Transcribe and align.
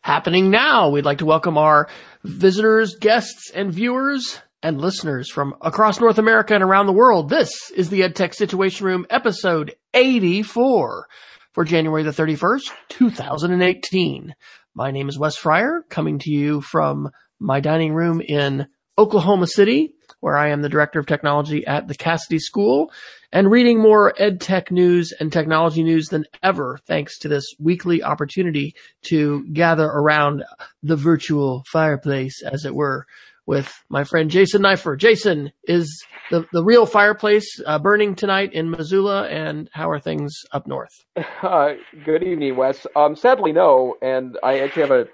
happening 0.00 0.50
now. 0.50 0.88
We'd 0.88 1.04
like 1.04 1.18
to 1.18 1.26
welcome 1.26 1.58
our 1.58 1.88
visitors, 2.24 2.96
guests, 2.96 3.50
and 3.54 3.72
viewers 3.72 4.40
and 4.62 4.80
listeners 4.80 5.30
from 5.30 5.54
across 5.60 6.00
North 6.00 6.18
America 6.18 6.54
and 6.54 6.62
around 6.64 6.86
the 6.86 6.92
world. 6.92 7.28
This 7.28 7.70
is 7.70 7.90
the 7.90 8.00
EdTech 8.00 8.34
Situation 8.34 8.86
Room 8.86 9.06
episode 9.10 9.74
84 9.94 11.06
for 11.52 11.64
January 11.64 12.02
the 12.02 12.10
31st, 12.10 12.70
2018. 12.88 14.34
My 14.74 14.90
name 14.90 15.08
is 15.08 15.18
Wes 15.18 15.36
Fryer 15.36 15.84
coming 15.88 16.18
to 16.20 16.30
you 16.30 16.60
from 16.60 17.10
my 17.38 17.60
dining 17.60 17.92
room 17.92 18.20
in 18.20 18.66
Oklahoma 18.98 19.46
City, 19.46 19.94
where 20.20 20.36
I 20.36 20.50
am 20.50 20.62
the 20.62 20.68
director 20.68 20.98
of 20.98 21.06
technology 21.06 21.66
at 21.66 21.88
the 21.88 21.94
Casady 21.94 22.38
School 22.38 22.90
and 23.32 23.50
reading 23.50 23.78
more 23.78 24.14
ed 24.18 24.40
tech 24.40 24.70
news 24.70 25.12
and 25.18 25.32
technology 25.32 25.82
news 25.82 26.08
than 26.08 26.24
ever 26.42 26.78
thanks 26.86 27.18
to 27.18 27.28
this 27.28 27.44
weekly 27.58 28.02
opportunity 28.02 28.74
to 29.02 29.44
gather 29.52 29.86
around 29.86 30.44
the 30.82 30.96
virtual 30.96 31.64
fireplace, 31.70 32.42
as 32.42 32.64
it 32.64 32.74
were, 32.74 33.06
with 33.46 33.72
my 33.88 34.04
friend 34.04 34.30
Jason 34.30 34.62
Neiffer. 34.62 34.96
Jason, 34.96 35.50
is 35.64 36.04
the, 36.30 36.46
the 36.52 36.62
real 36.62 36.86
fireplace 36.86 37.60
uh, 37.66 37.78
burning 37.78 38.14
tonight 38.14 38.52
in 38.52 38.70
Missoula, 38.70 39.26
and 39.28 39.68
how 39.72 39.90
are 39.90 39.98
things 39.98 40.32
up 40.52 40.66
north? 40.66 41.04
Uh, 41.42 41.72
good 42.04 42.22
evening, 42.22 42.54
Wes. 42.54 42.86
Um, 42.94 43.16
sadly, 43.16 43.50
no, 43.50 43.96
and 44.02 44.38
I 44.42 44.60
actually 44.60 44.82
have 44.82 44.90
a, 44.90 45.06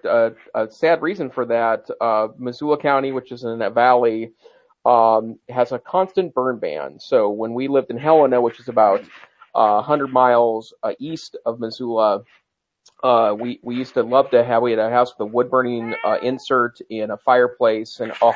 a, 0.54 0.64
a 0.64 0.70
sad 0.70 1.00
reason 1.00 1.30
for 1.30 1.46
that. 1.46 1.86
Uh, 2.00 2.28
Missoula 2.36 2.78
County, 2.78 3.12
which 3.12 3.30
is 3.30 3.44
in 3.44 3.60
that 3.60 3.74
valley, 3.74 4.32
um, 4.86 5.38
has 5.48 5.72
a 5.72 5.78
constant 5.80 6.32
burn 6.32 6.58
ban. 6.58 6.98
So 7.00 7.28
when 7.28 7.52
we 7.54 7.66
lived 7.66 7.90
in 7.90 7.98
Helena, 7.98 8.40
which 8.40 8.60
is 8.60 8.68
about 8.68 9.02
uh, 9.54 9.74
100 9.74 10.08
miles 10.08 10.72
uh, 10.82 10.92
east 11.00 11.36
of 11.44 11.58
Missoula, 11.58 12.22
uh, 13.02 13.34
we 13.38 13.58
we 13.62 13.74
used 13.74 13.94
to 13.94 14.02
love 14.02 14.30
to 14.30 14.44
have 14.44 14.62
we 14.62 14.70
had 14.70 14.78
a 14.78 14.88
house 14.88 15.12
with 15.12 15.28
a 15.28 15.30
wood 15.30 15.50
burning 15.50 15.94
uh, 16.04 16.18
insert 16.22 16.78
in 16.88 17.10
a 17.10 17.16
fireplace, 17.16 18.00
and 18.00 18.12
oh, 18.22 18.34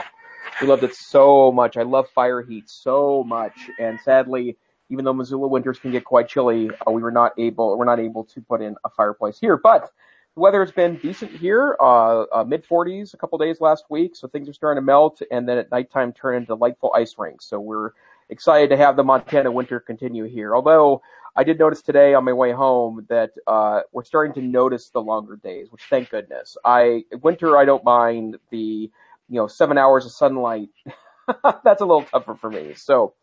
we 0.61 0.67
loved 0.67 0.83
it 0.83 0.95
so 0.95 1.53
much. 1.53 1.77
I 1.77 1.83
love 1.83 2.09
fire 2.11 2.43
heat 2.43 2.69
so 2.69 3.23
much, 3.25 3.57
and 3.79 3.99
sadly, 4.01 4.57
even 4.91 5.05
though 5.05 5.13
Missoula 5.13 5.47
winters 5.47 5.79
can 5.79 5.93
get 5.93 6.05
quite 6.05 6.29
chilly, 6.29 6.69
uh, 6.87 6.91
we 6.91 7.01
were 7.01 7.13
not 7.13 7.33
able 7.39 7.79
we're 7.79 7.85
not 7.85 8.01
able 8.01 8.25
to 8.25 8.41
put 8.41 8.61
in 8.61 8.75
a 8.85 8.91
fireplace 8.91 9.39
here, 9.39 9.57
but 9.57 9.91
the 10.35 10.41
weather 10.41 10.61
has 10.61 10.73
been 10.73 10.97
decent 10.97 11.33
here, 11.33 11.77
uh, 11.81 12.23
uh, 12.33 12.45
mid 12.45 12.65
40s 12.67 13.15
a 13.15 13.17
couple 13.17 13.39
days 13.39 13.61
last 13.61 13.85
week, 13.91 14.15
so 14.15 14.29
things 14.29 14.49
are 14.49 14.53
starting 14.53 14.81
to 14.81 14.85
melt, 14.85 15.23
and 15.31 15.49
then 15.49 15.59
at 15.59 15.71
nighttime 15.71 16.13
turn 16.13 16.37
into 16.37 16.49
delightful 16.49 16.93
ice 16.95 17.17
rinks. 17.19 17.47
So 17.47 17.59
we're 17.59 17.91
excited 18.29 18.71
to 18.71 18.77
have 18.77 18.97
the 18.97 19.03
Montana 19.03 19.51
winter 19.51 19.81
continue 19.81 20.25
here. 20.25 20.55
Although 20.55 21.03
I 21.37 21.43
did 21.43 21.59
notice 21.59 21.83
today 21.83 22.15
on 22.15 22.25
my 22.25 22.33
way 22.33 22.53
home 22.53 23.07
that 23.09 23.31
uh, 23.47 23.81
we're 23.93 24.05
starting 24.05 24.33
to 24.35 24.43
notice 24.43 24.91
the 24.91 25.01
longer 25.01 25.37
days, 25.37 25.71
which 25.71 25.83
thank 25.91 26.11
goodness. 26.11 26.57
I 26.65 27.05
winter 27.23 27.57
I 27.57 27.65
don't 27.65 27.85
mind 27.85 28.39
the 28.51 28.91
you 29.29 29.37
know 29.37 29.49
seven 29.49 29.79
hours 29.79 30.07
of 30.07 30.13
sunlight. 30.13 30.69
That's 31.65 31.81
a 31.81 31.87
little 31.87 32.05
tougher 32.05 32.37
for 32.37 32.51
me. 32.51 32.75
So 32.75 33.15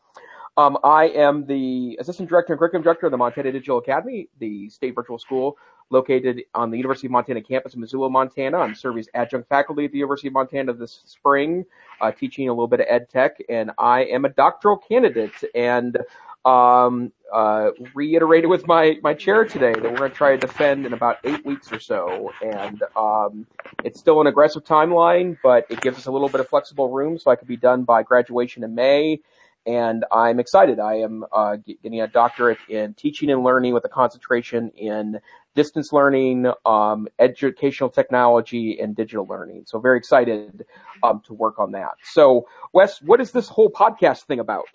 um, 0.57 0.77
I 0.83 1.05
am 1.09 1.45
the 1.45 1.97
assistant 1.99 2.29
director 2.29 2.53
and 2.53 2.59
curriculum 2.59 2.83
director 2.83 3.05
of 3.05 3.11
the 3.11 3.17
Montana 3.17 3.51
Digital 3.51 3.77
Academy, 3.77 4.29
the 4.39 4.69
state 4.69 4.95
virtual 4.95 5.19
school 5.19 5.57
located 5.89 6.43
on 6.53 6.71
the 6.71 6.77
University 6.77 7.07
of 7.07 7.11
Montana 7.11 7.41
campus 7.41 7.73
in 7.73 7.81
Missoula, 7.81 8.09
Montana. 8.09 8.57
I'm 8.57 8.75
serving 8.75 8.99
as 8.99 9.09
adjunct 9.13 9.47
faculty 9.49 9.85
at 9.85 9.91
the 9.91 9.97
University 9.97 10.27
of 10.27 10.33
Montana 10.33 10.73
this 10.73 11.01
spring, 11.05 11.65
uh, 12.01 12.11
teaching 12.11 12.49
a 12.49 12.51
little 12.51 12.67
bit 12.67 12.81
of 12.81 12.87
ed 12.89 13.09
tech, 13.09 13.37
and 13.49 13.71
I 13.77 14.01
am 14.05 14.25
a 14.25 14.29
doctoral 14.29 14.77
candidate. 14.77 15.31
And 15.55 15.97
um, 16.45 17.11
uh, 17.33 17.71
reiterated 17.93 18.49
with 18.49 18.65
my, 18.67 18.97
my 19.03 19.13
chair 19.13 19.43
today 19.43 19.73
that 19.73 19.83
we're 19.83 19.97
going 19.97 20.11
to 20.11 20.15
try 20.15 20.31
to 20.31 20.37
defend 20.37 20.85
in 20.85 20.93
about 20.93 21.17
eight 21.25 21.45
weeks 21.45 21.73
or 21.73 21.79
so. 21.79 22.31
And 22.41 22.81
um, 22.95 23.45
it's 23.83 23.99
still 23.99 24.21
an 24.21 24.27
aggressive 24.27 24.63
timeline, 24.63 25.37
but 25.43 25.65
it 25.69 25.81
gives 25.81 25.97
us 25.97 26.05
a 26.05 26.11
little 26.11 26.29
bit 26.29 26.39
of 26.39 26.47
flexible 26.47 26.89
room 26.89 27.19
so 27.19 27.31
I 27.31 27.35
could 27.35 27.49
be 27.49 27.57
done 27.57 27.83
by 27.83 28.01
graduation 28.01 28.63
in 28.63 28.75
May 28.75 29.19
and 29.67 30.05
I'm 30.13 30.39
excited. 30.39 30.79
I 30.79 30.95
am 30.95 31.25
uh, 31.29 31.57
getting 31.57 31.99
a 31.99 32.07
doctorate 32.07 32.57
in 32.69 32.93
teaching 32.93 33.29
and 33.29 33.43
learning 33.43 33.73
with 33.73 33.83
a 33.83 33.89
concentration 33.89 34.69
in 34.69 35.19
distance 35.57 35.91
learning, 35.91 36.45
um, 36.67 37.07
educational 37.17 37.89
technology, 37.89 38.79
and 38.79 38.95
digital 38.95 39.25
learning. 39.25 39.63
So 39.65 39.79
very 39.79 39.97
excited 39.97 40.63
um, 41.01 41.19
to 41.25 41.33
work 41.33 41.57
on 41.57 41.71
that. 41.71 41.93
So, 42.03 42.47
Wes, 42.73 43.01
what 43.01 43.19
is 43.19 43.31
this 43.31 43.49
whole 43.49 43.69
podcast 43.69 44.25
thing 44.25 44.39
about? 44.39 44.65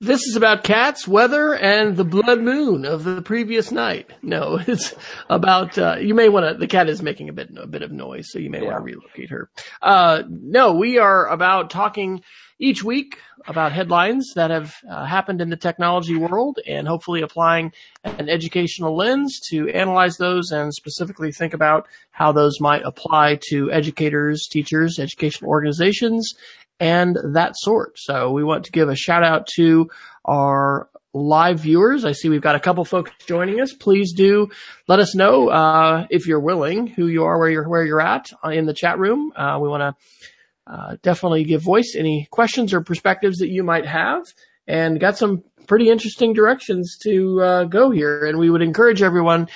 This 0.00 0.22
is 0.28 0.36
about 0.36 0.62
cats, 0.62 1.08
weather, 1.08 1.56
and 1.56 1.96
the 1.96 2.04
blood 2.04 2.40
moon 2.40 2.84
of 2.84 3.02
the 3.02 3.20
previous 3.20 3.72
night. 3.72 4.08
No, 4.22 4.60
it's 4.66 4.94
about, 5.28 5.76
uh, 5.76 5.96
you 6.00 6.14
may 6.14 6.28
want 6.28 6.46
to, 6.46 6.54
the 6.56 6.68
cat 6.68 6.88
is 6.88 7.02
making 7.02 7.28
a 7.28 7.32
bit, 7.32 7.50
a 7.56 7.66
bit 7.66 7.82
of 7.82 7.90
noise, 7.90 8.30
so 8.30 8.38
you 8.38 8.48
may 8.48 8.62
yeah. 8.62 8.66
want 8.66 8.76
to 8.76 8.82
relocate 8.82 9.30
her. 9.30 9.50
Uh, 9.82 10.22
no, 10.28 10.74
we 10.74 10.98
are 10.98 11.26
about 11.26 11.70
talking 11.70 12.22
each 12.60 12.84
week 12.84 13.18
about 13.48 13.72
headlines 13.72 14.32
that 14.36 14.52
have 14.52 14.76
uh, 14.88 15.04
happened 15.04 15.40
in 15.40 15.50
the 15.50 15.56
technology 15.56 16.16
world 16.16 16.60
and 16.64 16.86
hopefully 16.86 17.22
applying 17.22 17.72
an 18.04 18.28
educational 18.28 18.96
lens 18.96 19.40
to 19.50 19.68
analyze 19.70 20.16
those 20.16 20.52
and 20.52 20.72
specifically 20.72 21.32
think 21.32 21.54
about 21.54 21.88
how 22.12 22.30
those 22.30 22.60
might 22.60 22.82
apply 22.84 23.38
to 23.48 23.70
educators, 23.72 24.46
teachers, 24.48 25.00
educational 25.00 25.50
organizations, 25.50 26.34
and 26.80 27.18
that 27.32 27.56
sort. 27.56 27.98
So 27.98 28.30
we 28.30 28.44
want 28.44 28.64
to 28.64 28.72
give 28.72 28.88
a 28.88 28.96
shout 28.96 29.24
out 29.24 29.46
to 29.56 29.88
our 30.24 30.88
live 31.14 31.60
viewers. 31.60 32.04
I 32.04 32.12
see 32.12 32.28
we've 32.28 32.40
got 32.40 32.54
a 32.54 32.60
couple 32.60 32.84
folks 32.84 33.10
joining 33.26 33.60
us. 33.60 33.72
Please 33.72 34.12
do 34.12 34.50
let 34.86 35.00
us 35.00 35.14
know 35.14 35.48
uh, 35.48 36.06
if 36.10 36.26
you're 36.26 36.40
willing, 36.40 36.86
who 36.86 37.06
you 37.06 37.24
are, 37.24 37.38
where 37.38 37.50
you're 37.50 37.68
where 37.68 37.84
you're 37.84 38.00
at 38.00 38.30
uh, 38.44 38.50
in 38.50 38.66
the 38.66 38.74
chat 38.74 38.98
room. 38.98 39.32
Uh, 39.34 39.58
we 39.60 39.68
want 39.68 39.82
to 39.82 40.72
uh, 40.72 40.96
definitely 41.02 41.44
give 41.44 41.62
voice 41.62 41.94
any 41.96 42.28
questions 42.30 42.74
or 42.74 42.82
perspectives 42.82 43.38
that 43.38 43.48
you 43.48 43.62
might 43.62 43.86
have, 43.86 44.22
and 44.66 45.00
got 45.00 45.16
some 45.16 45.42
pretty 45.66 45.88
interesting 45.90 46.32
directions 46.32 46.98
to 47.02 47.40
uh, 47.40 47.64
go 47.64 47.90
here. 47.90 48.26
And 48.26 48.38
we 48.38 48.50
would 48.50 48.62
encourage 48.62 49.02
everyone, 49.02 49.48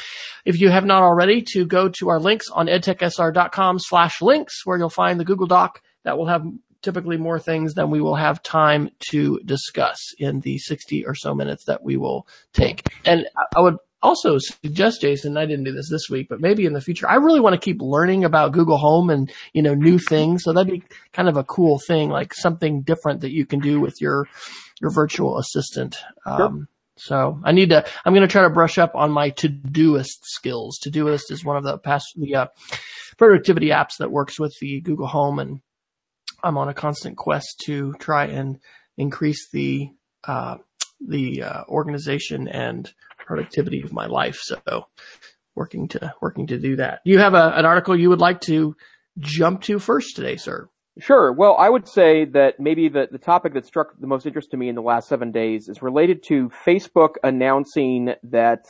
if 0.44 0.60
you 0.60 0.70
have 0.70 0.84
not 0.84 1.02
already, 1.02 1.42
to 1.52 1.66
go 1.66 1.88
to 1.90 2.08
our 2.08 2.18
links 2.18 2.48
on 2.50 2.66
edtechsr.com 2.66 3.78
slash 3.78 4.22
links, 4.22 4.64
where 4.64 4.78
you'll 4.78 4.90
find 4.90 5.20
the 5.20 5.24
Google 5.24 5.46
Doc 5.46 5.82
that 6.04 6.16
will 6.18 6.26
have 6.26 6.44
typically 6.82 7.16
more 7.16 7.38
things 7.38 7.74
than 7.74 7.90
we 7.90 8.00
will 8.00 8.16
have 8.16 8.42
time 8.42 8.90
to 9.10 9.40
discuss 9.44 9.98
in 10.18 10.40
the 10.40 10.58
60 10.58 11.06
or 11.06 11.14
so 11.14 11.34
minutes 11.34 11.64
that 11.64 11.82
we 11.82 11.96
will 11.96 12.26
take. 12.52 12.86
And 13.04 13.26
I 13.56 13.60
would 13.60 13.76
also 14.02 14.38
suggest, 14.38 15.00
Jason, 15.00 15.36
I 15.36 15.46
didn't 15.46 15.64
do 15.64 15.72
this 15.72 15.88
this 15.88 16.10
week, 16.10 16.28
but 16.28 16.40
maybe 16.40 16.66
in 16.66 16.72
the 16.72 16.80
future, 16.80 17.08
I 17.08 17.14
really 17.14 17.40
want 17.40 17.54
to 17.54 17.60
keep 17.60 17.80
learning 17.80 18.24
about 18.24 18.52
Google 18.52 18.78
Home 18.78 19.10
and, 19.10 19.30
you 19.52 19.62
know, 19.62 19.74
new 19.74 19.98
things. 19.98 20.42
So 20.44 20.52
that'd 20.52 20.72
be 20.72 20.82
kind 21.12 21.28
of 21.28 21.36
a 21.36 21.44
cool 21.44 21.78
thing, 21.78 22.10
like 22.10 22.34
something 22.34 22.82
different 22.82 23.20
that 23.20 23.32
you 23.32 23.46
can 23.46 23.60
do 23.60 23.80
with 23.80 24.00
your, 24.00 24.26
your 24.80 24.90
virtual 24.90 25.38
assistant. 25.38 25.96
Sure. 26.26 26.42
Um, 26.42 26.68
so 26.96 27.40
I 27.42 27.52
need 27.52 27.70
to, 27.70 27.84
I'm 28.04 28.12
going 28.12 28.26
to 28.26 28.30
try 28.30 28.42
to 28.42 28.50
brush 28.50 28.78
up 28.78 28.94
on 28.94 29.10
my 29.10 29.30
Todoist 29.30 30.24
skills. 30.24 30.78
Todoist 30.84 31.30
is 31.30 31.44
one 31.44 31.56
of 31.56 31.64
the 31.64 31.78
past, 31.78 32.12
the, 32.16 32.34
uh, 32.34 32.46
productivity 33.16 33.68
apps 33.68 33.98
that 33.98 34.10
works 34.10 34.38
with 34.38 34.54
the 34.60 34.80
Google 34.80 35.06
Home 35.06 35.38
and 35.38 35.60
I'm 36.42 36.58
on 36.58 36.68
a 36.68 36.74
constant 36.74 37.16
quest 37.16 37.62
to 37.66 37.94
try 37.94 38.26
and 38.26 38.58
increase 38.96 39.48
the 39.50 39.90
uh, 40.24 40.58
the 41.00 41.42
uh, 41.42 41.64
organization 41.68 42.48
and 42.48 42.92
productivity 43.18 43.82
of 43.82 43.92
my 43.92 44.06
life. 44.06 44.38
So 44.40 44.86
working 45.54 45.88
to 45.88 46.14
working 46.20 46.46
to 46.48 46.58
do 46.58 46.76
that. 46.76 47.00
Do 47.04 47.10
you 47.10 47.18
have 47.18 47.34
a, 47.34 47.52
an 47.56 47.64
article 47.64 47.98
you 47.98 48.10
would 48.10 48.20
like 48.20 48.40
to 48.42 48.76
jump 49.18 49.62
to 49.62 49.78
first 49.78 50.16
today, 50.16 50.36
sir? 50.36 50.68
Sure. 50.98 51.32
Well, 51.32 51.56
I 51.58 51.70
would 51.70 51.88
say 51.88 52.26
that 52.26 52.60
maybe 52.60 52.88
the, 52.90 53.08
the 53.10 53.18
topic 53.18 53.54
that 53.54 53.64
struck 53.64 53.98
the 53.98 54.06
most 54.06 54.26
interest 54.26 54.50
to 54.50 54.58
me 54.58 54.68
in 54.68 54.74
the 54.74 54.82
last 54.82 55.08
seven 55.08 55.32
days 55.32 55.68
is 55.68 55.80
related 55.80 56.22
to 56.24 56.50
Facebook 56.66 57.14
announcing 57.22 58.10
that 58.24 58.66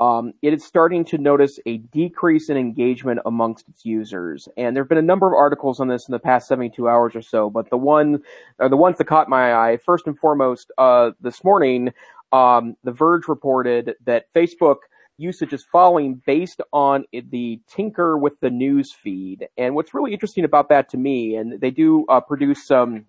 um, 0.00 0.32
it 0.40 0.54
is 0.54 0.64
starting 0.64 1.04
to 1.04 1.18
notice 1.18 1.58
a 1.66 1.76
decrease 1.76 2.48
in 2.48 2.56
engagement 2.56 3.20
amongst 3.26 3.68
its 3.68 3.84
users. 3.84 4.48
And 4.56 4.74
there 4.74 4.82
have 4.82 4.88
been 4.88 4.98
a 4.98 5.02
number 5.02 5.26
of 5.26 5.34
articles 5.34 5.78
on 5.78 5.88
this 5.88 6.08
in 6.08 6.12
the 6.12 6.18
past 6.18 6.48
72 6.48 6.88
hours 6.88 7.14
or 7.14 7.20
so, 7.20 7.50
but 7.50 7.68
the 7.68 7.76
one, 7.76 8.22
or 8.58 8.70
the 8.70 8.78
ones 8.78 8.96
that 8.98 9.04
caught 9.04 9.28
my 9.28 9.54
eye, 9.54 9.76
first 9.76 10.06
and 10.06 10.18
foremost, 10.18 10.72
uh, 10.78 11.10
this 11.20 11.44
morning, 11.44 11.92
um, 12.32 12.76
The 12.82 12.92
Verge 12.92 13.28
reported 13.28 13.94
that 14.06 14.32
Facebook 14.34 14.76
usage 15.18 15.52
is 15.52 15.62
falling 15.62 16.22
based 16.24 16.62
on 16.72 17.04
the 17.12 17.60
tinker 17.68 18.16
with 18.16 18.40
the 18.40 18.48
news 18.48 18.92
feed. 18.92 19.48
And 19.58 19.74
what's 19.74 19.92
really 19.92 20.14
interesting 20.14 20.44
about 20.44 20.70
that 20.70 20.88
to 20.90 20.96
me, 20.96 21.36
and 21.36 21.60
they 21.60 21.70
do 21.70 22.06
uh, 22.08 22.20
produce 22.20 22.66
some 22.66 23.04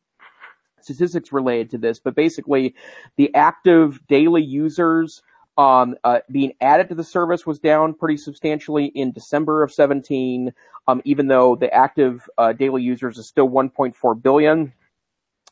statistics 0.81 1.31
related 1.31 1.69
to 1.69 1.77
this, 1.77 1.99
but 1.99 2.15
basically 2.15 2.75
the 3.15 3.33
active 3.33 4.05
daily 4.07 4.43
users 4.43 5.21
um, 5.61 5.95
uh, 6.03 6.19
being 6.31 6.53
added 6.59 6.89
to 6.89 6.95
the 6.95 7.03
service 7.03 7.45
was 7.45 7.59
down 7.59 7.93
pretty 7.93 8.17
substantially 8.17 8.85
in 8.85 9.11
December 9.11 9.61
of 9.61 9.71
17, 9.71 10.53
um, 10.87 11.01
even 11.05 11.27
though 11.27 11.55
the 11.55 11.71
active 11.71 12.27
uh, 12.39 12.51
daily 12.51 12.81
users 12.81 13.19
is 13.19 13.27
still 13.27 13.47
1.4 13.47 14.23
billion. 14.23 14.73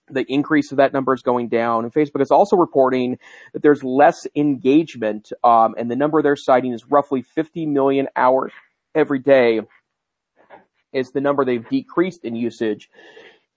The 0.09 0.25
increase 0.27 0.71
of 0.71 0.77
that 0.77 0.93
number 0.93 1.13
is 1.13 1.21
going 1.21 1.49
down. 1.49 1.83
And 1.83 1.93
Facebook 1.93 2.23
is 2.23 2.31
also 2.31 2.55
reporting 2.55 3.19
that 3.53 3.61
there's 3.61 3.83
less 3.83 4.25
engagement, 4.35 5.31
um, 5.43 5.75
and 5.77 5.91
the 5.91 5.95
number 5.95 6.23
they're 6.23 6.35
citing 6.35 6.73
is 6.73 6.85
roughly 6.89 7.21
50 7.21 7.67
million 7.67 8.07
hours 8.15 8.51
every 8.95 9.19
day 9.19 9.61
is 10.91 11.11
the 11.11 11.21
number 11.21 11.45
they've 11.45 11.69
decreased 11.69 12.25
in 12.25 12.35
usage 12.35 12.89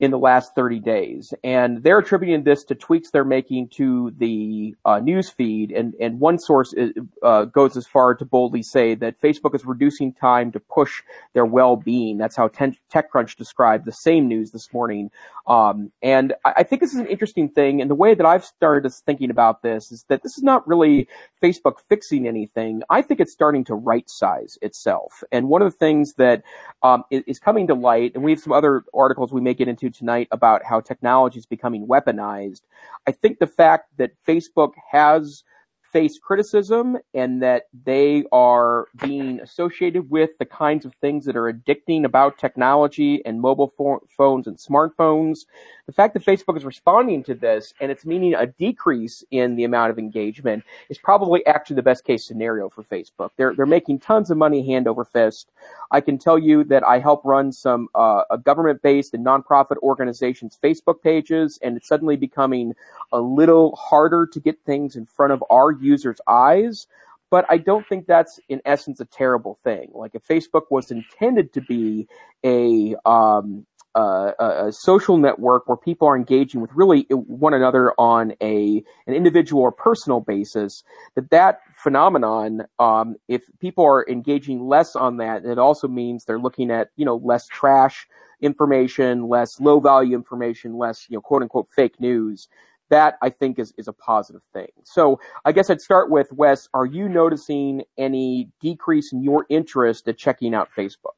in 0.02 0.10
the 0.10 0.19
last 0.19 0.52
30 0.56 0.81
days. 0.81 1.32
And 1.44 1.84
they're 1.84 2.00
attributing 2.00 2.43
this 2.43 2.64
to 2.64 2.75
tweaks 2.75 3.12
they're 3.12 3.25
making 3.25 3.69
to 3.76 4.12
the 4.19 4.75
uh, 4.84 4.99
news 4.99 5.31
feed. 5.31 5.70
And, 5.70 5.94
and 6.00 6.19
one 6.19 6.40
source 6.40 6.72
is, 6.72 6.90
uh, 7.22 7.44
goes 7.44 7.76
as 7.76 7.87
far 7.87 8.16
to 8.16 8.25
boldly 8.25 8.64
say 8.64 8.96
that 8.96 9.20
Facebook 9.20 9.54
is 9.54 9.64
reducing 9.64 10.12
time 10.12 10.50
to 10.52 10.58
push 10.60 11.02
their 11.34 11.46
well-being. 11.46 12.19
That's 12.19 12.34
how 12.34 12.49
TechCrunch 12.49 13.37
described 13.37 13.84
the 13.84 13.93
same 13.93 14.26
news 14.26 14.50
this 14.50 14.72
morning. 14.72 15.08
Um, 15.46 15.93
and 16.02 16.34
I, 16.44 16.52
I 16.58 16.62
think 16.64 16.82
this 16.82 16.93
is 16.93 16.99
an 16.99 17.06
interesting 17.06 17.49
thing. 17.49 17.81
And 17.81 17.88
the 17.88 17.94
way 17.94 18.14
that 18.14 18.26
I've 18.26 18.44
started 18.44 18.93
thinking 19.06 19.31
about 19.31 19.62
this 19.62 19.93
is 19.93 20.04
that 20.08 20.25
this 20.25 20.37
is 20.37 20.43
not 20.43 20.66
really 20.66 21.06
Facebook 21.40 21.78
fixing 21.88 22.26
anything. 22.26 22.82
I 22.90 23.02
think 23.02 23.20
it's 23.20 23.32
starting 23.32 23.62
to 23.66 23.75
right 23.76 24.10
size 24.10 24.58
itself. 24.62 25.22
And 25.31 25.49
one 25.49 25.62
of 25.62 25.70
the 25.70 25.78
things 25.78 26.14
that 26.14 26.43
um, 26.82 27.04
is 27.10 27.38
coming 27.38 27.69
to 27.69 27.75
light, 27.75 28.16
and 28.16 28.25
we 28.25 28.32
have 28.32 28.40
some 28.40 28.52
other 28.52 28.82
articles 28.93 29.32
we 29.32 29.40
may 29.40 29.54
get 29.54 29.69
into 29.69 29.92
tonight 29.93 30.29
about 30.31 30.65
how 30.65 30.81
technology 30.81 31.39
is 31.39 31.47
becoming 31.47 31.87
weaponized. 31.87 32.62
I 33.06 33.12
think 33.12 33.39
the 33.39 33.47
fact 33.47 33.97
that 33.99 34.12
Facebook 34.27 34.73
has 34.91 35.44
face 35.93 36.19
criticism 36.19 36.97
and 37.12 37.43
that 37.43 37.65
they 37.85 38.25
are 38.33 38.87
being 39.05 39.41
associated 39.41 40.09
with 40.11 40.31
the 40.39 40.44
kinds 40.44 40.85
of 40.85 40.94
things 40.94 41.25
that 41.27 41.37
are 41.37 41.53
addicting 41.53 42.05
about 42.05 42.39
technology 42.39 43.23
and 43.27 43.41
mobile 43.41 43.73
phones 44.17 44.47
and 44.47 44.56
smartphones. 44.56 45.41
The 45.87 45.93
fact 45.93 46.15
that 46.15 46.25
Facebook 46.25 46.56
is 46.56 46.65
responding 46.65 47.23
to 47.25 47.35
this 47.35 47.75
and 47.81 47.91
it's 47.91 48.06
meaning 48.06 48.35
a 48.35 48.47
decrease 48.47 49.23
in 49.31 49.56
the 49.56 49.65
amount 49.65 49.91
of 49.91 49.99
engagement 49.99 50.65
is 50.89 50.97
probably 50.97 51.44
actually 51.47 51.77
the 51.77 51.83
best 51.83 52.05
case 52.05 52.25
scenario 52.25 52.69
for 52.69 52.83
Facebook. 52.85 53.31
They're, 53.37 53.55
they're 53.55 53.67
making 53.67 53.99
tons 53.99 54.31
of 54.31 54.38
money 54.38 54.65
hand 54.67 54.88
over 54.88 55.05
fist. 55.05 55.50
I 55.91 56.00
can 56.00 56.19
tell 56.19 56.38
you 56.38 56.65
that 56.65 56.85
I 56.85 57.00
help 57.00 57.23
run 57.25 57.53
some 57.53 57.88
uh, 57.95 58.23
government-based 58.37 59.12
and 59.12 59.27
nonprofit 59.27 59.77
organizations' 59.83 60.59
Facebook 60.62 61.03
pages, 61.03 61.59
and 61.62 61.77
it's 61.77 61.88
suddenly 61.88 62.17
becoming 62.17 62.75
a 63.12 63.21
little 63.21 63.77
harder 63.77 64.27
to 64.27 64.41
get 64.41 64.59
things 64.65 64.97
in 64.97 65.05
front 65.05 65.33
of 65.33 65.45
our 65.50 65.73
users' 65.82 66.20
eyes. 66.26 66.87
But 67.31 67.46
I 67.49 67.56
don't 67.56 67.87
think 67.88 68.06
that's 68.06 68.38
in 68.50 68.61
essence 68.67 69.00
a 69.00 69.06
terrible 69.06 69.58
thing. 69.64 69.90
Like 69.94 70.14
if 70.14 70.26
Facebook 70.26 70.64
was 70.70 70.90
intended 70.90 71.52
to 71.55 71.62
be 71.62 72.06
a 72.44 72.94
um, 73.06 73.67
uh, 73.94 74.32
a, 74.38 74.73
social 74.73 75.19
network 75.19 75.69
where 75.69 75.76
people 75.76 76.08
are 76.08 76.17
engaging 76.17 76.61
with 76.61 76.70
really 76.75 77.02
one 77.11 77.55
another 77.55 77.93
on 77.99 78.32
a 78.43 78.82
an 79.06 79.14
individual 79.14 79.62
or 79.62 79.73
personal 79.73 80.20
basis, 80.20 80.82
that 81.14 81.31
that 81.31 81.61
phenomenon, 81.75 82.62
um, 82.78 83.17
if 83.28 83.43
people 83.61 83.85
are 83.85 84.08
engaging 84.08 84.67
less 84.67 84.96
on 84.96 85.19
that, 85.19 85.44
it 85.44 85.58
also 85.58 85.88
means 85.88 86.25
they're 86.25 86.38
looking 86.38 86.70
at 86.70 86.88
you 86.96 87.05
know 87.05 87.17
less 87.17 87.46
trash 87.46 88.06
information, 88.40 89.28
less 89.28 89.61
low 89.61 89.78
value 89.78 90.17
information, 90.17 90.78
less 90.78 91.06
you 91.08 91.17
know 91.17 91.20
quote 91.20 91.43
unquote 91.43 91.69
fake 91.75 92.00
news 92.00 92.49
that 92.93 93.17
I 93.23 93.31
think 93.31 93.59
is, 93.59 93.73
is 93.79 93.89
a 93.89 93.93
positive 93.93 94.43
thing. 94.53 94.69
So 94.85 95.19
I 95.47 95.53
guess 95.53 95.71
I'd 95.71 95.81
start 95.81 96.11
with 96.11 96.31
Wes. 96.31 96.69
Are 96.75 96.85
you 96.85 97.09
noticing 97.09 97.83
any 97.99 98.50
decrease 98.61 99.12
in 99.12 99.23
your 99.23 99.47
interest 99.49 100.06
at 100.09 100.19
checking 100.19 100.55
out 100.55 100.69
Facebook? 100.77 101.17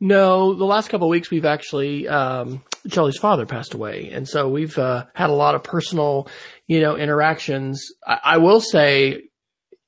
No, 0.00 0.54
the 0.54 0.64
last 0.64 0.88
couple 0.88 1.08
of 1.08 1.10
weeks 1.10 1.30
we've 1.30 1.44
actually 1.44 2.06
um, 2.08 2.62
Charlie's 2.88 3.18
father 3.18 3.46
passed 3.46 3.74
away, 3.74 4.10
and 4.12 4.28
so 4.28 4.48
we've 4.48 4.76
uh, 4.78 5.06
had 5.14 5.30
a 5.30 5.34
lot 5.34 5.54
of 5.54 5.62
personal, 5.62 6.28
you 6.66 6.80
know, 6.80 6.96
interactions. 6.96 7.92
I, 8.06 8.18
I 8.24 8.38
will 8.38 8.60
say 8.60 9.24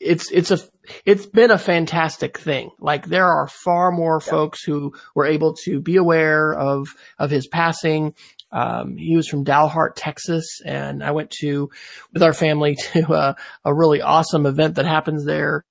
it's 0.01 0.31
it's 0.31 0.51
a 0.51 0.59
it's 1.05 1.27
been 1.27 1.51
a 1.51 1.59
fantastic 1.59 2.39
thing. 2.39 2.71
Like 2.79 3.07
there 3.07 3.27
are 3.27 3.49
far 3.49 3.91
more 3.91 4.21
yeah. 4.25 4.31
folks 4.31 4.63
who 4.63 4.95
were 5.15 5.27
able 5.27 5.55
to 5.65 5.81
be 5.81 5.97
aware 5.97 6.55
of 6.55 6.89
of 7.19 7.31
his 7.31 7.47
passing. 7.47 8.15
Um, 8.55 8.97
he 8.97 9.17
was 9.17 9.27
from 9.27 9.45
Dalhart, 9.45 9.95
Texas, 9.97 10.61
and 10.65 11.03
I 11.03 11.11
went 11.11 11.31
to 11.41 11.71
with 12.13 12.23
our 12.23 12.33
family 12.33 12.77
to 12.93 13.13
a, 13.13 13.37
a 13.65 13.75
really 13.75 14.01
awesome 14.01 14.47
event 14.47 14.77
that 14.77 14.87
happens 14.87 15.25
there 15.25 15.65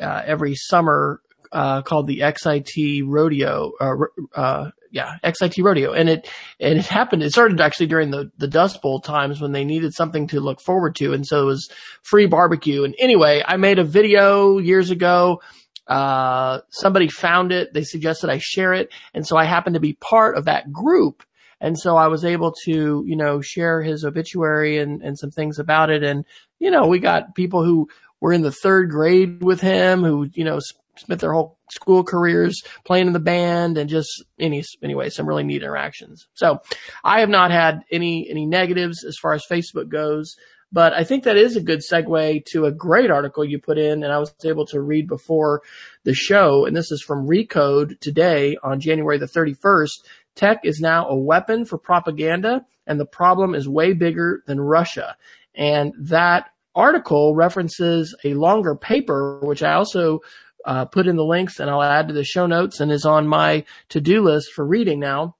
uh, 0.00 0.22
every 0.24 0.54
summer 0.54 1.20
uh, 1.52 1.82
called 1.82 2.06
the 2.06 2.20
XIT 2.20 3.02
Rodeo. 3.04 3.72
Uh, 3.80 3.94
uh, 4.34 4.70
yeah, 4.92 5.16
XIT 5.24 5.62
Rodeo, 5.62 5.92
and 5.92 6.08
it 6.08 6.28
and 6.58 6.78
it 6.78 6.86
happened. 6.86 7.22
It 7.22 7.32
started 7.32 7.60
actually 7.60 7.86
during 7.86 8.10
the 8.10 8.30
the 8.38 8.48
Dust 8.48 8.80
Bowl 8.80 9.00
times 9.00 9.40
when 9.40 9.52
they 9.52 9.64
needed 9.64 9.92
something 9.92 10.28
to 10.28 10.40
look 10.40 10.60
forward 10.60 10.94
to, 10.96 11.12
and 11.12 11.26
so 11.26 11.42
it 11.42 11.46
was 11.46 11.68
free 12.02 12.26
barbecue. 12.26 12.84
And 12.84 12.94
anyway, 12.98 13.42
I 13.46 13.56
made 13.56 13.78
a 13.78 13.84
video 13.84 14.58
years 14.58 14.90
ago. 14.90 15.42
Uh, 15.86 16.60
somebody 16.70 17.08
found 17.08 17.50
it. 17.50 17.74
They 17.74 17.82
suggested 17.82 18.30
I 18.30 18.38
share 18.38 18.72
it, 18.72 18.92
and 19.14 19.26
so 19.26 19.36
I 19.36 19.44
happened 19.44 19.74
to 19.74 19.80
be 19.80 19.94
part 19.94 20.36
of 20.36 20.44
that 20.44 20.72
group. 20.72 21.24
And 21.60 21.78
so 21.78 21.96
I 21.96 22.08
was 22.08 22.24
able 22.24 22.52
to, 22.64 23.04
you 23.06 23.16
know, 23.16 23.40
share 23.40 23.82
his 23.82 24.04
obituary 24.04 24.78
and, 24.78 25.02
and 25.02 25.18
some 25.18 25.30
things 25.30 25.58
about 25.58 25.90
it. 25.90 26.02
And, 26.02 26.24
you 26.58 26.70
know, 26.70 26.86
we 26.86 26.98
got 26.98 27.34
people 27.34 27.64
who 27.64 27.88
were 28.20 28.32
in 28.32 28.42
the 28.42 28.52
third 28.52 28.90
grade 28.90 29.42
with 29.42 29.60
him 29.60 30.02
who, 30.02 30.28
you 30.32 30.44
know, 30.44 30.60
spent 30.96 31.20
their 31.20 31.32
whole 31.32 31.58
school 31.70 32.04
careers 32.04 32.62
playing 32.84 33.06
in 33.06 33.12
the 33.12 33.20
band 33.20 33.78
and 33.78 33.88
just 33.88 34.24
any 34.38 34.62
anyway 34.82 35.08
some 35.08 35.26
really 35.26 35.44
neat 35.44 35.62
interactions. 35.62 36.26
So 36.34 36.60
I 37.04 37.20
have 37.20 37.28
not 37.28 37.50
had 37.50 37.82
any 37.90 38.28
any 38.28 38.46
negatives 38.46 39.04
as 39.04 39.16
far 39.16 39.32
as 39.32 39.44
Facebook 39.50 39.88
goes. 39.88 40.36
But 40.72 40.92
I 40.92 41.02
think 41.02 41.24
that 41.24 41.36
is 41.36 41.56
a 41.56 41.60
good 41.60 41.80
segue 41.80 42.44
to 42.52 42.66
a 42.66 42.72
great 42.72 43.10
article 43.10 43.44
you 43.44 43.58
put 43.58 43.76
in, 43.76 44.04
and 44.04 44.12
I 44.12 44.18
was 44.18 44.32
able 44.44 44.66
to 44.66 44.80
read 44.80 45.08
before 45.08 45.62
the 46.04 46.14
show. 46.14 46.64
And 46.64 46.76
this 46.76 46.92
is 46.92 47.02
from 47.02 47.26
Recode 47.26 47.98
today 47.98 48.56
on 48.62 48.78
January 48.78 49.18
the 49.18 49.26
31st. 49.26 50.04
Tech 50.34 50.60
is 50.64 50.80
now 50.80 51.08
a 51.08 51.16
weapon 51.16 51.64
for 51.64 51.78
propaganda, 51.78 52.64
and 52.86 52.98
the 52.98 53.06
problem 53.06 53.54
is 53.54 53.68
way 53.68 53.92
bigger 53.92 54.42
than 54.46 54.60
Russia. 54.60 55.16
And 55.54 55.92
that 55.98 56.50
article 56.74 57.34
references 57.34 58.14
a 58.24 58.34
longer 58.34 58.74
paper, 58.74 59.40
which 59.40 59.62
I 59.62 59.74
also 59.74 60.20
uh, 60.64 60.84
put 60.84 61.06
in 61.06 61.16
the 61.16 61.24
links 61.24 61.58
and 61.58 61.70
I'll 61.70 61.82
add 61.82 62.08
to 62.08 62.14
the 62.14 62.24
show 62.24 62.46
notes 62.46 62.80
and 62.80 62.92
is 62.92 63.04
on 63.04 63.26
my 63.26 63.64
to-do 63.88 64.22
list 64.22 64.52
for 64.52 64.64
reading 64.64 65.00
now. 65.00 65.36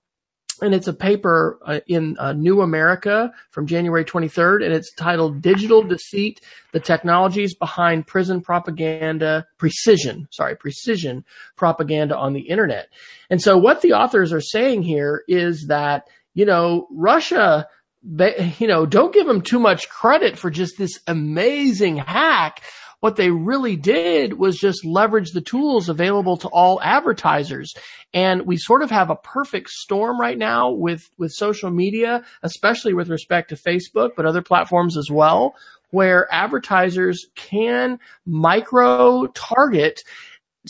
And 0.62 0.74
it's 0.74 0.88
a 0.88 0.92
paper 0.92 1.58
uh, 1.64 1.80
in 1.86 2.16
uh, 2.18 2.32
New 2.32 2.60
America 2.60 3.32
from 3.50 3.66
January 3.66 4.04
23rd, 4.04 4.64
and 4.64 4.74
it's 4.74 4.92
titled 4.94 5.40
"Digital 5.42 5.82
Deceit: 5.82 6.40
The 6.72 6.80
Technologies 6.80 7.54
Behind 7.54 8.06
Prison 8.06 8.40
Propaganda 8.40 9.46
Precision." 9.58 10.28
Sorry, 10.30 10.56
precision 10.56 11.24
propaganda 11.56 12.16
on 12.16 12.32
the 12.32 12.48
internet. 12.48 12.88
And 13.30 13.40
so, 13.40 13.56
what 13.56 13.82
the 13.82 13.92
authors 13.92 14.32
are 14.32 14.40
saying 14.40 14.82
here 14.82 15.22
is 15.28 15.66
that 15.68 16.08
you 16.34 16.44
know 16.44 16.86
Russia 16.90 17.66
you 18.02 18.66
know, 18.66 18.86
don't 18.86 19.12
give 19.12 19.26
them 19.26 19.42
too 19.42 19.58
much 19.58 19.88
credit 19.88 20.38
for 20.38 20.50
just 20.50 20.78
this 20.78 21.00
amazing 21.06 21.98
hack 21.98 22.62
what 23.00 23.16
they 23.16 23.30
really 23.30 23.76
did 23.76 24.34
was 24.34 24.58
just 24.58 24.84
leverage 24.84 25.32
the 25.32 25.40
tools 25.40 25.88
available 25.88 26.36
to 26.38 26.48
all 26.48 26.80
advertisers. 26.82 27.74
And 28.12 28.46
we 28.46 28.56
sort 28.56 28.82
of 28.82 28.90
have 28.90 29.10
a 29.10 29.16
perfect 29.16 29.70
storm 29.70 30.20
right 30.20 30.38
now 30.38 30.70
with, 30.70 31.10
with 31.18 31.32
social 31.32 31.70
media, 31.70 32.24
especially 32.42 32.94
with 32.94 33.08
respect 33.08 33.48
to 33.48 33.56
Facebook, 33.56 34.10
but 34.16 34.26
other 34.26 34.42
platforms 34.42 34.96
as 34.96 35.10
well, 35.10 35.54
where 35.90 36.32
advertisers 36.32 37.26
can 37.34 37.98
micro 38.26 39.26
target 39.28 40.00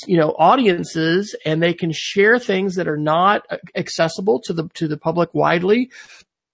you 0.07 0.17
know 0.17 0.31
audiences 0.39 1.35
and 1.45 1.61
they 1.61 1.75
can 1.75 1.91
share 1.93 2.39
things 2.39 2.77
that 2.77 2.87
are 2.87 2.97
not 2.97 3.45
accessible 3.75 4.41
to 4.41 4.53
the 4.53 4.69
to 4.75 4.87
the 4.87 4.97
public 4.97 5.35
widely 5.35 5.91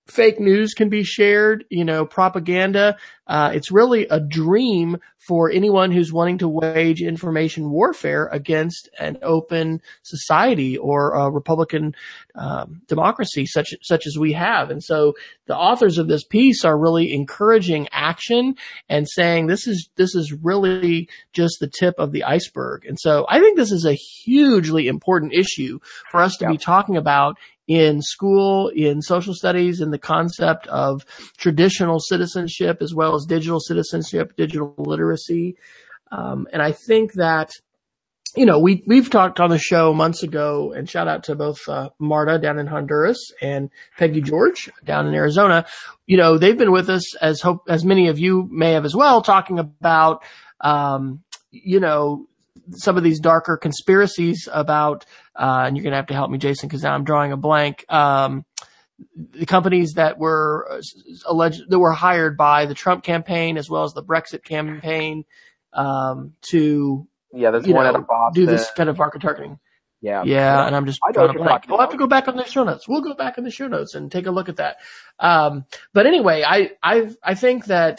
fake 0.06 0.38
news 0.38 0.72
can 0.74 0.88
be 0.88 1.02
shared, 1.02 1.64
you 1.68 1.84
know, 1.84 2.06
propaganda. 2.06 2.96
Uh, 3.26 3.50
it's 3.52 3.72
really 3.72 4.06
a 4.08 4.20
dream 4.20 4.98
for 5.26 5.50
anyone 5.50 5.90
who's 5.90 6.12
wanting 6.12 6.38
to 6.38 6.48
wage 6.48 7.02
information 7.02 7.70
warfare 7.70 8.28
against 8.30 8.88
an 9.00 9.18
open 9.22 9.80
society 10.02 10.76
or 10.76 11.12
a 11.14 11.30
Republican 11.30 11.92
um, 12.36 12.82
democracy 12.86 13.44
such 13.44 13.74
such 13.82 14.06
as 14.06 14.16
we 14.16 14.32
have. 14.32 14.70
And 14.70 14.82
so 14.82 15.14
the 15.46 15.56
authors 15.56 15.98
of 15.98 16.06
this 16.06 16.22
piece 16.24 16.64
are 16.64 16.78
really 16.78 17.12
encouraging 17.12 17.88
action 17.90 18.54
and 18.88 19.08
saying 19.08 19.48
this 19.48 19.66
is 19.66 19.90
this 19.96 20.14
is 20.14 20.32
really 20.32 21.08
just 21.32 21.56
the 21.58 21.68
tip 21.68 21.96
of 21.98 22.12
the 22.12 22.22
iceberg. 22.22 22.86
And 22.86 22.98
so 22.98 23.26
I 23.28 23.40
think 23.40 23.56
this 23.56 23.72
is 23.72 23.84
a 23.84 23.94
hugely 23.94 24.86
important 24.86 25.32
issue 25.34 25.80
for 26.12 26.20
us 26.20 26.36
to 26.36 26.44
yeah. 26.44 26.52
be 26.52 26.58
talking 26.58 26.96
about 26.96 27.36
in 27.66 28.00
school, 28.00 28.68
in 28.68 29.02
social 29.02 29.34
studies, 29.34 29.80
in 29.80 29.90
the 29.90 29.98
concept 29.98 30.66
of 30.68 31.04
traditional 31.36 31.98
citizenship 31.98 32.78
as 32.80 32.94
well 32.94 33.14
as 33.14 33.26
digital 33.26 33.60
citizenship, 33.60 34.36
digital 34.36 34.74
literacy. 34.78 35.56
Um, 36.12 36.46
and 36.52 36.62
I 36.62 36.72
think 36.72 37.14
that, 37.14 37.50
you 38.36 38.46
know, 38.46 38.60
we, 38.60 38.84
we've 38.86 39.10
talked 39.10 39.40
on 39.40 39.50
the 39.50 39.58
show 39.58 39.92
months 39.92 40.22
ago 40.22 40.72
and 40.72 40.88
shout 40.88 41.08
out 41.08 41.24
to 41.24 41.34
both, 41.34 41.68
uh, 41.68 41.88
Marta 41.98 42.38
down 42.38 42.58
in 42.58 42.66
Honduras 42.66 43.32
and 43.42 43.70
Peggy 43.98 44.20
George 44.20 44.70
down 44.84 45.06
in 45.08 45.14
Arizona. 45.14 45.66
You 46.06 46.18
know, 46.18 46.38
they've 46.38 46.56
been 46.56 46.70
with 46.70 46.88
us 46.88 47.16
as 47.16 47.40
hope, 47.40 47.62
as 47.68 47.84
many 47.84 48.08
of 48.08 48.18
you 48.18 48.48
may 48.52 48.72
have 48.72 48.84
as 48.84 48.94
well, 48.94 49.22
talking 49.22 49.58
about, 49.58 50.22
um, 50.60 51.24
you 51.50 51.80
know, 51.80 52.28
some 52.70 52.96
of 52.96 53.02
these 53.02 53.20
darker 53.20 53.56
conspiracies 53.56 54.48
about, 54.52 55.04
uh, 55.34 55.64
and 55.66 55.76
you're 55.76 55.84
going 55.84 55.92
to 55.92 55.96
have 55.96 56.06
to 56.06 56.14
help 56.14 56.30
me, 56.30 56.38
Jason, 56.38 56.68
because 56.68 56.82
now 56.82 56.94
I'm 56.94 57.04
drawing 57.04 57.32
a 57.32 57.36
blank. 57.36 57.84
Um, 57.92 58.44
the 59.16 59.46
companies 59.46 59.92
that 59.96 60.18
were 60.18 60.66
uh, 60.70 60.80
alleged 61.26 61.62
that 61.68 61.78
were 61.78 61.92
hired 61.92 62.36
by 62.36 62.66
the 62.66 62.74
Trump 62.74 63.04
campaign 63.04 63.58
as 63.58 63.68
well 63.68 63.84
as 63.84 63.92
the 63.92 64.02
Brexit 64.02 64.42
campaign 64.42 65.24
um, 65.72 66.32
to 66.50 67.06
yeah, 67.32 67.50
there's 67.50 67.66
one 67.66 67.92
know, 67.92 68.30
do 68.32 68.46
this 68.46 68.70
kind 68.76 68.88
of 68.88 68.96
market 68.96 69.20
targeting. 69.20 69.58
Yeah, 70.00 70.22
yeah, 70.24 70.66
and 70.66 70.76
I'm 70.76 70.86
just 70.86 71.00
a 71.06 71.12
blank. 71.32 71.66
We'll 71.68 71.80
have 71.80 71.90
to 71.90 71.96
go 71.96 72.06
back 72.06 72.28
on 72.28 72.36
the 72.36 72.44
show 72.44 72.64
notes. 72.64 72.86
We'll 72.86 73.00
go 73.00 73.14
back 73.14 73.38
in 73.38 73.44
the 73.44 73.50
show 73.50 73.66
notes 73.66 73.94
and 73.94 74.10
take 74.10 74.26
a 74.26 74.30
look 74.30 74.48
at 74.48 74.56
that. 74.56 74.76
Um, 75.18 75.64
but 75.92 76.06
anyway, 76.06 76.44
I 76.46 76.72
I 76.82 77.10
I 77.22 77.34
think 77.34 77.66
that 77.66 77.98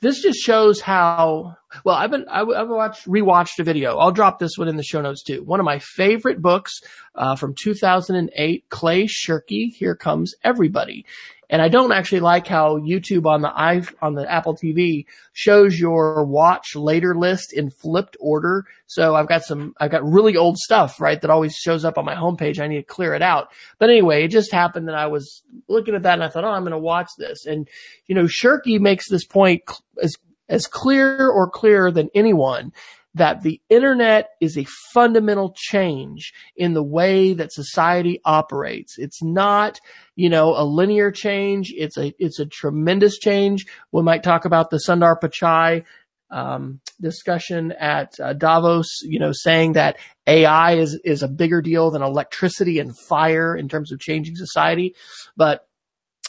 this 0.00 0.20
just 0.20 0.38
shows 0.38 0.80
how 0.80 1.56
well 1.84 1.96
I've 1.96 2.10
been 2.10 2.26
I, 2.28 2.38
have 2.38 2.68
watched 2.68 3.06
rewatched 3.06 3.58
a 3.58 3.64
video. 3.64 3.96
I'll 3.98 4.12
drop 4.12 4.38
this 4.38 4.56
one 4.56 4.68
in 4.68 4.76
the 4.76 4.82
show 4.82 5.00
notes 5.00 5.22
too. 5.22 5.42
One 5.42 5.60
of 5.60 5.64
my 5.64 5.78
favorite 5.78 6.42
books 6.42 6.80
uh, 7.14 7.36
from 7.36 7.54
2008, 7.54 8.64
Clay 8.68 9.06
Shirky. 9.06 9.68
Here 9.74 9.96
comes 9.96 10.34
everybody. 10.44 11.06
And 11.48 11.62
I 11.62 11.68
don't 11.68 11.92
actually 11.92 12.20
like 12.20 12.46
how 12.46 12.78
YouTube 12.78 13.26
on 13.26 13.42
the 13.42 13.48
i 13.48 13.82
on 14.02 14.14
the 14.14 14.30
Apple 14.30 14.56
TV 14.56 15.06
shows 15.32 15.78
your 15.78 16.24
watch 16.24 16.74
later 16.74 17.14
list 17.14 17.52
in 17.52 17.70
flipped 17.70 18.16
order. 18.18 18.64
So 18.86 19.14
I've 19.14 19.28
got 19.28 19.44
some 19.44 19.74
I've 19.78 19.90
got 19.90 20.04
really 20.04 20.36
old 20.36 20.58
stuff, 20.58 21.00
right, 21.00 21.20
that 21.20 21.30
always 21.30 21.54
shows 21.54 21.84
up 21.84 21.98
on 21.98 22.04
my 22.04 22.14
homepage. 22.14 22.58
I 22.58 22.66
need 22.66 22.78
to 22.78 22.82
clear 22.82 23.14
it 23.14 23.22
out. 23.22 23.48
But 23.78 23.90
anyway, 23.90 24.24
it 24.24 24.28
just 24.28 24.52
happened 24.52 24.88
that 24.88 24.96
I 24.96 25.06
was 25.06 25.42
looking 25.68 25.94
at 25.94 26.02
that 26.02 26.14
and 26.14 26.24
I 26.24 26.28
thought, 26.28 26.44
"Oh, 26.44 26.50
I'm 26.50 26.62
going 26.62 26.72
to 26.72 26.78
watch 26.78 27.10
this." 27.18 27.46
And 27.46 27.68
you 28.06 28.14
know, 28.14 28.24
Shirky 28.24 28.80
makes 28.80 29.08
this 29.08 29.24
point 29.24 29.62
as 30.02 30.16
as 30.48 30.66
clear 30.66 31.28
or 31.28 31.50
clearer 31.50 31.90
than 31.90 32.10
anyone 32.14 32.72
that 33.16 33.40
the 33.40 33.60
internet 33.70 34.28
is 34.42 34.58
a 34.58 34.66
fundamental 34.92 35.54
change 35.56 36.34
in 36.54 36.74
the 36.74 36.82
way 36.82 37.32
that 37.32 37.50
society 37.50 38.20
operates. 38.26 38.98
It's 38.98 39.22
not, 39.22 39.80
you 40.16 40.28
know, 40.28 40.54
a 40.54 40.64
linear 40.64 41.10
change. 41.10 41.72
It's 41.74 41.96
a, 41.96 42.12
it's 42.18 42.38
a 42.38 42.46
tremendous 42.46 43.18
change. 43.18 43.66
We 43.90 44.02
might 44.02 44.22
talk 44.22 44.44
about 44.44 44.68
the 44.68 44.82
Sundar 44.86 45.18
Pichai 45.18 45.84
um, 46.30 46.80
discussion 47.00 47.72
at 47.72 48.20
uh, 48.20 48.34
Davos, 48.34 49.00
you 49.02 49.18
know, 49.18 49.32
saying 49.32 49.72
that 49.72 49.96
AI 50.26 50.74
is, 50.74 51.00
is 51.02 51.22
a 51.22 51.28
bigger 51.28 51.62
deal 51.62 51.90
than 51.90 52.02
electricity 52.02 52.78
and 52.80 52.96
fire 53.08 53.56
in 53.56 53.68
terms 53.68 53.92
of 53.92 53.98
changing 53.98 54.36
society. 54.36 54.94
But 55.38 55.66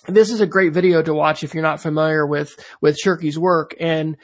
this 0.07 0.31
is 0.31 0.39
a 0.39 0.47
great 0.47 0.73
video 0.73 1.01
to 1.01 1.13
watch 1.13 1.43
if 1.43 1.53
you're 1.53 1.63
not 1.63 1.81
familiar 1.81 2.25
with, 2.25 2.55
with 2.79 2.97
Shirky's 2.97 3.37
work. 3.37 3.75
And 3.77 4.15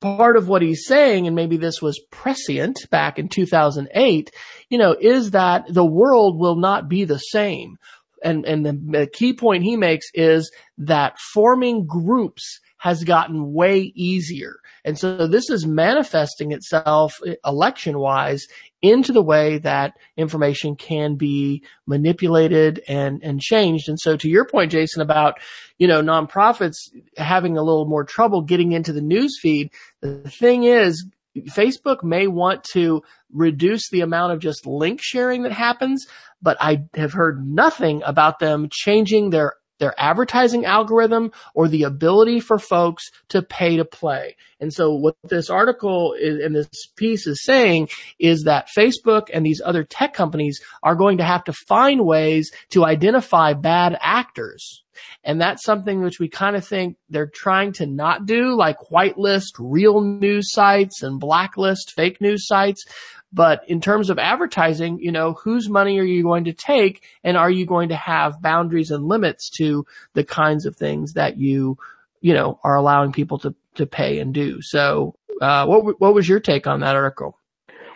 part 0.00 0.36
of 0.36 0.48
what 0.48 0.62
he's 0.62 0.86
saying, 0.86 1.26
and 1.26 1.34
maybe 1.36 1.56
this 1.56 1.82
was 1.82 2.00
prescient 2.10 2.78
back 2.90 3.18
in 3.18 3.28
2008, 3.28 4.30
you 4.68 4.78
know, 4.78 4.96
is 4.98 5.32
that 5.32 5.64
the 5.68 5.84
world 5.84 6.38
will 6.38 6.56
not 6.56 6.88
be 6.88 7.04
the 7.04 7.18
same. 7.18 7.76
And, 8.22 8.44
and 8.46 8.66
the, 8.66 8.72
the 8.72 9.06
key 9.06 9.32
point 9.32 9.62
he 9.62 9.76
makes 9.76 10.06
is 10.14 10.50
that 10.78 11.18
forming 11.32 11.86
groups 11.86 12.60
has 12.78 13.04
gotten 13.04 13.52
way 13.52 13.92
easier. 13.94 14.56
And 14.84 14.98
so 14.98 15.26
this 15.26 15.50
is 15.50 15.66
manifesting 15.66 16.52
itself 16.52 17.18
election 17.44 17.98
wise 17.98 18.46
into 18.80 19.12
the 19.12 19.22
way 19.22 19.58
that 19.58 19.94
information 20.16 20.76
can 20.76 21.16
be 21.16 21.62
manipulated 21.86 22.82
and, 22.88 23.22
and 23.22 23.40
changed. 23.40 23.88
And 23.88 23.98
so 23.98 24.16
to 24.16 24.28
your 24.28 24.44
point, 24.44 24.72
Jason, 24.72 25.02
about, 25.02 25.38
you 25.78 25.88
know, 25.88 26.02
nonprofits 26.02 26.76
having 27.16 27.56
a 27.56 27.62
little 27.62 27.86
more 27.86 28.04
trouble 28.04 28.42
getting 28.42 28.72
into 28.72 28.92
the 28.92 29.00
news 29.00 29.38
feed, 29.40 29.70
the 30.00 30.30
thing 30.30 30.64
is, 30.64 31.04
Facebook 31.50 32.02
may 32.02 32.26
want 32.26 32.64
to 32.72 33.02
reduce 33.32 33.90
the 33.90 34.00
amount 34.00 34.32
of 34.32 34.40
just 34.40 34.66
link 34.66 35.00
sharing 35.02 35.42
that 35.42 35.52
happens, 35.52 36.06
but 36.42 36.56
I 36.60 36.84
have 36.94 37.12
heard 37.12 37.46
nothing 37.46 38.02
about 38.04 38.38
them 38.38 38.68
changing 38.70 39.30
their 39.30 39.54
their 39.78 39.94
advertising 39.98 40.64
algorithm 40.64 41.32
or 41.54 41.68
the 41.68 41.84
ability 41.84 42.40
for 42.40 42.58
folks 42.58 43.10
to 43.28 43.42
pay 43.42 43.76
to 43.76 43.84
play. 43.84 44.36
And 44.60 44.72
so 44.72 44.92
what 44.94 45.16
this 45.24 45.50
article 45.50 46.14
and 46.20 46.54
this 46.54 46.86
piece 46.96 47.26
is 47.26 47.44
saying 47.44 47.88
is 48.18 48.42
that 48.42 48.68
Facebook 48.76 49.28
and 49.32 49.46
these 49.46 49.62
other 49.64 49.84
tech 49.84 50.14
companies 50.14 50.60
are 50.82 50.96
going 50.96 51.18
to 51.18 51.24
have 51.24 51.44
to 51.44 51.52
find 51.52 52.04
ways 52.04 52.50
to 52.70 52.84
identify 52.84 53.52
bad 53.52 53.96
actors. 54.00 54.82
And 55.22 55.40
that's 55.40 55.64
something 55.64 56.02
which 56.02 56.18
we 56.18 56.28
kind 56.28 56.56
of 56.56 56.66
think 56.66 56.96
they're 57.08 57.30
trying 57.32 57.72
to 57.74 57.86
not 57.86 58.26
do, 58.26 58.56
like 58.56 58.78
whitelist 58.92 59.52
real 59.58 60.00
news 60.00 60.50
sites 60.50 61.04
and 61.04 61.20
blacklist 61.20 61.92
fake 61.92 62.20
news 62.20 62.46
sites. 62.48 62.84
But 63.32 63.62
in 63.68 63.80
terms 63.80 64.10
of 64.10 64.18
advertising, 64.18 65.00
you 65.00 65.12
know, 65.12 65.34
whose 65.34 65.68
money 65.68 65.98
are 65.98 66.04
you 66.04 66.22
going 66.22 66.44
to 66.44 66.52
take 66.52 67.04
and 67.22 67.36
are 67.36 67.50
you 67.50 67.66
going 67.66 67.90
to 67.90 67.96
have 67.96 68.40
boundaries 68.40 68.90
and 68.90 69.06
limits 69.06 69.50
to 69.50 69.86
the 70.14 70.24
kinds 70.24 70.64
of 70.64 70.76
things 70.76 71.12
that 71.12 71.36
you, 71.36 71.76
you 72.20 72.32
know, 72.32 72.58
are 72.64 72.76
allowing 72.76 73.12
people 73.12 73.38
to, 73.40 73.54
to 73.74 73.86
pay 73.86 74.18
and 74.18 74.32
do? 74.32 74.62
So, 74.62 75.14
uh, 75.42 75.66
what, 75.66 76.00
what 76.00 76.14
was 76.14 76.28
your 76.28 76.40
take 76.40 76.66
on 76.66 76.80
that 76.80 76.96
article? 76.96 77.38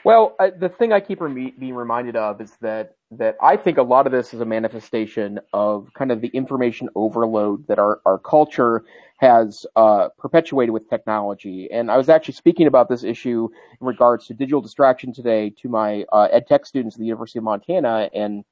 Well, 0.05 0.35
uh, 0.39 0.51
the 0.59 0.69
thing 0.69 0.93
I 0.93 1.01
keep 1.01 1.21
being 1.21 1.75
reminded 1.75 2.17
of 2.17 2.41
is 2.41 2.53
that 2.61 2.97
that 3.13 3.37
I 3.43 3.57
think 3.57 3.77
a 3.77 3.83
lot 3.83 4.07
of 4.07 4.13
this 4.13 4.33
is 4.33 4.41
a 4.41 4.45
manifestation 4.45 5.39
of 5.53 5.89
kind 5.95 6.11
of 6.11 6.23
the 6.23 6.29
information 6.29 6.89
overload 6.95 7.67
that 7.67 7.79
our, 7.79 8.01
our 8.07 8.19
culture 8.19 8.85
has 9.23 9.65
uh, 9.77 10.09
perpetuated 10.19 10.73
with 10.73 10.91
technology. 10.91 11.69
And 11.71 11.93
I 11.93 11.97
was 11.97 12.09
actually 12.09 12.35
speaking 12.35 12.67
about 12.67 12.89
this 12.89 13.05
issue 13.05 13.49
in 13.81 13.87
regards 13.87 14.27
to 14.27 14.35
digital 14.35 14.61
distraction 14.61 15.13
today 15.13 15.51
to 15.63 15.69
my 15.69 16.05
uh, 16.13 16.27
ed 16.33 16.49
tech 16.49 16.67
students 16.67 16.97
at 16.97 16.99
the 16.99 17.07
University 17.07 17.39
of 17.39 17.45
Montana, 17.45 18.11
and 18.13 18.45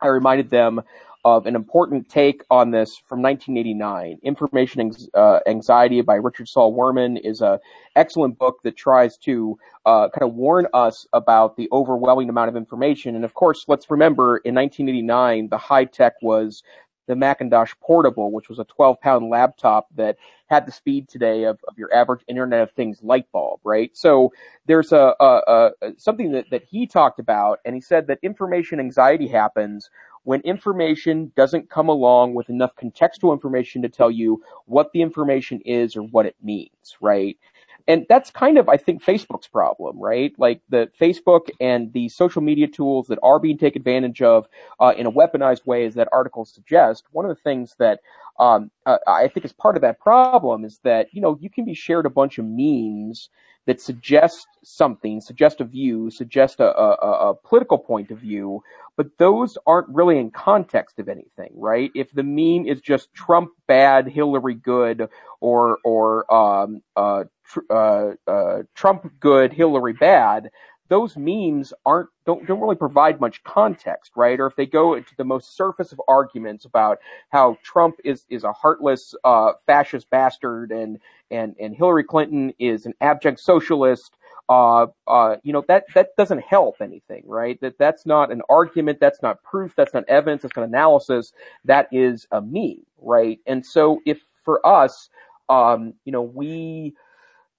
I 0.00 0.06
reminded 0.06 0.50
them 0.50 0.82
of 1.24 1.46
an 1.46 1.56
important 1.56 2.08
take 2.08 2.44
on 2.48 2.70
this 2.70 2.98
from 3.08 3.22
1989. 3.22 4.18
Information 4.22 4.92
uh, 5.14 5.40
Anxiety 5.48 6.00
by 6.02 6.14
Richard 6.14 6.48
Saul 6.48 6.74
Wurman 6.74 7.18
is 7.24 7.40
a 7.40 7.58
excellent 7.96 8.38
book 8.38 8.58
that 8.62 8.76
tries 8.76 9.16
to 9.18 9.58
uh, 9.86 10.10
kind 10.10 10.30
of 10.30 10.34
warn 10.34 10.68
us 10.74 11.06
about 11.12 11.56
the 11.56 11.68
overwhelming 11.72 12.28
amount 12.28 12.50
of 12.50 12.56
information. 12.56 13.16
And 13.16 13.24
of 13.24 13.34
course, 13.34 13.64
let's 13.66 13.90
remember 13.90 14.36
in 14.38 14.54
1989, 14.54 15.48
the 15.48 15.58
high 15.58 15.86
tech 15.86 16.12
was 16.22 16.62
the 17.06 17.16
Macintosh 17.16 17.72
Portable, 17.80 18.32
which 18.32 18.48
was 18.48 18.58
a 18.58 18.64
12 18.64 19.00
pound 19.00 19.30
laptop 19.30 19.88
that 19.96 20.16
had 20.46 20.66
the 20.66 20.72
speed 20.72 21.08
today 21.08 21.44
of, 21.44 21.58
of 21.68 21.76
your 21.78 21.92
average 21.94 22.22
Internet 22.28 22.62
of 22.62 22.70
Things 22.72 23.02
light 23.02 23.26
bulb, 23.32 23.60
right? 23.64 23.90
So 23.96 24.32
there's 24.66 24.92
a, 24.92 25.14
a, 25.20 25.70
a 25.82 25.92
something 25.98 26.32
that, 26.32 26.50
that 26.50 26.64
he 26.64 26.86
talked 26.86 27.18
about, 27.18 27.60
and 27.64 27.74
he 27.74 27.80
said 27.80 28.06
that 28.06 28.18
information 28.22 28.80
anxiety 28.80 29.28
happens 29.28 29.90
when 30.24 30.40
information 30.40 31.30
doesn't 31.36 31.70
come 31.70 31.88
along 31.88 32.34
with 32.34 32.48
enough 32.48 32.74
contextual 32.76 33.32
information 33.32 33.82
to 33.82 33.88
tell 33.88 34.10
you 34.10 34.42
what 34.66 34.90
the 34.92 35.02
information 35.02 35.60
is 35.66 35.96
or 35.96 36.02
what 36.02 36.26
it 36.26 36.36
means, 36.42 36.96
right? 37.00 37.36
And 37.86 38.06
that's 38.08 38.30
kind 38.30 38.56
of, 38.56 38.68
I 38.68 38.76
think, 38.76 39.04
Facebook's 39.04 39.46
problem, 39.46 39.98
right? 39.98 40.32
Like 40.38 40.62
the 40.70 40.90
Facebook 40.98 41.50
and 41.60 41.92
the 41.92 42.08
social 42.08 42.40
media 42.40 42.66
tools 42.66 43.08
that 43.08 43.18
are 43.22 43.38
being 43.38 43.58
taken 43.58 43.80
advantage 43.80 44.22
of 44.22 44.46
uh, 44.80 44.94
in 44.96 45.06
a 45.06 45.12
weaponized 45.12 45.66
way, 45.66 45.84
as 45.84 45.94
that 45.94 46.08
article 46.10 46.44
suggests. 46.44 47.06
One 47.12 47.26
of 47.26 47.28
the 47.28 47.42
things 47.42 47.74
that 47.78 48.00
um, 48.38 48.70
uh, 48.86 48.98
I 49.06 49.28
think 49.28 49.44
is 49.44 49.52
part 49.52 49.76
of 49.76 49.82
that 49.82 50.00
problem 50.00 50.64
is 50.64 50.80
that 50.82 51.08
you 51.12 51.20
know 51.20 51.38
you 51.40 51.50
can 51.50 51.64
be 51.64 51.74
shared 51.74 52.06
a 52.06 52.10
bunch 52.10 52.38
of 52.38 52.46
memes 52.46 53.28
that 53.66 53.80
suggest 53.80 54.46
something, 54.62 55.20
suggest 55.20 55.60
a 55.60 55.64
view, 55.64 56.10
suggest 56.10 56.60
a, 56.60 56.76
a, 56.78 57.30
a, 57.30 57.34
political 57.34 57.78
point 57.78 58.10
of 58.10 58.18
view, 58.18 58.62
but 58.96 59.06
those 59.18 59.56
aren't 59.66 59.88
really 59.88 60.18
in 60.18 60.30
context 60.30 60.98
of 60.98 61.08
anything, 61.08 61.50
right? 61.54 61.90
If 61.94 62.12
the 62.12 62.22
meme 62.22 62.66
is 62.66 62.82
just 62.82 63.14
Trump 63.14 63.50
bad, 63.66 64.06
Hillary 64.06 64.54
good, 64.54 65.08
or 65.40 65.78
or 65.84 66.32
um, 66.32 66.82
uh, 66.96 67.24
uh, 67.70 68.10
uh, 68.26 68.62
Trump 68.74 69.12
good, 69.20 69.52
Hillary 69.52 69.92
bad, 69.92 70.50
those 70.88 71.16
memes 71.16 71.72
aren't 71.86 72.08
don't 72.26 72.46
don't 72.46 72.60
really 72.60 72.76
provide 72.76 73.20
much 73.20 73.42
context, 73.44 74.12
right? 74.16 74.38
Or 74.38 74.46
if 74.46 74.56
they 74.56 74.66
go 74.66 74.94
into 74.94 75.14
the 75.16 75.24
most 75.24 75.56
surface 75.56 75.92
of 75.92 76.00
arguments 76.08 76.64
about 76.64 76.98
how 77.30 77.56
Trump 77.62 77.96
is 78.04 78.26
is 78.28 78.44
a 78.44 78.52
heartless 78.52 79.14
uh, 79.24 79.52
fascist 79.66 80.10
bastard 80.10 80.70
and 80.72 80.98
and 81.30 81.56
and 81.58 81.74
Hillary 81.74 82.04
Clinton 82.04 82.52
is 82.58 82.86
an 82.86 82.94
abject 83.00 83.40
socialist, 83.40 84.16
uh, 84.48 84.86
uh, 85.06 85.36
you 85.42 85.52
know 85.52 85.64
that 85.68 85.84
that 85.94 86.16
doesn't 86.16 86.40
help 86.40 86.76
anything, 86.80 87.22
right? 87.26 87.58
That 87.60 87.78
that's 87.78 88.04
not 88.04 88.30
an 88.30 88.42
argument, 88.50 89.00
that's 89.00 89.22
not 89.22 89.42
proof, 89.42 89.74
that's 89.74 89.94
not 89.94 90.04
evidence, 90.06 90.42
that's 90.42 90.56
not 90.56 90.68
analysis. 90.68 91.32
That 91.64 91.88
is 91.92 92.26
a 92.30 92.42
meme, 92.42 92.84
right? 93.00 93.40
And 93.46 93.64
so 93.64 94.00
if 94.04 94.22
for 94.44 94.64
us, 94.66 95.08
um, 95.48 95.94
you 96.04 96.12
know, 96.12 96.22
we 96.22 96.94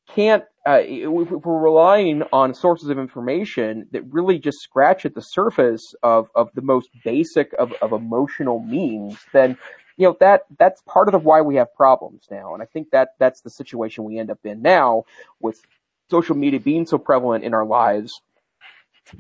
can't 0.08 0.44
uh, 0.68 0.82
if 0.84 1.10
we're 1.10 1.60
relying 1.60 2.24
on 2.34 2.54
sources 2.54 2.90
of 2.90 2.98
information 2.98 3.88
that 3.92 4.02
really 4.12 4.40
just 4.40 4.60
scratch 4.62 5.06
at 5.06 5.14
the 5.14 5.22
surface 5.22 5.94
of, 6.02 6.28
of 6.34 6.50
the 6.56 6.62
most 6.62 6.90
basic 7.04 7.54
of, 7.54 7.72
of 7.82 7.92
emotional 7.92 8.60
means, 8.60 9.18
then 9.32 9.56
you 9.98 10.08
know 10.08 10.18
that 10.20 10.42
that's 10.58 10.82
part 10.88 11.08
of 11.08 11.12
the 11.12 11.20
why 11.20 11.42
we 11.42 11.56
have 11.56 11.74
problems 11.76 12.28
now. 12.32 12.54
And 12.54 12.64
I 12.64 12.66
think 12.66 12.90
that 12.92 13.10
that's 13.20 13.42
the 13.42 13.50
situation 13.50 14.04
we 14.04 14.18
end 14.18 14.32
up 14.32 14.40
in 14.44 14.62
now 14.62 15.04
with 15.40 15.62
social 16.10 16.36
media 16.36 16.60
being 16.60 16.86
so 16.86 16.98
prevalent 16.98 17.44
in 17.44 17.54
our 17.54 17.66
lives 17.66 18.22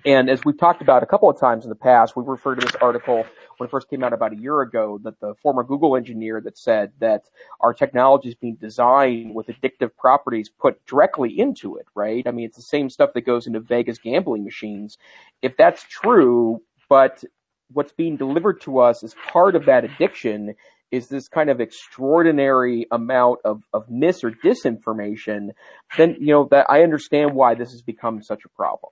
And 0.05 0.29
as 0.29 0.43
we've 0.43 0.57
talked 0.57 0.81
about 0.81 1.03
a 1.03 1.05
couple 1.05 1.29
of 1.29 1.39
times 1.39 1.63
in 1.63 1.69
the 1.69 1.75
past, 1.75 2.15
we've 2.15 2.27
referred 2.27 2.59
to 2.59 2.65
this 2.65 2.75
article 2.81 3.25
when 3.57 3.67
it 3.67 3.71
first 3.71 3.89
came 3.89 4.03
out 4.03 4.13
about 4.13 4.33
a 4.33 4.37
year 4.37 4.61
ago 4.61 4.99
that 5.03 5.19
the 5.19 5.35
former 5.41 5.63
Google 5.63 5.95
engineer 5.95 6.41
that 6.41 6.57
said 6.57 6.91
that 6.99 7.25
our 7.59 7.73
technology 7.73 8.29
is 8.29 8.35
being 8.35 8.55
designed 8.55 9.35
with 9.35 9.47
addictive 9.47 9.95
properties 9.97 10.49
put 10.49 10.83
directly 10.85 11.39
into 11.39 11.77
it, 11.77 11.85
right? 11.95 12.25
I 12.27 12.31
mean, 12.31 12.45
it's 12.45 12.57
the 12.57 12.63
same 12.63 12.89
stuff 12.89 13.11
that 13.13 13.21
goes 13.21 13.47
into 13.47 13.59
Vegas 13.59 13.97
gambling 13.99 14.43
machines. 14.43 14.97
If 15.41 15.55
that's 15.55 15.83
true, 15.83 16.61
but 16.89 17.23
what's 17.71 17.93
being 17.93 18.17
delivered 18.17 18.61
to 18.61 18.79
us 18.79 19.03
as 19.03 19.15
part 19.27 19.55
of 19.55 19.65
that 19.65 19.85
addiction 19.85 20.55
is 20.91 21.07
this 21.09 21.27
kind 21.27 21.49
of 21.49 21.59
extraordinary 21.59 22.85
amount 22.91 23.39
of, 23.43 23.63
of 23.73 23.89
mis 23.89 24.23
or 24.23 24.31
disinformation, 24.31 25.49
then, 25.97 26.15
you 26.19 26.27
know, 26.27 26.47
that 26.51 26.67
I 26.69 26.83
understand 26.83 27.33
why 27.33 27.55
this 27.55 27.71
has 27.71 27.81
become 27.81 28.21
such 28.21 28.45
a 28.45 28.49
problem. 28.49 28.91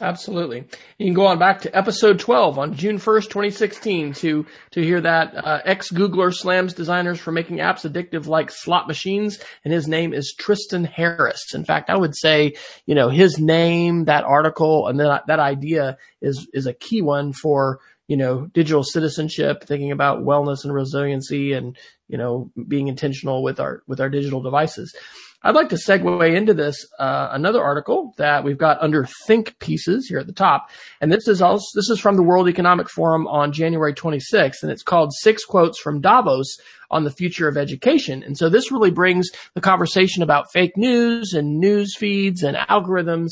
Absolutely. 0.00 0.64
You 0.98 1.06
can 1.06 1.14
go 1.14 1.26
on 1.26 1.38
back 1.38 1.62
to 1.62 1.76
episode 1.76 2.20
12 2.20 2.58
on 2.58 2.74
June 2.74 2.98
1st, 2.98 3.24
2016 3.24 4.12
to, 4.14 4.46
to 4.70 4.82
hear 4.82 5.00
that, 5.00 5.34
uh, 5.34 5.60
ex-Googler 5.64 6.32
slams 6.32 6.72
designers 6.72 7.18
for 7.18 7.32
making 7.32 7.56
apps 7.56 7.90
addictive 7.90 8.26
like 8.26 8.50
slot 8.50 8.86
machines. 8.86 9.40
And 9.64 9.72
his 9.72 9.88
name 9.88 10.14
is 10.14 10.34
Tristan 10.38 10.84
Harris. 10.84 11.52
In 11.52 11.64
fact, 11.64 11.90
I 11.90 11.96
would 11.96 12.16
say, 12.16 12.54
you 12.86 12.94
know, 12.94 13.08
his 13.08 13.38
name, 13.38 14.04
that 14.04 14.24
article 14.24 14.86
and 14.86 15.00
that, 15.00 15.26
that 15.26 15.40
idea 15.40 15.96
is, 16.20 16.46
is 16.52 16.66
a 16.66 16.74
key 16.74 17.02
one 17.02 17.32
for, 17.32 17.80
you 18.06 18.16
know, 18.16 18.46
digital 18.46 18.84
citizenship, 18.84 19.64
thinking 19.64 19.90
about 19.90 20.22
wellness 20.22 20.64
and 20.64 20.72
resiliency 20.72 21.54
and, 21.54 21.76
you 22.06 22.18
know, 22.18 22.52
being 22.68 22.86
intentional 22.86 23.42
with 23.42 23.58
our, 23.58 23.82
with 23.88 24.00
our 24.00 24.08
digital 24.08 24.42
devices. 24.42 24.94
I'd 25.42 25.54
like 25.54 25.68
to 25.68 25.76
segue 25.76 26.36
into 26.36 26.52
this 26.52 26.84
uh, 26.98 27.28
another 27.30 27.62
article 27.62 28.12
that 28.18 28.42
we've 28.42 28.58
got 28.58 28.82
under 28.82 29.06
think 29.26 29.56
pieces 29.60 30.08
here 30.08 30.18
at 30.18 30.26
the 30.26 30.32
top, 30.32 30.70
and 31.00 31.12
this 31.12 31.28
is 31.28 31.40
also 31.40 31.64
this 31.74 31.90
is 31.90 32.00
from 32.00 32.16
the 32.16 32.24
World 32.24 32.48
Economic 32.48 32.90
Forum 32.90 33.28
on 33.28 33.52
January 33.52 33.94
26th, 33.94 34.62
and 34.62 34.72
it's 34.72 34.82
called 34.82 35.12
Six 35.20 35.44
Quotes 35.44 35.78
from 35.78 36.00
Davos 36.00 36.58
on 36.90 37.04
the 37.04 37.12
Future 37.12 37.46
of 37.46 37.56
Education. 37.56 38.24
And 38.24 38.36
so 38.36 38.48
this 38.48 38.72
really 38.72 38.90
brings 38.90 39.28
the 39.54 39.60
conversation 39.60 40.24
about 40.24 40.50
fake 40.52 40.76
news 40.76 41.34
and 41.34 41.60
news 41.60 41.96
feeds 41.96 42.42
and 42.42 42.56
algorithms 42.56 43.30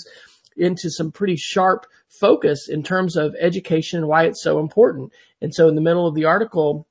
into 0.56 0.90
some 0.90 1.10
pretty 1.10 1.36
sharp 1.36 1.86
focus 2.20 2.68
in 2.68 2.82
terms 2.82 3.16
of 3.16 3.34
education 3.40 3.98
and 3.98 4.08
why 4.08 4.24
it's 4.24 4.42
so 4.42 4.60
important. 4.60 5.12
And 5.42 5.52
so 5.52 5.68
in 5.68 5.74
the 5.74 5.80
middle 5.80 6.06
of 6.06 6.14
the 6.14 6.24
article, 6.24 6.86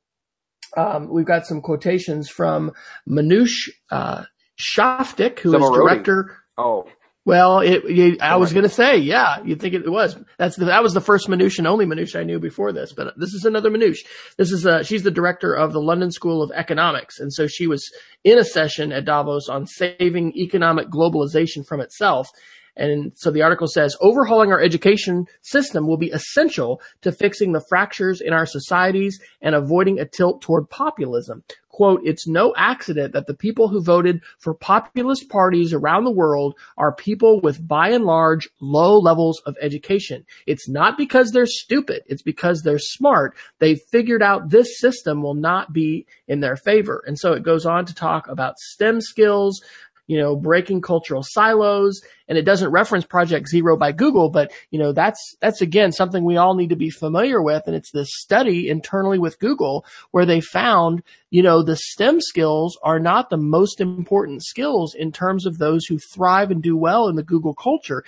um, 0.75 1.09
we've 1.09 1.25
got 1.25 1.45
some 1.45 1.61
quotations 1.61 2.29
from 2.29 2.73
Minouche 3.07 3.69
uh, 3.91 4.23
Shafik, 4.59 5.39
who 5.39 5.55
is 5.55 5.69
director. 5.69 6.37
Oh. 6.57 6.85
Well, 7.25 7.61
it, 7.61 8.21
I 8.21 8.35
was 8.35 8.53
going 8.53 8.63
to 8.63 8.69
say, 8.69 8.97
yeah, 8.97 9.41
you'd 9.43 9.59
think 9.59 9.73
it 9.73 9.89
was. 9.89 10.15
That's 10.37 10.55
the, 10.57 10.65
that 10.65 10.83
was 10.83 10.93
the 10.93 11.01
first 11.01 11.27
Manoush 11.27 11.57
and 11.57 11.65
only 11.65 11.87
Manoush 11.87 12.15
I 12.15 12.23
knew 12.23 12.39
before 12.39 12.71
this, 12.71 12.93
but 12.93 13.15
this 13.17 13.33
is 13.33 13.45
another 13.45 13.71
Manoush. 13.71 13.97
This 14.37 14.51
is 14.51 14.63
uh, 14.63 14.83
she's 14.83 15.01
the 15.01 15.09
director 15.09 15.51
of 15.51 15.73
the 15.73 15.81
London 15.81 16.11
School 16.11 16.43
of 16.43 16.51
Economics. 16.53 17.19
And 17.19 17.33
so 17.33 17.47
she 17.47 17.65
was 17.65 17.83
in 18.23 18.37
a 18.37 18.43
session 18.43 18.91
at 18.91 19.05
Davos 19.05 19.49
on 19.49 19.65
saving 19.65 20.33
economic 20.37 20.89
globalization 20.89 21.65
from 21.67 21.81
itself. 21.81 22.29
And 22.77 23.13
so 23.15 23.31
the 23.31 23.41
article 23.41 23.67
says 23.67 23.95
overhauling 24.01 24.51
our 24.51 24.61
education 24.61 25.25
system 25.41 25.87
will 25.87 25.97
be 25.97 26.11
essential 26.11 26.81
to 27.01 27.11
fixing 27.11 27.53
the 27.53 27.63
fractures 27.69 28.21
in 28.21 28.33
our 28.33 28.45
societies 28.45 29.19
and 29.41 29.55
avoiding 29.55 29.99
a 29.99 30.05
tilt 30.05 30.41
toward 30.41 30.69
populism. 30.69 31.43
Quote, 31.75 31.99
it's 32.05 32.25
no 32.25 32.53
accident 32.55 33.11
that 33.11 33.27
the 33.27 33.33
people 33.33 33.67
who 33.67 33.83
voted 33.83 34.21
for 34.39 34.53
populist 34.53 35.27
parties 35.27 35.73
around 35.73 36.05
the 36.05 36.11
world 36.11 36.55
are 36.77 36.95
people 36.95 37.41
with 37.41 37.67
by 37.67 37.89
and 37.89 38.05
large 38.05 38.47
low 38.61 38.97
levels 38.97 39.41
of 39.45 39.57
education. 39.61 40.25
It's 40.47 40.69
not 40.69 40.97
because 40.97 41.31
they're 41.31 41.45
stupid. 41.45 42.03
It's 42.05 42.21
because 42.21 42.61
they're 42.61 42.79
smart. 42.79 43.35
They've 43.59 43.81
figured 43.91 44.23
out 44.23 44.51
this 44.51 44.79
system 44.79 45.21
will 45.21 45.33
not 45.33 45.73
be 45.73 46.07
in 46.29 46.39
their 46.39 46.55
favor. 46.55 47.03
And 47.05 47.19
so 47.19 47.33
it 47.33 47.43
goes 47.43 47.65
on 47.65 47.85
to 47.87 47.93
talk 47.93 48.29
about 48.29 48.57
STEM 48.57 49.01
skills, 49.01 49.61
you 50.07 50.17
know, 50.17 50.35
breaking 50.35 50.81
cultural 50.81 51.23
silos. 51.23 52.01
And 52.27 52.37
it 52.37 52.43
doesn't 52.43 52.71
reference 52.71 53.05
Project 53.05 53.47
Zero 53.47 53.77
by 53.77 53.91
Google, 53.91 54.29
but 54.29 54.51
you 54.71 54.79
know, 54.79 54.91
that's, 54.91 55.35
that's 55.41 55.61
again 55.61 55.91
something 55.91 56.23
we 56.23 56.37
all 56.37 56.55
need 56.55 56.69
to 56.69 56.75
be 56.75 56.89
familiar 56.89 57.41
with. 57.41 57.63
And 57.67 57.75
it's 57.75 57.91
this 57.91 58.09
study 58.11 58.69
internally 58.69 59.19
with 59.19 59.39
Google 59.39 59.85
where 60.11 60.25
they 60.25 60.41
found, 60.41 61.03
you 61.29 61.43
know, 61.43 61.61
the 61.61 61.75
STEM 61.75 62.21
skills 62.21 62.77
are 62.83 62.99
not 62.99 63.29
the 63.29 63.37
most 63.37 63.81
important 63.81 64.43
skills 64.43 64.95
in 64.95 65.11
terms 65.11 65.45
of 65.45 65.57
those 65.57 65.85
who 65.85 65.99
thrive 65.99 66.51
and 66.51 66.61
do 66.61 66.75
well 66.75 67.07
in 67.07 67.15
the 67.15 67.23
Google 67.23 67.53
culture 67.53 68.03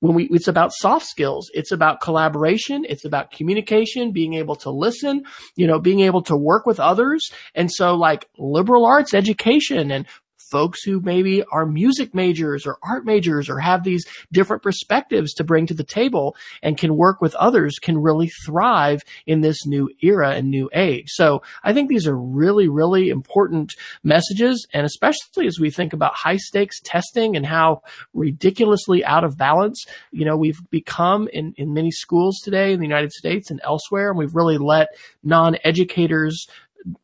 when 0.00 0.14
we, 0.14 0.28
it's 0.30 0.48
about 0.48 0.72
soft 0.72 1.06
skills. 1.06 1.50
It's 1.54 1.72
about 1.72 2.00
collaboration. 2.00 2.84
It's 2.88 3.04
about 3.04 3.30
communication, 3.30 4.12
being 4.12 4.34
able 4.34 4.56
to 4.56 4.70
listen, 4.70 5.24
you 5.56 5.66
know, 5.66 5.78
being 5.78 6.00
able 6.00 6.22
to 6.22 6.36
work 6.36 6.66
with 6.66 6.80
others. 6.80 7.30
And 7.54 7.70
so 7.70 7.94
like 7.94 8.26
liberal 8.38 8.86
arts 8.86 9.14
education 9.14 9.90
and 9.90 10.06
folks 10.50 10.82
who 10.82 11.00
maybe 11.00 11.42
are 11.52 11.66
music 11.66 12.14
majors 12.14 12.66
or 12.66 12.78
art 12.82 13.04
majors 13.04 13.48
or 13.48 13.58
have 13.58 13.84
these 13.84 14.04
different 14.32 14.62
perspectives 14.62 15.32
to 15.34 15.44
bring 15.44 15.66
to 15.66 15.74
the 15.74 15.84
table 15.84 16.36
and 16.62 16.78
can 16.78 16.96
work 16.96 17.20
with 17.20 17.34
others 17.36 17.78
can 17.80 17.98
really 17.98 18.28
thrive 18.44 19.02
in 19.26 19.40
this 19.40 19.66
new 19.66 19.88
era 20.02 20.30
and 20.30 20.50
new 20.50 20.68
age. 20.74 21.08
So 21.08 21.42
I 21.62 21.72
think 21.72 21.88
these 21.88 22.06
are 22.06 22.16
really, 22.16 22.68
really 22.68 23.08
important 23.08 23.74
messages. 24.02 24.66
And 24.72 24.84
especially 24.84 25.46
as 25.46 25.58
we 25.60 25.70
think 25.70 25.92
about 25.92 26.14
high 26.14 26.36
stakes 26.36 26.80
testing 26.82 27.36
and 27.36 27.46
how 27.46 27.82
ridiculously 28.14 29.04
out 29.04 29.24
of 29.24 29.36
balance, 29.36 29.84
you 30.10 30.24
know, 30.24 30.36
we've 30.36 30.60
become 30.70 31.28
in, 31.32 31.54
in 31.56 31.74
many 31.74 31.90
schools 31.90 32.40
today 32.42 32.72
in 32.72 32.80
the 32.80 32.86
United 32.86 33.12
States 33.12 33.50
and 33.50 33.60
elsewhere. 33.64 34.10
And 34.10 34.18
we've 34.18 34.34
really 34.34 34.58
let 34.58 34.88
non-educators 35.22 36.46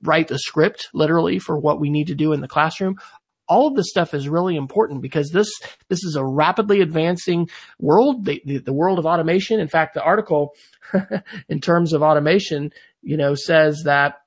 write 0.03 0.29
the 0.29 0.39
script 0.39 0.89
literally 0.95 1.39
for 1.39 1.59
what 1.59 1.81
we 1.81 1.91
need 1.91 2.07
to 2.07 2.15
do 2.15 2.33
in 2.33 2.41
the 2.41 2.49
classroom 2.49 2.97
all 3.49 3.69
of 3.69 3.77
this 3.77 3.89
stuff 3.89 4.15
is 4.15 4.29
really 4.29 4.57
important 4.57 5.03
because 5.03 5.31
this 5.31 5.51
this 5.89 6.03
is 6.05 6.17
a 6.17 6.25
rapidly 6.25 6.81
advancing 6.81 7.49
world, 7.79 8.25
the, 8.25 8.43
the, 8.45 8.59
the 8.59 8.73
world 8.73 8.99
of 8.99 9.07
automation. 9.07 9.61
In 9.61 9.69
fact, 9.69 9.95
the 9.95 10.03
article 10.03 10.55
in 11.49 11.61
terms 11.61 11.93
of 11.93 12.03
automation, 12.03 12.73
you 13.03 13.17
know, 13.17 13.35
says 13.35 13.83
that 13.85 14.23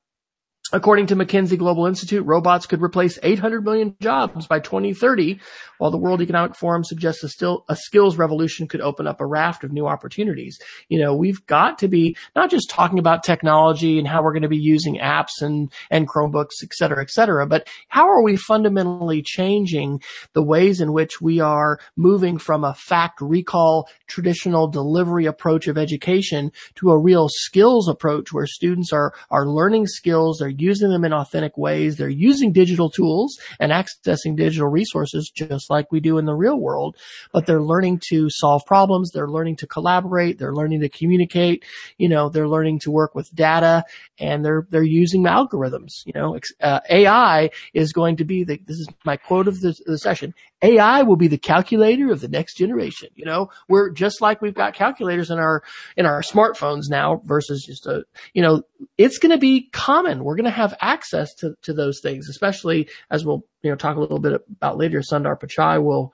According 0.72 1.08
to 1.08 1.16
McKinsey 1.16 1.58
Global 1.58 1.88
Institute, 1.88 2.24
robots 2.28 2.68
could 2.68 2.80
replace 2.80 3.18
800 3.24 3.66
million 3.66 3.96
jobs 4.02 4.46
by 4.46 4.60
2030, 4.60 5.40
while 5.80 5.90
the 5.90 5.98
World 5.98 6.22
Economic 6.22 6.56
Forum 6.56 6.84
suggests 6.84 7.24
a 7.24 7.30
still 7.30 7.66
a 7.70 7.76
skills 7.76 8.18
revolution 8.18 8.68
could 8.68 8.80
open 8.80 9.08
up 9.08 9.20
a 9.20 9.26
raft 9.26 9.64
of 9.64 9.72
new 9.72 9.88
opportunities. 9.88 10.60
You 10.88 11.00
know, 11.00 11.16
we've 11.16 11.44
got 11.48 11.80
to 11.80 11.88
be 11.88 12.16
not 12.36 12.52
just 12.52 12.70
talking 12.70 13.00
about 13.00 13.24
technology 13.24 13.98
and 13.98 14.08
how 14.08 14.22
we're 14.22 14.34
going 14.34 14.44
to 14.44 14.48
be 14.48 14.58
using 14.58 14.98
apps 14.98 15.42
and 15.42 15.74
and 15.90 16.08
Chromebooks, 16.08 16.62
et 16.62 16.74
cetera, 16.74 17.02
et 17.02 17.10
cetera, 17.10 17.48
but 17.48 17.68
how 17.88 18.08
are 18.08 18.22
we 18.22 18.36
fundamentally 18.36 19.24
changing 19.24 20.00
the 20.34 20.44
ways 20.44 20.82
in 20.82 20.94
which 20.94 21.20
we 21.20 21.40
are 21.40 21.80
moving 21.96 22.38
from 22.38 22.64
a 22.64 22.76
fact 22.76 23.22
recall 23.22 23.90
traditional 24.06 24.68
delivery 24.68 25.26
approach 25.26 25.68
of 25.68 25.80
education 25.80 26.52
to 26.76 26.92
a 26.92 27.02
real 27.02 27.28
skills 27.28 27.88
approach 27.88 28.32
where 28.32 28.46
students 28.46 28.94
are 28.94 29.16
are 29.32 29.48
learning 29.48 29.88
skills, 29.88 30.38
they're 30.38 30.59
using 30.62 30.90
them 30.90 31.06
in 31.06 31.14
authentic 31.14 31.58
ways. 31.58 31.98
They're 31.98 32.10
using 32.10 32.52
digital 32.52 32.90
tools 32.90 33.38
and 33.60 33.72
accessing 33.72 34.36
digital 34.36 34.68
resources 34.68 35.32
just 35.34 35.70
like 35.70 35.92
we 35.92 36.00
do 36.00 36.18
in 36.18 36.26
the 36.26 36.36
real 36.36 36.60
world, 36.60 36.98
but 37.34 37.46
they're 37.46 37.62
learning 37.62 38.02
to 38.10 38.30
solve 38.30 38.66
problems. 38.66 39.12
They're 39.12 39.28
learning 39.28 39.58
to 39.58 39.68
collaborate. 39.68 40.38
They're 40.40 40.54
learning 40.54 40.82
to 40.82 40.90
communicate. 40.90 41.64
You 41.98 42.10
know, 42.10 42.30
they're 42.30 42.48
learning 42.48 42.80
to 42.80 42.92
work 42.92 43.16
with 43.16 43.34
data 43.34 43.84
and 44.20 44.44
they're, 44.44 44.68
they're 44.70 44.84
using 44.84 45.24
algorithms. 45.24 46.06
You 46.06 46.14
know, 46.16 46.40
uh, 46.62 46.80
AI 46.90 47.50
is 47.74 47.94
going 47.94 48.18
to 48.18 48.26
be 48.26 48.44
the, 48.44 48.60
this 48.66 48.78
is 48.78 48.88
my 49.06 49.18
quote 49.18 49.48
of 49.48 49.62
the, 49.62 49.76
the 49.86 49.98
session. 49.98 50.34
AI 50.62 51.04
will 51.04 51.16
be 51.16 51.28
the 51.28 51.38
calculator 51.38 52.12
of 52.12 52.20
the 52.20 52.28
next 52.28 52.56
generation. 52.56 53.10
You 53.16 53.26
know, 53.26 53.50
we're 53.68 53.92
just 53.92 54.22
like 54.22 54.42
we've 54.42 54.54
got 54.54 54.74
calculators 54.74 55.32
in 55.32 55.40
our, 55.40 55.64
in 55.96 56.06
our 56.06 56.22
smartphones 56.22 56.90
now 56.90 57.22
versus 57.26 57.64
just 57.66 57.86
a, 57.86 58.04
you 58.34 58.42
know, 58.42 58.64
it's 58.98 59.20
going 59.20 59.32
to 59.32 59.38
be 59.38 59.70
common. 59.72 60.24
We're 60.24 60.36
going 60.36 60.46
to 60.46 60.52
have 60.52 60.76
access 60.82 61.34
to, 61.36 61.56
to 61.64 61.74
those 61.74 62.02
things, 62.02 62.28
especially 62.30 62.90
as 63.10 63.26
we'll, 63.26 63.46
you 63.62 63.70
know, 63.70 63.76
talk 63.76 63.96
a 63.96 64.02
little 64.02 64.20
bit 64.20 64.42
about 64.58 64.78
later. 64.78 65.00
Sundar 65.00 65.40
Pichai 65.40 65.82
will, 65.82 66.14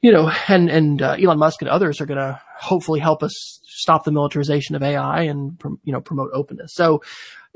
you 0.00 0.12
know, 0.12 0.32
and, 0.48 0.70
and, 0.70 1.02
uh, 1.02 1.16
Elon 1.22 1.38
Musk 1.38 1.60
and 1.60 1.68
others 1.68 2.00
are 2.00 2.06
going 2.06 2.18
to 2.18 2.40
hopefully 2.56 3.00
help 3.00 3.22
us 3.22 3.60
stop 3.64 4.04
the 4.04 4.12
militarization 4.12 4.76
of 4.76 4.82
AI 4.82 5.22
and, 5.22 5.60
you 5.84 5.92
know, 5.92 6.00
promote 6.00 6.30
openness. 6.32 6.74
So 6.74 7.02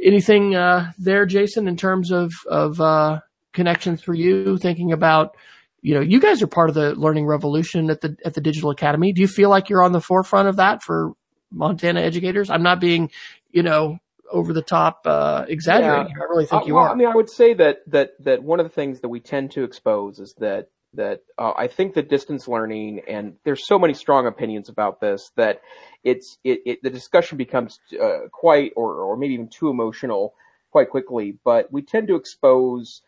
anything, 0.03 0.55
uh, 0.55 0.93
there, 0.99 1.25
Jason, 1.25 1.69
in 1.69 1.77
terms 1.77 2.11
of, 2.11 2.33
of, 2.47 2.81
uh, 2.81 3.21
connections 3.53 4.03
for 4.03 4.15
you 4.15 4.59
thinking 4.59 4.93
about, 4.93 5.37
you 5.87 5.95
know, 5.95 6.01
you 6.01 6.19
guys 6.19 6.43
are 6.43 6.49
part 6.49 6.69
of 6.69 6.75
the 6.75 6.97
learning 6.97 7.27
revolution 7.27 7.91
at 7.91 8.01
the 8.01 8.17
at 8.25 8.35
the 8.35 8.41
Digital 8.41 8.71
Academy. 8.71 9.13
Do 9.13 9.21
you 9.21 9.29
feel 9.29 9.51
like 9.51 9.69
you're 9.69 9.85
on 9.85 9.93
the 9.93 10.01
forefront 10.01 10.49
of 10.49 10.57
that 10.57 10.83
for 10.83 11.13
Montana 11.53 12.01
educators? 12.01 12.51
I'm 12.51 12.65
not 12.65 12.81
being, 12.81 13.13
you 13.53 13.63
know, 13.63 14.01
over 14.29 14.53
the 14.53 14.63
top 14.63 15.03
uh, 15.05 15.45
exaggerating. 15.47 16.09
Yeah. 16.09 16.25
I 16.25 16.29
really 16.29 16.47
think 16.47 16.65
uh, 16.65 16.67
you 16.67 16.75
well, 16.75 16.87
are. 16.87 16.91
I 16.91 16.97
mean, 16.97 17.07
I 17.07 17.15
would 17.15 17.31
say 17.31 17.55
that 17.55 17.83
that 17.87 18.15
that 18.25 18.43
one 18.43 18.59
of 18.59 18.67
the 18.67 18.73
things 18.73 18.99
that 19.03 19.11
we 19.11 19.21
tend 19.21 19.53
to 19.53 19.63
expose 19.63 20.19
is 20.19 20.35
that 20.39 20.71
that 20.95 21.21
uh, 21.39 21.53
I 21.57 21.69
think 21.69 21.95
that 21.95 22.09
distance 22.09 22.49
learning 22.49 23.03
and 23.07 23.35
there's 23.45 23.65
so 23.65 23.79
many 23.79 23.95
strong 23.95 24.27
opinions 24.27 24.69
about 24.69 25.01
this 25.01 25.31
that 25.37 25.61
it's 26.03 26.39
it, 26.43 26.63
it 26.67 26.83
the 26.83 26.91
discussion 26.91 27.39
becomes 27.39 27.79
uh, 28.03 28.27
quite 28.33 28.73
or 28.75 28.95
or 29.03 29.17
maybe 29.17 29.35
even 29.35 29.47
too 29.47 29.69
emotional 29.69 30.35
quite 30.73 30.91
quickly. 30.91 31.39
But 31.45 31.73
we 31.73 31.83
tend 31.83 32.09
to 32.09 32.17
expose 32.17 33.03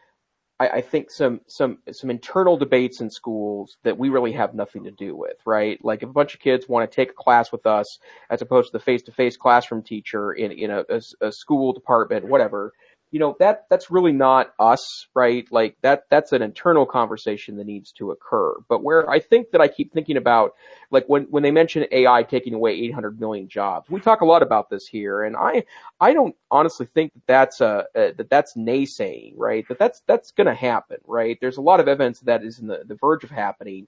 I, 0.61 0.68
I, 0.68 0.81
think 0.81 1.11
some 1.11 1.40
some 1.47 1.79
some 1.92 2.11
internal 2.11 2.57
debates 2.57 3.01
in 3.01 3.11
schools 3.11 3.79
that 3.85 3.97
we 3.97 4.09
really 4.09 4.33
have 4.33 4.55
nothing 4.55 4.85
to 4.85 4.90
do 4.90 5.14
with, 5.14 5.37
right? 5.44 5.83
Like 5.85 6.03
if 6.03 6.09
a 6.09 6.12
bunch 6.12 6.35
of 6.35 6.40
kids 6.40 6.68
want 6.68 6.90
to 6.90 6.94
take 6.94 7.11
a 7.11 7.14
class 7.14 7.53
with 7.53 7.66
us 7.66 7.99
as 8.31 8.42
opposed 8.42 8.68
to 8.68 8.79
the 8.79 8.85
face 8.85 9.03
to 9.03 9.12
face 9.12 9.37
classroom 9.37 9.83
teacher 9.83 10.33
in 10.33 10.53
in 10.53 10.71
a, 10.71 10.85
a, 10.88 11.01
a 11.21 11.33
school 11.33 11.73
department, 11.73 12.27
whatever, 12.27 12.73
you 13.11 13.18
know 13.18 13.37
that 13.38 13.66
that's 13.71 13.90
really 13.90 14.12
not 14.12 14.53
us 14.59 15.07
right? 15.14 15.47
Like 15.51 15.77
that 15.83 16.05
that's 16.11 16.33
an 16.33 16.42
internal 16.42 16.87
conversation 16.87 17.57
that 17.57 17.66
needs 17.66 17.92
to 17.92 18.11
occur. 18.11 18.55
But 18.68 18.83
where 18.83 19.09
i 19.09 19.18
think 19.18 19.51
that 19.51 19.61
i 19.61 19.68
keep 19.68 19.92
thinking 19.92 20.16
about 20.16 20.55
like 20.90 21.07
when 21.07 21.25
when 21.25 21.42
they 21.42 21.51
mention 21.51 21.87
ai 21.90 22.23
taking 22.23 22.55
away 22.55 22.73
800 22.73 23.21
million 23.21 23.49
jobs 23.49 23.90
we 23.90 24.01
talk 24.01 24.21
a 24.21 24.25
lot 24.25 24.42
about 24.42 24.71
this 24.71 24.87
here. 24.87 25.23
And 25.23 25.37
i 25.37 25.64
i 26.01 26.12
don't 26.12 26.35
honestly 26.51 26.87
think 26.94 27.12
that 27.14 27.27
that's 27.27 27.61
a, 27.61 27.87
a 27.94 28.12
that 28.12 28.31
that's 28.31 28.55
naysaying 28.57 29.35
right? 29.37 29.66
That 29.68 29.79
that's 29.79 30.03
that's 30.07 30.31
going 30.33 30.47
to 30.47 30.55
happen 30.55 30.99
right? 31.07 31.38
There's 31.40 31.57
a 31.57 31.62
lot 31.62 31.81
of 31.81 31.88
evidence 31.88 32.21
that 32.21 32.42
is 32.42 32.59
in 32.59 32.66
the, 32.66 32.83
the 32.87 32.94
verge 32.94 33.25
of 33.25 33.31
happening 33.31 33.87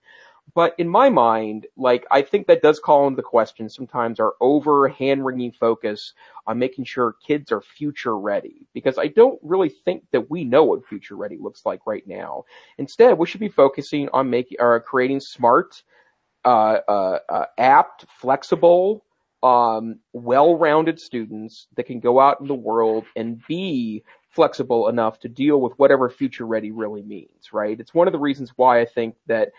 but 0.54 0.74
in 0.78 0.88
my 0.88 1.08
mind, 1.08 1.66
like 1.76 2.06
I 2.10 2.22
think 2.22 2.46
that 2.46 2.62
does 2.62 2.78
call 2.78 3.06
into 3.06 3.22
question 3.22 3.68
sometimes 3.68 4.18
our 4.18 4.34
over 4.40 4.88
hand 4.88 5.24
wringing 5.24 5.52
focus 5.52 6.14
on 6.46 6.58
making 6.58 6.84
sure 6.84 7.16
kids 7.24 7.52
are 7.52 7.60
future 7.60 8.18
ready 8.18 8.66
because 8.72 8.98
I 8.98 9.08
don't 9.08 9.38
really 9.42 9.68
think 9.68 10.04
that 10.12 10.30
we 10.30 10.44
know 10.44 10.64
what 10.64 10.86
future 10.86 11.16
ready 11.16 11.36
looks 11.38 11.66
like 11.66 11.86
right 11.86 12.06
now. 12.06 12.44
Instead, 12.78 13.18
we 13.18 13.26
should 13.26 13.40
be 13.40 13.48
focusing 13.48 14.08
on 14.12 14.30
making 14.30 14.58
or 14.60 14.80
creating 14.80 15.20
smart, 15.20 15.82
uh, 16.44 16.78
uh, 16.88 17.18
uh, 17.28 17.44
apt, 17.58 18.06
flexible, 18.08 19.04
um, 19.42 19.98
well-rounded 20.12 21.00
students 21.00 21.66
that 21.76 21.84
can 21.84 22.00
go 22.00 22.20
out 22.20 22.40
in 22.40 22.46
the 22.46 22.54
world 22.54 23.04
and 23.16 23.42
be 23.46 24.02
flexible 24.30 24.88
enough 24.88 25.18
to 25.18 25.28
deal 25.28 25.60
with 25.60 25.72
whatever 25.78 26.08
future 26.08 26.46
ready 26.46 26.70
really 26.70 27.02
means, 27.02 27.52
right? 27.52 27.80
It's 27.80 27.94
one 27.94 28.06
of 28.06 28.12
the 28.12 28.18
reasons 28.18 28.52
why 28.56 28.80
I 28.80 28.84
think 28.84 29.16
that 29.26 29.50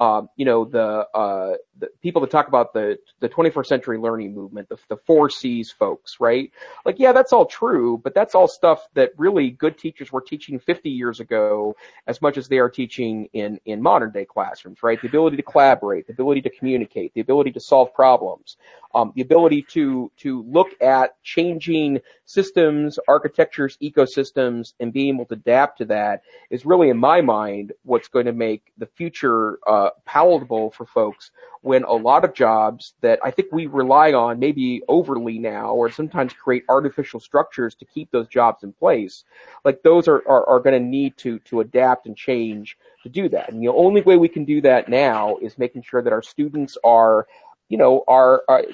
um, 0.00 0.30
you 0.36 0.46
know, 0.46 0.64
the, 0.64 1.06
uh, 1.14 1.56
the 1.78 1.88
people 2.00 2.22
that 2.22 2.30
talk 2.30 2.48
about 2.48 2.72
the, 2.72 2.98
the 3.20 3.28
21st 3.28 3.66
century 3.66 3.98
learning 3.98 4.34
movement, 4.34 4.66
the, 4.70 4.78
the 4.88 4.96
four 4.96 5.28
C's 5.28 5.70
folks, 5.70 6.16
right? 6.18 6.50
Like, 6.86 6.98
yeah, 6.98 7.12
that's 7.12 7.34
all 7.34 7.44
true, 7.44 8.00
but 8.02 8.14
that's 8.14 8.34
all 8.34 8.48
stuff 8.48 8.88
that 8.94 9.12
really 9.18 9.50
good 9.50 9.76
teachers 9.76 10.10
were 10.10 10.22
teaching 10.22 10.58
50 10.58 10.88
years 10.88 11.20
ago 11.20 11.76
as 12.06 12.22
much 12.22 12.38
as 12.38 12.48
they 12.48 12.58
are 12.58 12.70
teaching 12.70 13.28
in, 13.34 13.60
in 13.66 13.82
modern 13.82 14.10
day 14.10 14.24
classrooms, 14.24 14.82
right? 14.82 15.00
The 15.00 15.08
ability 15.08 15.36
to 15.36 15.42
collaborate, 15.42 16.06
the 16.06 16.14
ability 16.14 16.40
to 16.42 16.50
communicate, 16.50 17.12
the 17.12 17.20
ability 17.20 17.52
to 17.52 17.60
solve 17.60 17.92
problems, 17.92 18.56
um, 18.94 19.12
the 19.14 19.22
ability 19.22 19.62
to, 19.70 20.10
to 20.18 20.42
look 20.48 20.68
at 20.80 21.20
changing 21.22 22.00
systems, 22.24 22.98
architectures, 23.08 23.78
ecosystems, 23.82 24.74
and 24.80 24.92
being 24.92 25.14
able 25.14 25.26
to 25.26 25.34
adapt 25.34 25.78
to 25.78 25.84
that 25.86 26.22
is 26.50 26.66
really, 26.66 26.88
in 26.88 26.96
my 26.96 27.20
mind, 27.20 27.72
what's 27.84 28.08
going 28.08 28.26
to 28.26 28.32
make 28.32 28.72
the 28.78 28.86
future, 28.86 29.58
uh, 29.66 29.90
palatable 30.04 30.70
for 30.70 30.86
folks 30.86 31.30
when 31.62 31.84
a 31.84 31.92
lot 31.92 32.24
of 32.24 32.32
jobs 32.32 32.94
that 33.02 33.18
I 33.22 33.30
think 33.30 33.48
we 33.52 33.66
rely 33.66 34.12
on 34.12 34.38
maybe 34.38 34.82
overly 34.88 35.38
now 35.38 35.74
or 35.74 35.90
sometimes 35.90 36.32
create 36.32 36.64
artificial 36.68 37.20
structures 37.20 37.74
to 37.76 37.84
keep 37.84 38.10
those 38.10 38.28
jobs 38.28 38.62
in 38.62 38.72
place, 38.72 39.24
like 39.64 39.82
those 39.82 40.08
are, 40.08 40.22
are, 40.26 40.48
are 40.48 40.60
going 40.60 40.80
to 40.80 40.88
need 40.88 41.16
to, 41.18 41.38
to 41.40 41.60
adapt 41.60 42.06
and 42.06 42.16
change 42.16 42.78
to 43.02 43.08
do 43.08 43.28
that. 43.28 43.50
And 43.50 43.62
the 43.62 43.68
only 43.68 44.00
way 44.00 44.16
we 44.16 44.28
can 44.28 44.44
do 44.44 44.60
that 44.62 44.88
now 44.88 45.36
is 45.42 45.58
making 45.58 45.82
sure 45.82 46.02
that 46.02 46.12
our 46.12 46.22
students 46.22 46.78
are, 46.82 47.26
you 47.70 47.78
know, 47.78 48.04
are, 48.06 48.42
are 48.48 48.64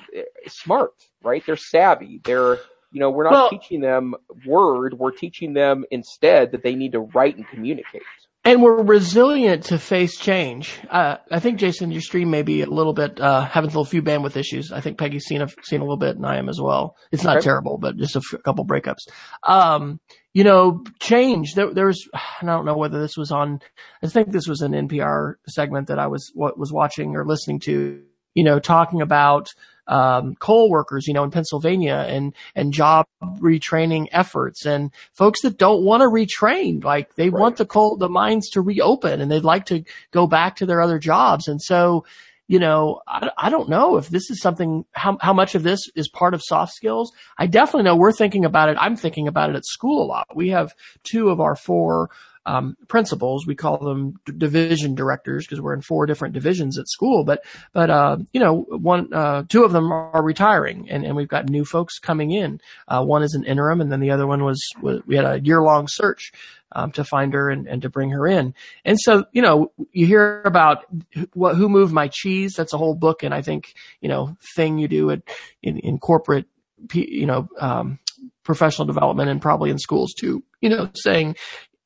smart, 0.49 0.95
right? 1.23 1.45
They're 1.47 1.57
savvy. 1.57 2.21
They're, 2.25 2.59
you 2.91 2.99
know, 2.99 3.11
we're 3.11 3.25
not 3.25 3.33
well, 3.33 3.51
teaching 3.51 3.81
them 3.81 4.17
word. 4.45 4.95
We're 4.95 5.13
teaching 5.13 5.53
them 5.53 5.85
instead 5.93 6.51
that 6.51 6.65
they 6.65 6.75
need 6.75 6.93
to 6.93 7.01
write 7.01 7.37
and 7.37 7.47
communicate 7.47 8.03
and 8.47 8.63
we're 8.63 8.81
resilient 8.81 9.65
to 9.65 9.79
face 9.79 10.17
change. 10.17 10.79
Uh, 10.89 11.17
I 11.33 11.41
think 11.41 11.59
Jason, 11.59 11.91
your 11.91 12.01
stream 12.01 12.31
may 12.31 12.43
be 12.43 12.63
a 12.63 12.67
little 12.67 12.93
bit 12.93 13.21
uh, 13.21 13.45
having 13.45 13.69
a 13.69 13.73
little 13.73 13.85
few 13.85 14.03
bandwidth 14.03 14.37
issues. 14.37 14.71
I 14.71 14.81
think 14.81 14.99
Peggy's 14.99 15.25
seen 15.25 15.43
a 15.43 15.49
seen 15.65 15.81
a 15.81 15.83
little 15.83 15.97
bit, 15.97 16.17
and 16.17 16.25
I 16.25 16.37
am 16.37 16.49
as 16.49 16.61
well. 16.61 16.97
It's 17.11 17.25
not 17.25 17.39
okay. 17.39 17.45
terrible, 17.45 17.77
but 17.77 17.97
just 17.97 18.15
a 18.15 18.21
f- 18.21 18.41
couple 18.45 18.65
breakups. 18.65 19.09
Um, 19.43 19.99
you 20.33 20.45
know, 20.45 20.85
change. 21.01 21.55
There, 21.55 21.75
there 21.75 21.87
was. 21.87 22.09
I 22.15 22.47
don't 22.47 22.65
know 22.65 22.77
whether 22.77 23.01
this 23.01 23.17
was 23.17 23.33
on. 23.33 23.59
I 24.03 24.07
think 24.07 24.31
this 24.31 24.47
was 24.47 24.61
an 24.61 24.73
NPR 24.73 25.35
segment 25.49 25.89
that 25.89 25.99
I 25.99 26.07
was 26.07 26.31
what 26.33 26.57
was 26.57 26.73
watching 26.73 27.17
or 27.17 27.27
listening 27.27 27.59
to. 27.61 28.03
You 28.37 28.45
know, 28.45 28.61
talking 28.61 29.01
about 29.03 29.49
um, 29.89 30.35
coal 30.37 30.71
workers, 30.71 31.07
you 31.07 31.15
know, 31.15 31.25
in 31.25 31.31
Pennsylvania 31.31 32.05
and, 32.09 32.35
and 32.55 32.73
job 32.73 33.07
retraining 33.23 34.09
efforts 34.13 34.67
and 34.67 34.91
folks 35.13 35.43
that 35.43 35.59
don't 35.59 35.85
want 35.85 36.03
to 36.03 36.09
retrain, 36.09 36.83
like 36.83 37.15
they 37.15 37.29
right. 37.29 37.41
want 37.41 37.57
the 37.57 37.67
coal, 37.67 37.97
the 37.97 38.09
mines 38.09 38.51
to 38.51 38.61
reopen 38.61 39.21
and 39.21 39.31
they'd 39.31 39.45
like 39.45 39.67
to 39.67 39.85
go 40.11 40.27
back 40.27 40.57
to 40.57 40.67
their 40.67 40.81
other 40.81 40.99
jobs. 40.99 41.47
And 41.47 41.63
so, 41.63 42.05
you 42.49 42.59
know, 42.59 43.01
I, 43.07 43.31
I 43.39 43.51
don't 43.51 43.69
know 43.69 43.97
if 43.97 44.09
this 44.09 44.31
is 44.31 44.41
something, 44.41 44.85
how, 44.93 45.19
how 45.21 45.33
much 45.33 45.55
of 45.55 45.63
this 45.63 45.81
is 45.95 46.09
part 46.09 46.35
of 46.35 46.43
soft 46.45 46.73
skills. 46.73 47.13
I 47.39 47.47
definitely 47.47 47.85
know 47.85 47.97
we're 47.97 48.13
thinking 48.13 48.45
about 48.45 48.69
it. 48.69 48.77
I'm 48.81 48.97
thinking 48.97 49.29
about 49.29 49.51
it 49.51 49.57
at 49.57 49.65
school 49.65 50.03
a 50.03 50.07
lot. 50.07 50.35
We 50.35 50.49
have 50.51 50.75
two 51.05 51.29
of 51.29 51.41
our 51.41 51.57
four 51.57 52.11
um, 52.47 52.77
principals. 52.89 53.47
We 53.47 53.55
call 53.55 53.79
them 53.79 54.19
division 54.25 54.95
directors 54.95 55.45
because 55.45 55.61
we're 55.61 55.75
in 55.75 55.83
four 55.83 56.07
different 56.07 56.33
divisions 56.33 56.79
at 56.79 56.89
school. 56.89 57.25
But 57.25 57.45
but 57.73 57.91
uh, 57.91 58.19
you 58.33 58.41
know, 58.41 58.63
one 58.71 59.13
uh, 59.13 59.43
two 59.49 59.65
of 59.65 59.73
them 59.73 59.93
are 59.93 60.23
retiring, 60.23 60.89
and, 60.89 61.05
and 61.05 61.17
we've 61.17 61.29
got 61.29 61.51
new 61.51 61.65
folks 61.65 61.99
coming 61.99 62.31
in. 62.31 62.61
Uh, 62.89 63.05
one 63.05 63.23
is 63.23 63.35
an 63.35 63.45
interim, 63.45 63.81
and 63.81 63.93
then 63.93 64.01
the 64.01 64.13
other 64.13 64.27
one 64.27 64.45
was, 64.45 64.65
was 64.81 65.03
we 65.07 65.17
had 65.17 65.27
a 65.27 65.41
year 65.41 65.61
long 65.61 65.87
search. 65.89 66.33
Um, 66.73 66.91
to 66.93 67.05
find 67.05 67.33
her 67.33 67.49
and, 67.49 67.69
and 67.69 67.81
to 67.83 67.89
bring 67.89 68.11
her 68.11 68.27
in. 68.27 68.53
And 68.85 68.99
so, 69.01 69.25
you 69.31 69.41
know, 69.41 69.73
you 69.93 70.05
hear 70.05 70.43
about 70.45 70.85
what, 71.33 71.55
who 71.55 71.69
moved 71.69 71.93
my 71.93 72.09
cheese. 72.09 72.55
That's 72.55 72.75
a 72.75 72.77
whole 72.77 72.95
book. 72.95 73.23
And 73.23 73.33
I 73.33 73.41
think, 73.41 73.73
you 74.01 74.09
know, 74.09 74.37
thing 74.57 74.77
you 74.77 74.89
do 74.89 75.11
at, 75.13 75.23
in, 75.63 75.79
in 75.79 75.99
corporate, 75.99 76.47
you 76.93 77.25
know, 77.25 77.49
um, 77.61 78.01
professional 78.43 78.85
development 78.85 79.31
and 79.31 79.41
probably 79.41 79.71
in 79.71 79.79
schools 79.79 80.13
too, 80.13 80.43
you 80.61 80.69
know, 80.69 80.91
saying, 80.93 81.37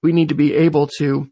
we 0.03 0.13
need 0.13 0.31
to 0.31 0.35
be 0.35 0.55
able 0.55 0.89
to 0.99 1.31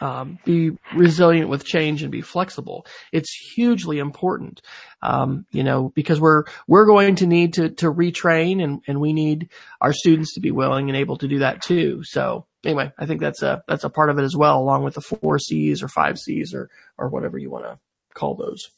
um, 0.00 0.38
be 0.44 0.72
resilient 0.94 1.48
with 1.48 1.64
change 1.64 2.02
and 2.02 2.12
be 2.12 2.20
flexible. 2.20 2.86
It's 3.12 3.32
hugely 3.54 3.98
important, 3.98 4.62
um, 5.02 5.46
you 5.50 5.64
know, 5.64 5.92
because 5.94 6.20
we're 6.20 6.44
we're 6.66 6.86
going 6.86 7.16
to 7.16 7.26
need 7.26 7.54
to 7.54 7.70
to 7.70 7.92
retrain, 7.92 8.62
and 8.62 8.80
and 8.86 9.00
we 9.00 9.12
need 9.12 9.50
our 9.80 9.92
students 9.92 10.34
to 10.34 10.40
be 10.40 10.50
willing 10.50 10.88
and 10.88 10.96
able 10.96 11.16
to 11.18 11.28
do 11.28 11.40
that 11.40 11.62
too. 11.62 12.04
So 12.04 12.46
anyway, 12.64 12.92
I 12.98 13.06
think 13.06 13.20
that's 13.20 13.42
a 13.42 13.62
that's 13.66 13.84
a 13.84 13.90
part 13.90 14.10
of 14.10 14.18
it 14.18 14.24
as 14.24 14.36
well, 14.36 14.60
along 14.60 14.84
with 14.84 14.94
the 14.94 15.00
four 15.00 15.38
C's 15.38 15.82
or 15.82 15.88
five 15.88 16.18
C's 16.18 16.54
or 16.54 16.70
or 16.96 17.08
whatever 17.08 17.38
you 17.38 17.50
want 17.50 17.64
to 17.64 17.78
call 18.14 18.34
those. 18.34 18.70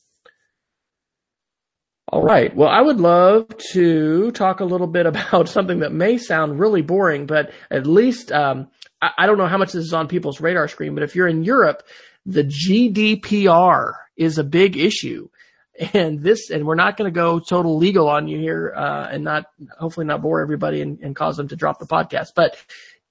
All 2.12 2.22
right. 2.22 2.54
Well, 2.56 2.68
I 2.68 2.80
would 2.80 2.98
love 2.98 3.46
to 3.70 4.32
talk 4.32 4.58
a 4.58 4.64
little 4.64 4.88
bit 4.88 5.06
about 5.06 5.48
something 5.48 5.78
that 5.80 5.92
may 5.92 6.18
sound 6.18 6.58
really 6.58 6.82
boring, 6.82 7.26
but 7.26 7.52
at 7.70 7.86
least 7.86 8.32
um, 8.32 8.68
I, 9.00 9.10
I 9.18 9.26
don't 9.26 9.38
know 9.38 9.46
how 9.46 9.58
much 9.58 9.72
this 9.72 9.84
is 9.84 9.94
on 9.94 10.08
people's 10.08 10.40
radar 10.40 10.66
screen, 10.66 10.94
but 10.94 11.04
if 11.04 11.14
you're 11.14 11.28
in 11.28 11.44
Europe, 11.44 11.86
the 12.26 12.42
GDPR 12.42 13.94
is 14.16 14.38
a 14.38 14.44
big 14.44 14.76
issue. 14.76 15.28
And 15.94 16.22
this, 16.22 16.50
and 16.50 16.66
we're 16.66 16.74
not 16.74 16.98
going 16.98 17.10
to 17.10 17.14
go 17.14 17.38
total 17.38 17.78
legal 17.78 18.06
on 18.06 18.28
you 18.28 18.38
here, 18.38 18.74
uh, 18.76 19.08
and 19.10 19.24
not, 19.24 19.46
hopefully 19.78 20.04
not 20.04 20.20
bore 20.20 20.42
everybody 20.42 20.82
and, 20.82 21.00
and 21.00 21.16
cause 21.16 21.38
them 21.38 21.48
to 21.48 21.56
drop 21.56 21.78
the 21.78 21.86
podcast. 21.86 22.32
But 22.36 22.54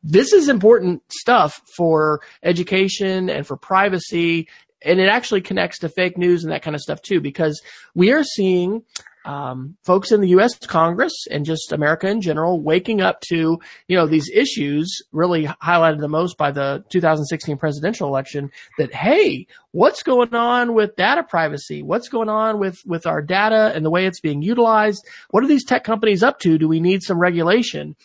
this 0.03 0.33
is 0.33 0.49
important 0.49 1.01
stuff 1.11 1.63
for 1.75 2.21
education 2.43 3.27
and 3.27 3.47
for 3.47 3.57
privacy 3.57 4.49
and 4.81 4.99
it 4.99 5.09
actually 5.09 5.41
connects 5.41 5.79
to 5.79 5.89
fake 5.89 6.17
news 6.17 6.43
and 6.43 6.51
that 6.51 6.61
kind 6.61 6.75
of 6.75 6.81
stuff 6.81 7.01
too, 7.01 7.21
because 7.21 7.61
we 7.95 8.11
are 8.11 8.23
seeing 8.23 8.83
um, 9.25 9.75
folks 9.83 10.11
in 10.11 10.21
the 10.21 10.29
U.S. 10.29 10.57
Congress 10.57 11.27
and 11.29 11.45
just 11.45 11.71
America 11.71 12.07
in 12.07 12.21
general 12.21 12.61
waking 12.61 13.01
up 13.01 13.19
to 13.29 13.59
you 13.87 13.97
know 13.97 14.07
these 14.07 14.29
issues 14.33 15.03
really 15.11 15.45
highlighted 15.45 15.99
the 15.99 16.07
most 16.07 16.37
by 16.37 16.51
the 16.51 16.83
2016 16.89 17.57
presidential 17.57 18.07
election. 18.07 18.49
That 18.77 18.93
hey, 18.93 19.47
what's 19.71 20.03
going 20.03 20.33
on 20.33 20.73
with 20.73 20.95
data 20.95 21.23
privacy? 21.23 21.83
What's 21.83 22.09
going 22.09 22.29
on 22.29 22.59
with 22.59 22.79
with 22.85 23.05
our 23.05 23.21
data 23.21 23.71
and 23.75 23.85
the 23.85 23.91
way 23.91 24.05
it's 24.05 24.21
being 24.21 24.41
utilized? 24.41 25.05
What 25.31 25.43
are 25.43 25.47
these 25.47 25.65
tech 25.65 25.83
companies 25.83 26.23
up 26.23 26.39
to? 26.39 26.57
Do 26.57 26.67
we 26.67 26.79
need 26.79 27.03
some 27.03 27.19
regulation? 27.19 27.95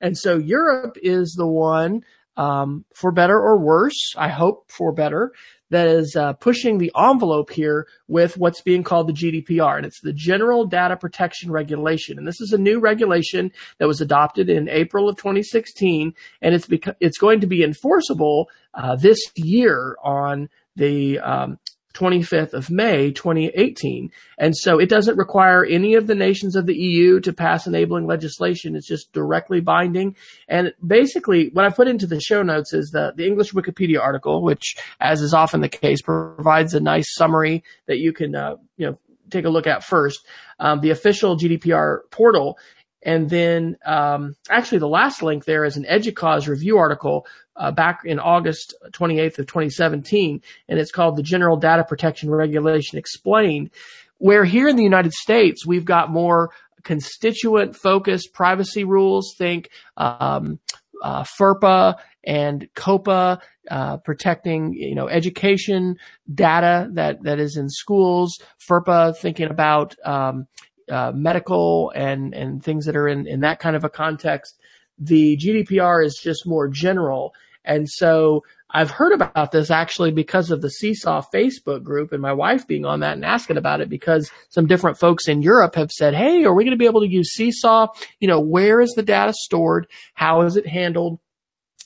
And 0.00 0.16
so 0.18 0.36
Europe 0.36 0.96
is 1.00 1.34
the 1.38 1.46
one 1.46 2.02
um, 2.36 2.84
for 2.94 3.12
better 3.12 3.38
or 3.38 3.58
worse, 3.58 4.14
I 4.16 4.28
hope 4.28 4.70
for 4.70 4.92
better, 4.92 5.32
that 5.72 5.88
is 5.88 6.14
uh, 6.16 6.34
pushing 6.34 6.76
the 6.76 6.92
envelope 6.96 7.50
here 7.50 7.86
with 8.06 8.36
what's 8.36 8.60
being 8.60 8.82
called 8.82 9.08
the 9.08 9.12
GDPR, 9.14 9.78
and 9.78 9.86
it's 9.86 10.02
the 10.02 10.12
General 10.12 10.66
Data 10.66 10.98
Protection 10.98 11.50
Regulation. 11.50 12.18
And 12.18 12.28
this 12.28 12.42
is 12.42 12.52
a 12.52 12.58
new 12.58 12.78
regulation 12.78 13.50
that 13.78 13.88
was 13.88 14.02
adopted 14.02 14.50
in 14.50 14.68
April 14.68 15.08
of 15.08 15.16
2016, 15.16 16.12
and 16.42 16.54
it's 16.54 16.66
beca- 16.66 16.96
it's 17.00 17.16
going 17.16 17.40
to 17.40 17.46
be 17.46 17.64
enforceable 17.64 18.50
uh, 18.74 18.96
this 18.96 19.18
year 19.34 19.96
on 20.04 20.50
the 20.76 21.18
um, 21.20 21.58
25th 21.94 22.52
of 22.52 22.70
May 22.70 23.10
2018. 23.12 24.10
And 24.38 24.56
so 24.56 24.78
it 24.78 24.88
doesn't 24.88 25.16
require 25.16 25.64
any 25.64 25.94
of 25.94 26.06
the 26.06 26.14
nations 26.14 26.56
of 26.56 26.66
the 26.66 26.74
EU 26.74 27.20
to 27.20 27.32
pass 27.32 27.66
enabling 27.66 28.06
legislation. 28.06 28.76
It's 28.76 28.86
just 28.86 29.12
directly 29.12 29.60
binding. 29.60 30.16
And 30.48 30.72
basically 30.84 31.50
what 31.52 31.64
I 31.64 31.70
put 31.70 31.88
into 31.88 32.06
the 32.06 32.20
show 32.20 32.42
notes 32.42 32.72
is 32.72 32.90
the, 32.90 33.12
the 33.16 33.26
English 33.26 33.52
Wikipedia 33.52 34.00
article, 34.00 34.42
which 34.42 34.76
as 35.00 35.22
is 35.22 35.34
often 35.34 35.60
the 35.60 35.68
case 35.68 36.02
provides 36.02 36.74
a 36.74 36.80
nice 36.80 37.14
summary 37.14 37.62
that 37.86 37.98
you 37.98 38.12
can, 38.12 38.34
uh, 38.34 38.56
you 38.76 38.86
know, 38.86 38.98
take 39.30 39.44
a 39.44 39.50
look 39.50 39.66
at 39.66 39.84
first. 39.84 40.26
Um, 40.58 40.80
the 40.80 40.90
official 40.90 41.36
GDPR 41.36 42.00
portal 42.10 42.58
and 43.02 43.28
then, 43.28 43.76
um, 43.84 44.36
actually 44.48 44.78
the 44.78 44.88
last 44.88 45.22
link 45.22 45.44
there 45.44 45.64
is 45.64 45.76
an 45.76 45.84
EDUCAUSE 45.84 46.46
review 46.46 46.78
article, 46.78 47.26
uh, 47.56 47.70
back 47.70 48.02
in 48.04 48.18
August 48.18 48.74
28th 48.92 49.38
of 49.38 49.46
2017. 49.46 50.40
And 50.68 50.78
it's 50.78 50.92
called 50.92 51.16
the 51.16 51.22
General 51.22 51.56
Data 51.56 51.84
Protection 51.84 52.30
Regulation 52.30 52.98
Explained, 52.98 53.70
where 54.18 54.44
here 54.44 54.68
in 54.68 54.76
the 54.76 54.82
United 54.82 55.12
States, 55.12 55.66
we've 55.66 55.84
got 55.84 56.10
more 56.10 56.50
constituent 56.82 57.76
focused 57.76 58.32
privacy 58.32 58.84
rules. 58.84 59.34
Think, 59.36 59.70
um, 59.96 60.58
uh, 61.02 61.24
FERPA 61.24 61.96
and 62.24 62.68
COPPA, 62.74 63.40
uh, 63.70 63.96
protecting, 63.98 64.72
you 64.72 64.94
know, 64.94 65.08
education 65.08 65.96
data 66.32 66.88
that, 66.92 67.22
that 67.24 67.40
is 67.40 67.56
in 67.56 67.68
schools. 67.68 68.38
FERPA 68.68 69.16
thinking 69.16 69.50
about, 69.50 69.96
um, 70.04 70.46
uh, 70.90 71.12
medical 71.14 71.90
and 71.94 72.34
and 72.34 72.62
things 72.62 72.86
that 72.86 72.96
are 72.96 73.08
in 73.08 73.26
in 73.26 73.40
that 73.40 73.58
kind 73.60 73.76
of 73.76 73.84
a 73.84 73.88
context. 73.88 74.58
The 74.98 75.36
GDPR 75.36 76.04
is 76.04 76.20
just 76.22 76.46
more 76.46 76.68
general, 76.68 77.34
and 77.64 77.88
so 77.88 78.42
I've 78.74 78.90
heard 78.90 79.12
about 79.12 79.52
this 79.52 79.70
actually 79.70 80.12
because 80.12 80.50
of 80.50 80.62
the 80.62 80.70
Seesaw 80.70 81.22
Facebook 81.32 81.82
group 81.82 82.12
and 82.12 82.22
my 82.22 82.32
wife 82.32 82.66
being 82.66 82.86
on 82.86 83.00
that 83.00 83.14
and 83.14 83.24
asking 83.24 83.58
about 83.58 83.82
it 83.82 83.90
because 83.90 84.30
some 84.48 84.66
different 84.66 84.98
folks 84.98 85.28
in 85.28 85.42
Europe 85.42 85.74
have 85.74 85.90
said, 85.90 86.14
Hey, 86.14 86.44
are 86.44 86.54
we 86.54 86.64
going 86.64 86.72
to 86.72 86.78
be 86.78 86.86
able 86.86 87.02
to 87.02 87.08
use 87.08 87.34
Seesaw? 87.34 87.88
You 88.20 88.28
know, 88.28 88.40
where 88.40 88.80
is 88.80 88.92
the 88.92 89.02
data 89.02 89.34
stored? 89.34 89.86
How 90.14 90.42
is 90.42 90.56
it 90.56 90.66
handled? 90.66 91.18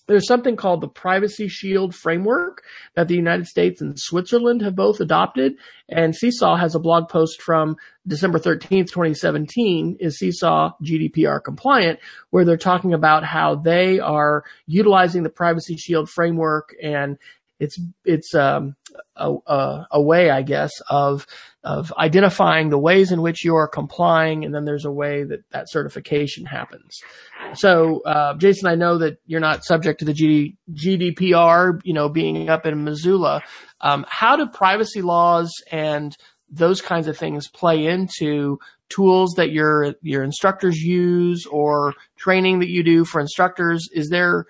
There's 0.07 0.27
something 0.27 0.57
called 0.57 0.81
the 0.81 0.89
Privacy 0.89 1.49
Shield 1.49 1.95
framework 1.95 2.63
that 2.95 3.09
the 3.09 3.17
United 3.17 3.47
States 3.47 3.81
and 3.81 3.99
Switzerland 3.99 4.63
have 4.63 4.77
both 4.77 5.01
adopted. 5.01 5.55
And 5.89 6.15
Seesaw 6.15 6.57
has 6.57 6.75
a 6.75 6.81
blog 6.81 7.09
post 7.09 7.43
from 7.43 7.77
December 8.07 8.39
13th, 8.39 8.89
2017 8.89 9.97
is 9.99 10.19
Seesaw 10.19 10.73
GDPR 10.83 11.43
compliant 11.43 11.99
where 12.31 12.45
they're 12.45 12.57
talking 12.57 12.95
about 12.95 13.25
how 13.25 13.57
they 13.57 13.99
are 13.99 14.45
utilizing 14.67 15.25
the 15.25 15.31
Privacy 15.31 15.77
Shield 15.77 16.09
framework 16.09 16.75
and 16.81 17.19
it's 17.59 17.79
it's 18.05 18.35
um, 18.35 18.77
a, 19.17 19.35
a, 19.47 19.87
a, 19.93 20.03
way, 20.03 20.31
I 20.31 20.43
guess, 20.43 20.71
of 20.89 21.27
of 21.65 21.93
identifying 21.99 22.69
the 22.69 22.79
ways 22.79 23.13
in 23.13 23.23
which 23.23 23.45
you 23.45 23.57
are 23.57 23.69
complying, 23.69 24.45
and 24.45 24.55
then 24.55 24.65
there's 24.65 24.85
a 24.85 24.91
way 24.91 25.25
that 25.25 25.41
that 25.51 25.71
certification 25.71 26.45
happens. 26.45 27.01
So, 27.55 28.03
uh, 28.03 28.35
Jason, 28.35 28.69
I 28.69 28.75
know 28.75 28.99
that 28.99 29.19
you're 29.27 29.41
not 29.41 29.65
subject 29.65 30.01
to 30.01 30.05
the 30.05 30.13
G, 30.13 30.57
GDPR, 30.73 31.81
you 31.85 31.95
know, 31.95 32.09
being 32.09 32.49
up 32.49 32.67
in 32.67 32.85
Missoula. 32.85 33.43
Um, 33.81 34.05
how 34.09 34.37
do 34.37 34.47
privacy 34.47 35.03
laws 35.03 35.53
and 35.71 36.17
those 36.51 36.81
kinds 36.81 37.09
of 37.09 37.17
things 37.17 37.49
play 37.49 37.87
into 37.87 38.59
tools 38.89 39.35
that 39.37 39.51
your 39.51 39.95
your 40.03 40.23
instructors 40.23 40.79
use 40.79 41.47
or 41.47 41.95
training 42.17 42.61
that 42.61 42.69
you 42.69 42.83
do 42.83 43.05
for 43.05 43.21
instructors? 43.21 43.89
Is 43.93 44.11
there 44.11 44.47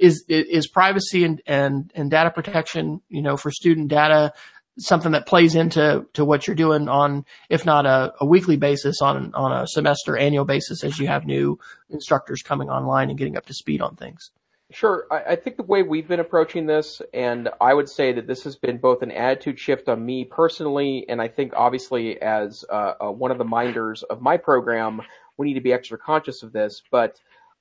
is 0.00 0.24
is 0.28 0.66
privacy 0.66 1.24
and, 1.24 1.42
and 1.46 1.92
and 1.94 2.10
data 2.10 2.30
protection, 2.30 3.00
you 3.08 3.22
know, 3.22 3.36
for 3.36 3.50
student 3.50 3.88
data 3.88 4.32
something 4.78 5.12
that 5.12 5.26
plays 5.26 5.54
into 5.54 6.06
to 6.14 6.24
what 6.24 6.46
you're 6.46 6.56
doing 6.56 6.88
on, 6.88 7.24
if 7.50 7.66
not 7.66 7.86
a, 7.86 8.12
a, 8.20 8.26
weekly 8.26 8.56
basis, 8.56 9.02
on 9.02 9.34
on 9.34 9.52
a 9.52 9.66
semester, 9.66 10.16
annual 10.16 10.44
basis, 10.44 10.82
as 10.82 10.98
you 10.98 11.06
have 11.06 11.26
new 11.26 11.58
instructors 11.90 12.42
coming 12.42 12.70
online 12.70 13.10
and 13.10 13.18
getting 13.18 13.36
up 13.36 13.46
to 13.46 13.54
speed 13.54 13.82
on 13.82 13.96
things. 13.96 14.30
Sure, 14.72 15.06
I, 15.10 15.32
I 15.32 15.36
think 15.36 15.56
the 15.56 15.64
way 15.64 15.82
we've 15.82 16.06
been 16.06 16.20
approaching 16.20 16.66
this, 16.66 17.02
and 17.12 17.48
I 17.60 17.74
would 17.74 17.88
say 17.88 18.12
that 18.12 18.26
this 18.26 18.44
has 18.44 18.56
been 18.56 18.78
both 18.78 19.02
an 19.02 19.10
attitude 19.10 19.58
shift 19.58 19.88
on 19.88 20.04
me 20.04 20.24
personally, 20.24 21.04
and 21.08 21.20
I 21.20 21.28
think 21.28 21.52
obviously 21.56 22.20
as 22.22 22.64
uh, 22.70 22.94
uh, 23.00 23.10
one 23.10 23.32
of 23.32 23.38
the 23.38 23.44
minders 23.44 24.02
of 24.04 24.22
my 24.22 24.36
program, 24.36 25.02
we 25.36 25.48
need 25.48 25.54
to 25.54 25.60
be 25.60 25.72
extra 25.72 25.98
conscious 25.98 26.42
of 26.42 26.52
this, 26.52 26.82
but 26.90 27.20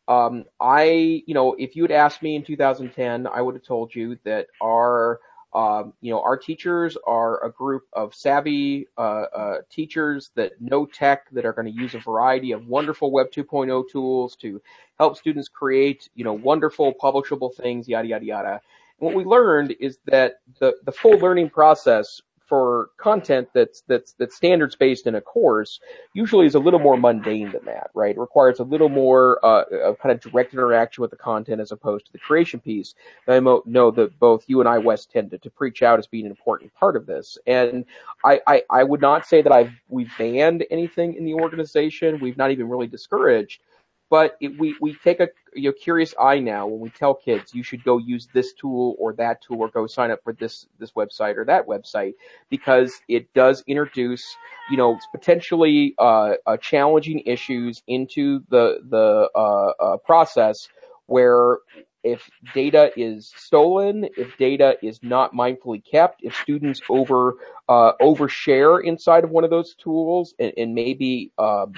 um, 0.09 0.45
I, 0.59 1.23
you 1.27 1.35
know, 1.35 1.55
if 1.59 1.75
you 1.75 1.83
had 1.83 1.91
asked 1.91 2.23
me 2.23 2.35
in 2.35 2.43
2010, 2.43 3.27
I 3.27 3.41
would 3.41 3.53
have 3.53 3.63
told 3.63 3.93
you 3.93 4.17
that 4.25 4.47
our, 4.61 5.19
um, 5.53 5.93
you 6.01 6.11
know, 6.11 6.19
our 6.21 6.35
teachers 6.35 6.97
are 7.05 7.45
a 7.45 7.51
group 7.51 7.83
of 7.93 8.15
savvy 8.15 8.87
uh, 8.97 9.25
uh, 9.35 9.57
teachers 9.69 10.31
that 10.33 10.59
know 10.59 10.87
tech 10.87 11.29
that 11.31 11.45
are 11.45 11.53
going 11.53 11.71
to 11.71 11.79
use 11.79 11.93
a 11.93 11.99
variety 11.99 12.51
of 12.53 12.67
wonderful 12.67 13.11
Web 13.11 13.27
2.0 13.31 13.83
tools 13.91 14.35
to 14.37 14.59
help 14.97 15.15
students 15.15 15.47
create, 15.47 16.09
you 16.15 16.23
know, 16.23 16.33
wonderful 16.33 16.91
publishable 16.95 17.53
things, 17.55 17.87
yada 17.87 18.07
yada 18.07 18.25
yada. 18.25 18.61
And 18.99 19.05
what 19.05 19.13
we 19.15 19.23
learned 19.23 19.75
is 19.79 19.99
that 20.05 20.41
the 20.59 20.73
the 20.85 20.91
full 20.91 21.19
learning 21.19 21.51
process 21.51 22.19
for 22.49 22.89
content 22.97 23.47
that's 23.53 23.83
that's 23.87 24.13
that's 24.13 24.35
standards 24.35 24.75
based 24.75 25.05
in 25.05 25.15
a 25.15 25.21
course 25.21 25.79
usually 26.13 26.47
is 26.47 26.55
a 26.55 26.59
little 26.59 26.79
more 26.79 26.97
mundane 26.97 27.51
than 27.51 27.63
that, 27.65 27.91
right? 27.93 28.15
It 28.15 28.19
requires 28.19 28.59
a 28.59 28.63
little 28.63 28.89
more 28.89 29.39
uh, 29.45 29.93
kind 30.01 30.11
of 30.11 30.19
direct 30.19 30.53
interaction 30.53 31.03
with 31.03 31.11
the 31.11 31.17
content 31.17 31.61
as 31.61 31.71
opposed 31.71 32.07
to 32.07 32.11
the 32.11 32.17
creation 32.17 32.59
piece. 32.59 32.95
I 33.27 33.39
know 33.39 33.91
that 33.91 34.19
both 34.19 34.43
you 34.47 34.59
and 34.59 34.67
I, 34.67 34.79
Wes, 34.79 35.05
tended 35.05 35.43
to 35.43 35.49
preach 35.51 35.83
out 35.83 35.99
as 35.99 36.07
being 36.07 36.25
an 36.25 36.31
important 36.31 36.73
part 36.73 36.95
of 36.95 37.05
this. 37.05 37.37
And 37.45 37.85
I, 38.25 38.41
I, 38.47 38.63
I 38.71 38.83
would 38.83 39.01
not 39.01 39.27
say 39.27 39.43
that 39.43 39.53
I've 39.53 39.71
we've 39.87 40.11
banned 40.17 40.65
anything 40.71 41.13
in 41.13 41.23
the 41.23 41.35
organization. 41.35 42.19
We've 42.19 42.37
not 42.37 42.49
even 42.51 42.67
really 42.67 42.87
discouraged 42.87 43.61
but 44.09 44.35
it, 44.39 44.57
we 44.59 44.75
we 44.81 44.95
take 45.03 45.19
a 45.19 45.29
you 45.53 45.69
know, 45.69 45.73
curious 45.73 46.13
eye 46.19 46.39
now 46.39 46.67
when 46.67 46.79
we 46.79 46.89
tell 46.89 47.13
kids 47.13 47.53
you 47.53 47.63
should 47.63 47.83
go 47.83 47.97
use 47.97 48.27
this 48.33 48.53
tool 48.53 48.95
or 48.99 49.13
that 49.13 49.41
tool 49.41 49.59
or 49.59 49.69
go 49.69 49.87
sign 49.87 50.11
up 50.11 50.23
for 50.23 50.33
this 50.33 50.67
this 50.79 50.91
website 50.91 51.37
or 51.37 51.45
that 51.45 51.67
website 51.67 52.13
because 52.49 53.01
it 53.07 53.31
does 53.33 53.63
introduce 53.67 54.23
you 54.69 54.77
know 54.77 54.97
potentially 55.11 55.95
uh, 55.97 56.33
uh, 56.45 56.57
challenging 56.57 57.21
issues 57.25 57.81
into 57.87 58.43
the 58.49 58.79
the 58.89 59.29
uh, 59.35 59.71
uh 59.79 59.97
process 59.97 60.67
where 61.07 61.57
if 62.03 62.29
data 62.53 62.91
is 62.95 63.33
stolen, 63.35 64.07
if 64.15 64.37
data 64.37 64.77
is 64.81 64.99
not 65.03 65.33
mindfully 65.33 65.83
kept, 65.83 66.23
if 66.23 66.35
students 66.35 66.81
over 66.89 67.35
uh, 67.67 67.93
overshare 68.01 68.81
inside 68.83 69.23
of 69.23 69.31
one 69.31 69.43
of 69.43 69.49
those 69.49 69.75
tools, 69.75 70.33
and, 70.39 70.53
and 70.57 70.73
maybe 70.73 71.31
um, 71.37 71.73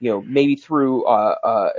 you 0.00 0.10
know 0.10 0.22
maybe 0.22 0.56
through 0.56 1.04
uh, 1.04 1.34
uh, 1.42 1.70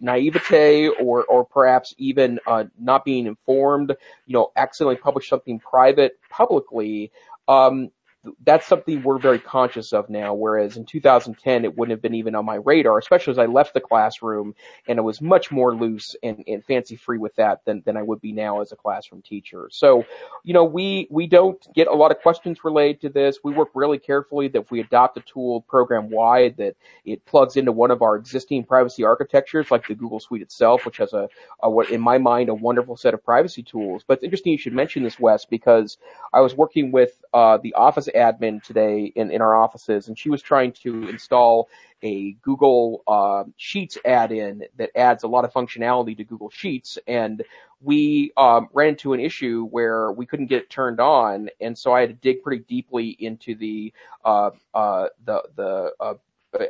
naivete 0.00 0.88
or 0.88 1.24
or 1.24 1.44
perhaps 1.44 1.94
even 1.98 2.38
uh, 2.46 2.64
not 2.78 3.04
being 3.04 3.26
informed, 3.26 3.94
you 4.26 4.34
know, 4.34 4.52
accidentally 4.56 4.96
publish 4.96 5.28
something 5.28 5.58
private 5.58 6.18
publicly. 6.30 7.12
Um, 7.46 7.90
that's 8.44 8.66
something 8.66 9.02
we're 9.02 9.18
very 9.18 9.38
conscious 9.38 9.92
of 9.92 10.08
now. 10.10 10.34
Whereas 10.34 10.76
in 10.76 10.84
2010, 10.84 11.64
it 11.64 11.76
wouldn't 11.76 11.92
have 11.92 12.02
been 12.02 12.14
even 12.14 12.34
on 12.34 12.44
my 12.44 12.56
radar, 12.56 12.98
especially 12.98 13.32
as 13.32 13.38
I 13.38 13.46
left 13.46 13.74
the 13.74 13.80
classroom 13.80 14.54
and 14.86 14.98
I 14.98 15.02
was 15.02 15.20
much 15.20 15.50
more 15.50 15.74
loose 15.74 16.16
and, 16.22 16.42
and 16.46 16.64
fancy 16.64 16.96
free 16.96 17.18
with 17.18 17.34
that 17.36 17.64
than, 17.64 17.82
than 17.84 17.96
I 17.96 18.02
would 18.02 18.20
be 18.20 18.32
now 18.32 18.60
as 18.60 18.72
a 18.72 18.76
classroom 18.76 19.22
teacher. 19.22 19.68
So, 19.72 20.04
you 20.44 20.54
know, 20.54 20.64
we, 20.64 21.06
we 21.10 21.26
don't 21.26 21.66
get 21.74 21.88
a 21.88 21.92
lot 21.92 22.10
of 22.10 22.20
questions 22.20 22.64
related 22.64 23.00
to 23.02 23.08
this. 23.08 23.38
We 23.42 23.52
work 23.52 23.70
really 23.74 23.98
carefully 23.98 24.48
that 24.48 24.58
if 24.60 24.70
we 24.70 24.80
adopt 24.80 25.18
a 25.18 25.20
tool 25.22 25.62
program 25.62 26.10
wide, 26.10 26.56
that 26.58 26.76
it 27.04 27.24
plugs 27.26 27.56
into 27.56 27.72
one 27.72 27.90
of 27.90 28.02
our 28.02 28.16
existing 28.16 28.64
privacy 28.64 29.04
architectures, 29.04 29.70
like 29.70 29.86
the 29.86 29.94
Google 29.94 30.20
Suite 30.20 30.42
itself, 30.42 30.86
which 30.86 30.98
has 30.98 31.12
a, 31.12 31.28
a 31.62 31.70
what 31.70 31.90
in 31.90 32.00
my 32.00 32.18
mind, 32.18 32.48
a 32.48 32.54
wonderful 32.54 32.96
set 32.96 33.14
of 33.14 33.24
privacy 33.24 33.62
tools. 33.62 34.04
But 34.06 34.14
it's 34.14 34.24
interesting 34.24 34.52
you 34.52 34.58
should 34.58 34.72
mention 34.72 35.02
this, 35.02 35.18
Wes, 35.18 35.44
because 35.44 35.98
I 36.32 36.40
was 36.40 36.54
working 36.54 36.92
with, 36.92 37.22
uh, 37.34 37.58
the 37.62 37.74
Office 37.74 38.08
admin 38.18 38.62
today 38.62 39.12
in, 39.14 39.30
in 39.30 39.40
our 39.40 39.54
offices, 39.54 40.08
and 40.08 40.18
she 40.18 40.30
was 40.30 40.42
trying 40.42 40.72
to 40.72 41.08
install 41.08 41.68
a 42.02 42.32
Google 42.42 43.02
uh, 43.06 43.44
Sheets 43.56 43.98
add-in 44.04 44.64
that 44.76 44.90
adds 44.96 45.24
a 45.24 45.28
lot 45.28 45.44
of 45.44 45.52
functionality 45.52 46.16
to 46.16 46.24
Google 46.24 46.50
Sheets, 46.50 46.98
and 47.06 47.42
we 47.80 48.32
um, 48.36 48.68
ran 48.72 48.90
into 48.90 49.12
an 49.12 49.20
issue 49.20 49.64
where 49.64 50.12
we 50.12 50.26
couldn't 50.26 50.46
get 50.46 50.62
it 50.62 50.70
turned 50.70 51.00
on, 51.00 51.48
and 51.60 51.78
so 51.78 51.92
I 51.92 52.00
had 52.00 52.10
to 52.10 52.14
dig 52.14 52.42
pretty 52.42 52.64
deeply 52.68 53.16
into 53.18 53.54
the 53.54 53.92
uh, 54.24 54.50
uh, 54.74 55.08
the 55.24 55.42
the 55.56 55.92
uh, 56.00 56.14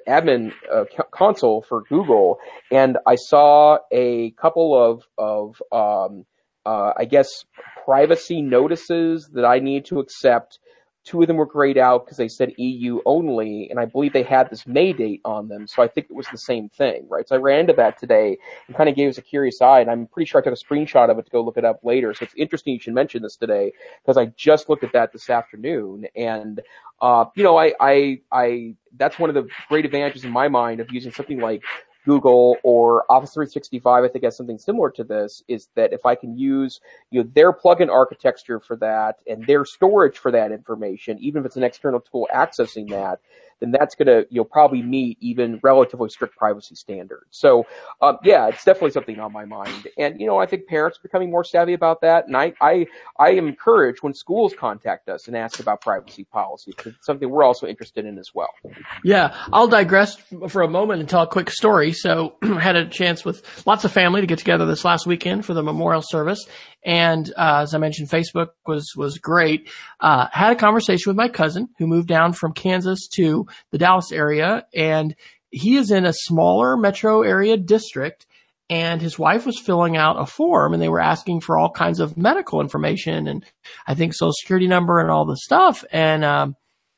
admin 0.07 0.53
uh, 0.73 0.85
console 1.11 1.63
for 1.63 1.83
Google, 1.83 2.39
and 2.71 2.99
I 3.07 3.17
saw 3.17 3.79
a 3.91 4.31
couple 4.33 4.75
of 4.75 5.07
of 5.17 5.63
um, 5.73 6.27
uh, 6.67 6.93
I 6.97 7.05
guess 7.07 7.29
privacy 7.85 8.43
notices 8.43 9.31
that 9.33 9.45
I 9.47 9.59
need 9.59 9.87
to 9.87 10.01
accept 10.01 10.59
Two 11.05 11.23
of 11.23 11.27
them 11.27 11.37
were 11.37 11.47
grayed 11.47 11.79
out 11.79 12.05
because 12.05 12.19
they 12.19 12.29
said 12.29 12.53
EU 12.59 13.01
only, 13.07 13.71
and 13.71 13.81
I 13.81 13.87
believe 13.87 14.13
they 14.13 14.23
had 14.23 14.51
this 14.51 14.67
May 14.67 14.93
date 14.93 15.21
on 15.25 15.49
them, 15.49 15.67
so 15.67 15.83
I 15.83 15.89
think 15.89 16.09
it 16.11 16.15
was 16.15 16.27
the 16.29 16.39
same 16.39 16.69
thing, 16.69 17.07
right? 17.09 17.27
So 17.27 17.37
I 17.37 17.39
ran 17.39 17.61
into 17.61 17.73
that 17.75 17.99
today 17.99 18.37
and 18.67 18.77
kind 18.77 18.89
of 18.89 18.97
gave 18.97 19.09
us 19.09 19.17
a 19.17 19.23
curious 19.23 19.63
eye, 19.63 19.81
and 19.81 19.91
I'm 19.91 20.07
pretty 20.07 20.29
sure 20.29 20.41
I 20.41 20.45
took 20.45 20.53
a 20.53 20.57
screenshot 20.57 21.11
of 21.11 21.19
it 21.19 21.25
to 21.25 21.31
go 21.31 21.43
look 21.43 21.57
it 21.57 21.65
up 21.65 21.81
later. 21.83 22.13
So 22.13 22.25
it's 22.25 22.35
interesting 22.37 22.75
you 22.75 22.81
should 22.81 22.95
mention 22.95 23.23
this 23.23 23.37
today 23.37 23.73
because 24.03 24.19
I 24.19 24.27
just 24.37 24.69
looked 24.69 24.85
at 24.85 24.93
that 24.93 25.13
this 25.13 25.31
afternoon, 25.31 26.07
and 26.15 26.61
uh, 27.01 27.27
you 27.35 27.45
know, 27.45 27.57
I, 27.57 27.73
I, 27.81 28.21
I, 28.33 28.75
that's 28.97 29.19
one 29.19 29.31
of 29.31 29.35
the 29.35 29.49
great 29.69 29.85
advantages 29.85 30.25
in 30.25 30.31
my 30.31 30.49
mind 30.49 30.81
of 30.81 30.91
using 30.91 31.13
something 31.13 31.39
like 31.39 31.63
Google 32.09 32.57
or 32.63 33.05
Office 33.13 33.35
365, 33.35 34.03
I 34.03 34.09
think 34.09 34.25
has 34.25 34.35
something 34.35 34.59
similar 34.59 34.91
to 34.93 35.05
this, 35.05 35.43
is 35.47 35.69
that 35.77 35.93
if 35.93 36.07
I 36.07 36.15
can 36.15 36.39
use, 36.39 36.81
you 37.11 37.23
know, 37.23 37.31
their 37.35 37.53
plugin 37.53 37.91
architecture 37.91 38.61
for 38.61 38.77
that 38.77 39.17
and 39.27 39.47
their 39.47 39.67
storage 39.67 40.17
for 40.17 40.31
that 40.31 40.51
information, 40.51 41.19
even 41.21 41.41
if 41.41 41.47
it's 41.47 41.57
an 41.57 41.65
external 41.65 42.01
tool 42.01 42.27
accessing 42.35 42.89
that, 42.89 43.21
then 43.61 43.71
that's 43.71 43.95
going 43.95 44.07
to, 44.07 44.27
you'll 44.31 44.45
probably 44.45 44.83
meet 44.83 45.19
even 45.21 45.61
relatively 45.63 46.09
strict 46.09 46.37
privacy 46.37 46.75
standards. 46.75 47.27
So, 47.31 47.67
um, 48.01 48.19
yeah, 48.23 48.49
it's 48.49 48.65
definitely 48.65 48.93
something 48.93 49.19
on 49.19 49.33
my 49.33 49.45
mind. 49.45 49.89
And, 49.99 50.21
you 50.21 50.27
know, 50.27 50.39
I 50.39 50.47
think 50.47 50.67
parents 50.67 50.99
are 50.99 51.03
becoming 51.03 51.31
more 51.31 51.45
savvy 51.45 51.73
about 51.73 52.01
that. 52.03 52.27
And 52.27 52.37
I, 52.37 52.53
I, 52.61 52.87
I 53.19 53.31
am 53.31 53.49
encouraged 53.49 54.03
when 54.03 54.15
schools 54.15 54.55
contact 54.59 55.09
us 55.09 55.27
and 55.27 55.37
ask 55.37 55.61
about 55.61 55.81
privacy 55.81 56.25
policy 56.25 56.73
because 56.77 56.95
it's 56.95 57.07
something 57.07 57.29
we're 57.29 57.45
also 57.45 57.67
interested 57.67 58.05
in 58.05 58.19
as 58.19 58.31
well. 58.35 58.51
Yeah. 59.05 59.35
I'll 59.53 59.69
digress 59.69 60.17
for 60.49 60.63
a 60.63 60.69
moment 60.69 61.01
and 61.01 61.09
tell 61.09 61.23
a 61.23 61.27
quick 61.27 61.51
story. 61.51 61.93
So 61.93 62.37
I 62.43 62.47
had 62.61 62.77
a 62.77 62.87
chance 62.89 63.25
with 63.25 63.43
lots 63.67 63.85
of 63.85 63.93
family 63.93 64.21
to 64.21 64.27
get 64.27 64.39
together 64.39 64.67
this 64.67 64.85
last 64.85 65.07
weekend 65.07 65.45
for 65.45 65.55
the 65.55 65.63
memorial 65.63 66.03
service. 66.03 66.47
And, 66.89 67.31
uh, 67.37 67.61
as 67.65 67.75
I 67.75 67.79
mentioned, 67.79 68.09
Facebook 68.09 68.49
was, 68.67 68.95
was 68.97 69.19
great. 69.19 69.69
Uh, 70.01 70.27
had 70.33 70.53
a 70.53 70.57
conversation 70.57 71.11
with 71.11 71.19
my 71.19 71.29
cousin 71.29 71.69
who 71.77 71.87
moved 71.87 72.09
down 72.09 72.33
from 72.33 72.55
Kansas 72.55 73.09
to 73.09 73.47
the 73.71 73.77
Dallas 73.77 74.11
area 74.11 74.67
and 74.75 75.15
he 75.51 75.77
is 75.77 75.91
in 75.91 76.07
a 76.07 76.15
smaller 76.15 76.79
metro 76.79 77.21
area 77.21 77.59
district 77.59 78.27
and 78.71 79.03
his 79.03 79.19
wife 79.19 79.45
was 79.45 79.61
filling 79.61 79.99
out 79.99 80.19
a 80.19 80.25
form 80.25 80.73
and 80.73 80.83
they 80.83 80.89
were 80.89 80.99
asking 80.99 81.43
for 81.43 81.59
all 81.59 81.71
kinds 81.71 82.01
of 82.01 82.17
medical 82.17 82.63
information 82.63 83.29
and 83.29 83.45
I 83.87 83.95
think 83.95 84.15
social 84.15 84.33
security 84.33 84.67
number 84.67 84.99
and 84.99 85.11
all 85.11 85.27
the 85.27 85.37
stuff. 85.37 85.85
And, 85.93 86.25
um, 86.25 86.57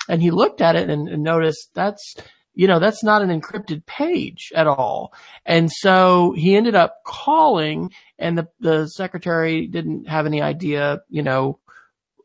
and 0.08 0.22
he 0.22 0.30
looked 0.30 0.60
at 0.60 0.76
it 0.76 0.88
and, 0.88 1.08
and 1.08 1.24
noticed 1.24 1.68
that's, 1.74 2.14
you 2.54 2.66
know, 2.66 2.78
that's 2.78 3.02
not 3.02 3.22
an 3.22 3.28
encrypted 3.28 3.86
page 3.86 4.52
at 4.54 4.66
all. 4.66 5.14
And 5.46 5.70
so 5.70 6.34
he 6.36 6.56
ended 6.56 6.74
up 6.74 7.02
calling 7.06 7.90
and 8.18 8.36
the, 8.36 8.48
the 8.58 8.86
secretary 8.86 9.66
didn't 9.66 10.08
have 10.08 10.26
any 10.26 10.42
idea, 10.42 11.00
you 11.08 11.22
know, 11.22 11.58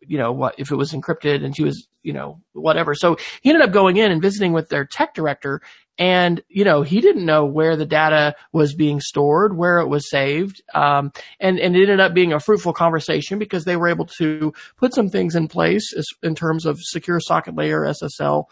you 0.07 0.17
know, 0.17 0.31
what, 0.31 0.55
if 0.57 0.71
it 0.71 0.75
was 0.75 0.91
encrypted 0.91 1.43
and 1.43 1.55
she 1.55 1.63
was, 1.63 1.88
you 2.03 2.13
know, 2.13 2.41
whatever. 2.53 2.93
So 2.93 3.17
he 3.41 3.49
ended 3.49 3.67
up 3.67 3.73
going 3.73 3.97
in 3.97 4.11
and 4.11 4.21
visiting 4.21 4.53
with 4.53 4.69
their 4.69 4.85
tech 4.85 5.13
director 5.13 5.61
and, 5.97 6.43
you 6.49 6.65
know, 6.65 6.81
he 6.81 6.99
didn't 7.01 7.25
know 7.25 7.45
where 7.45 7.77
the 7.77 7.85
data 7.85 8.35
was 8.51 8.75
being 8.75 8.99
stored, 8.99 9.55
where 9.55 9.79
it 9.79 9.88
was 9.88 10.09
saved. 10.09 10.61
Um, 10.73 11.11
and, 11.39 11.57
and 11.57 11.75
it 11.75 11.83
ended 11.83 12.01
up 12.01 12.13
being 12.13 12.33
a 12.33 12.39
fruitful 12.39 12.73
conversation 12.73 13.39
because 13.39 13.63
they 13.63 13.77
were 13.77 13.88
able 13.88 14.05
to 14.17 14.53
put 14.77 14.93
some 14.93 15.09
things 15.09 15.35
in 15.35 15.47
place 15.47 15.93
in 16.21 16.35
terms 16.35 16.65
of 16.65 16.79
secure 16.81 17.19
socket 17.19 17.55
layer, 17.55 17.81
SSL, 17.81 18.45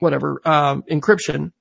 whatever, 0.00 0.40
um, 0.44 0.82
encryption 0.90 1.52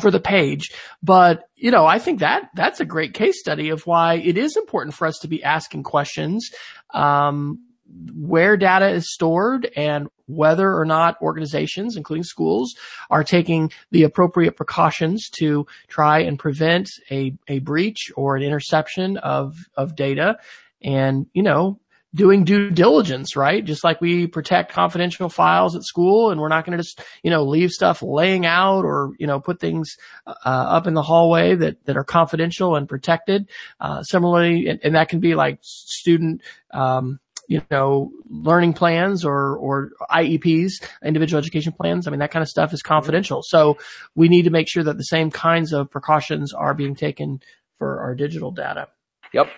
for 0.00 0.10
the 0.10 0.20
page. 0.20 0.72
But, 1.02 1.44
you 1.54 1.70
know, 1.70 1.86
I 1.86 1.98
think 1.98 2.20
that 2.20 2.50
that's 2.54 2.80
a 2.80 2.84
great 2.84 3.14
case 3.14 3.38
study 3.38 3.68
of 3.68 3.86
why 3.86 4.14
it 4.14 4.36
is 4.38 4.56
important 4.56 4.94
for 4.94 5.06
us 5.06 5.18
to 5.20 5.28
be 5.28 5.44
asking 5.44 5.82
questions. 5.84 6.50
Um, 6.94 7.60
where 8.14 8.56
data 8.56 8.88
is 8.88 9.12
stored 9.12 9.70
and 9.76 10.08
whether 10.26 10.76
or 10.76 10.84
not 10.84 11.22
organizations, 11.22 11.96
including 11.96 12.24
schools, 12.24 12.74
are 13.10 13.22
taking 13.22 13.70
the 13.92 14.02
appropriate 14.02 14.56
precautions 14.56 15.30
to 15.30 15.66
try 15.86 16.18
and 16.18 16.36
prevent 16.36 16.88
a, 17.12 17.34
a 17.46 17.60
breach 17.60 18.10
or 18.16 18.36
an 18.36 18.42
interception 18.42 19.16
of, 19.18 19.56
of 19.76 19.94
data. 19.94 20.36
And, 20.82 21.26
you 21.32 21.44
know, 21.44 21.78
doing 22.14 22.44
due 22.44 22.70
diligence, 22.70 23.36
right? 23.36 23.64
Just 23.64 23.84
like 23.84 24.00
we 24.00 24.26
protect 24.26 24.72
confidential 24.72 25.28
files 25.28 25.76
at 25.76 25.82
school 25.82 26.30
and 26.30 26.40
we're 26.40 26.48
not 26.48 26.64
going 26.64 26.76
to 26.76 26.82
just, 26.82 27.00
you 27.22 27.30
know, 27.30 27.44
leave 27.44 27.70
stuff 27.70 28.02
laying 28.02 28.46
out 28.46 28.84
or, 28.84 29.12
you 29.18 29.26
know, 29.26 29.38
put 29.38 29.60
things 29.60 29.96
uh, 30.26 30.32
up 30.44 30.86
in 30.86 30.94
the 30.94 31.02
hallway 31.02 31.54
that, 31.54 31.84
that 31.84 31.96
are 31.96 32.04
confidential 32.04 32.76
and 32.76 32.88
protected. 32.88 33.48
Uh, 33.80 34.02
similarly, 34.02 34.68
and, 34.68 34.80
and, 34.82 34.94
that 34.94 35.08
can 35.08 35.20
be 35.20 35.34
like 35.34 35.58
student, 35.60 36.40
um, 36.72 37.20
you 37.48 37.62
know, 37.70 38.10
learning 38.30 38.72
plans 38.72 39.24
or, 39.24 39.56
or 39.56 39.90
IEPs, 40.10 40.82
individual 41.04 41.38
education 41.38 41.72
plans. 41.72 42.06
I 42.06 42.10
mean, 42.10 42.20
that 42.20 42.30
kind 42.30 42.42
of 42.42 42.48
stuff 42.48 42.72
is 42.72 42.82
confidential. 42.82 43.42
So 43.42 43.76
we 44.14 44.28
need 44.28 44.44
to 44.44 44.50
make 44.50 44.68
sure 44.68 44.82
that 44.84 44.96
the 44.96 45.04
same 45.04 45.30
kinds 45.30 45.72
of 45.72 45.90
precautions 45.90 46.52
are 46.52 46.74
being 46.74 46.96
taken 46.96 47.40
for 47.78 48.00
our 48.00 48.14
digital 48.14 48.50
data. 48.50 48.88
Yep. 49.32 49.48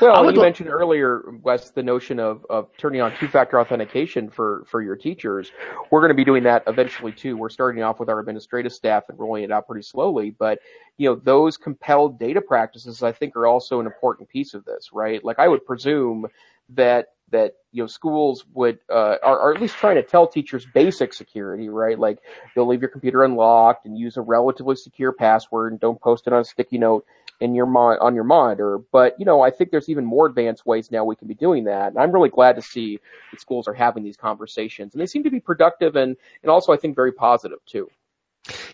Well, 0.00 0.30
you 0.30 0.40
mentioned 0.40 0.68
earlier, 0.68 1.22
Wes, 1.42 1.70
the 1.70 1.82
notion 1.82 2.20
of, 2.20 2.44
of 2.50 2.68
turning 2.76 3.00
on 3.00 3.16
two-factor 3.18 3.58
authentication 3.58 4.30
for, 4.30 4.64
for 4.66 4.82
your 4.82 4.96
teachers. 4.96 5.50
We're 5.90 6.00
going 6.00 6.10
to 6.10 6.14
be 6.14 6.24
doing 6.24 6.42
that 6.44 6.64
eventually 6.66 7.12
too. 7.12 7.36
We're 7.36 7.48
starting 7.48 7.82
off 7.82 7.98
with 7.98 8.08
our 8.08 8.20
administrative 8.20 8.72
staff 8.72 9.04
and 9.08 9.18
rolling 9.18 9.44
it 9.44 9.50
out 9.50 9.66
pretty 9.66 9.82
slowly, 9.82 10.30
but 10.30 10.58
you 10.98 11.08
know, 11.08 11.16
those 11.16 11.56
compelled 11.56 12.18
data 12.18 12.40
practices, 12.40 13.02
I 13.02 13.12
think, 13.12 13.36
are 13.36 13.46
also 13.46 13.80
an 13.80 13.86
important 13.86 14.28
piece 14.28 14.54
of 14.54 14.64
this, 14.64 14.90
right? 14.92 15.22
Like 15.24 15.38
I 15.38 15.48
would 15.48 15.64
presume 15.64 16.26
that 16.70 17.08
that 17.30 17.54
you 17.72 17.82
know 17.82 17.86
schools 17.86 18.44
would 18.54 18.78
uh, 18.88 19.16
are, 19.22 19.38
are 19.38 19.54
at 19.54 19.60
least 19.60 19.76
trying 19.76 19.96
to 19.96 20.02
tell 20.02 20.26
teachers 20.26 20.66
basic 20.72 21.12
security, 21.12 21.68
right? 21.68 21.98
Like 21.98 22.18
you'll 22.54 22.68
leave 22.68 22.80
your 22.80 22.90
computer 22.90 23.24
unlocked 23.24 23.86
and 23.86 23.98
use 23.98 24.16
a 24.16 24.22
relatively 24.22 24.76
secure 24.76 25.12
password 25.12 25.72
and 25.72 25.80
don't 25.80 26.00
post 26.00 26.26
it 26.26 26.32
on 26.32 26.40
a 26.40 26.44
sticky 26.44 26.78
note 26.78 27.04
in 27.40 27.54
your 27.54 27.66
mon- 27.66 27.98
on 28.00 28.14
your 28.14 28.24
monitor. 28.24 28.78
But 28.92 29.14
you 29.18 29.26
know, 29.26 29.40
I 29.40 29.50
think 29.50 29.70
there's 29.70 29.88
even 29.88 30.04
more 30.04 30.26
advanced 30.26 30.66
ways 30.66 30.90
now 30.90 31.04
we 31.04 31.16
can 31.16 31.28
be 31.28 31.34
doing 31.34 31.64
that. 31.64 31.88
And 31.88 31.98
I'm 31.98 32.12
really 32.12 32.30
glad 32.30 32.56
to 32.56 32.62
see 32.62 32.98
that 33.32 33.40
schools 33.40 33.68
are 33.68 33.74
having 33.74 34.04
these 34.04 34.16
conversations, 34.16 34.94
and 34.94 35.00
they 35.00 35.06
seem 35.06 35.24
to 35.24 35.30
be 35.30 35.40
productive 35.40 35.96
and 35.96 36.16
and 36.42 36.50
also 36.50 36.72
I 36.72 36.76
think 36.76 36.94
very 36.94 37.12
positive 37.12 37.58
too. 37.66 37.88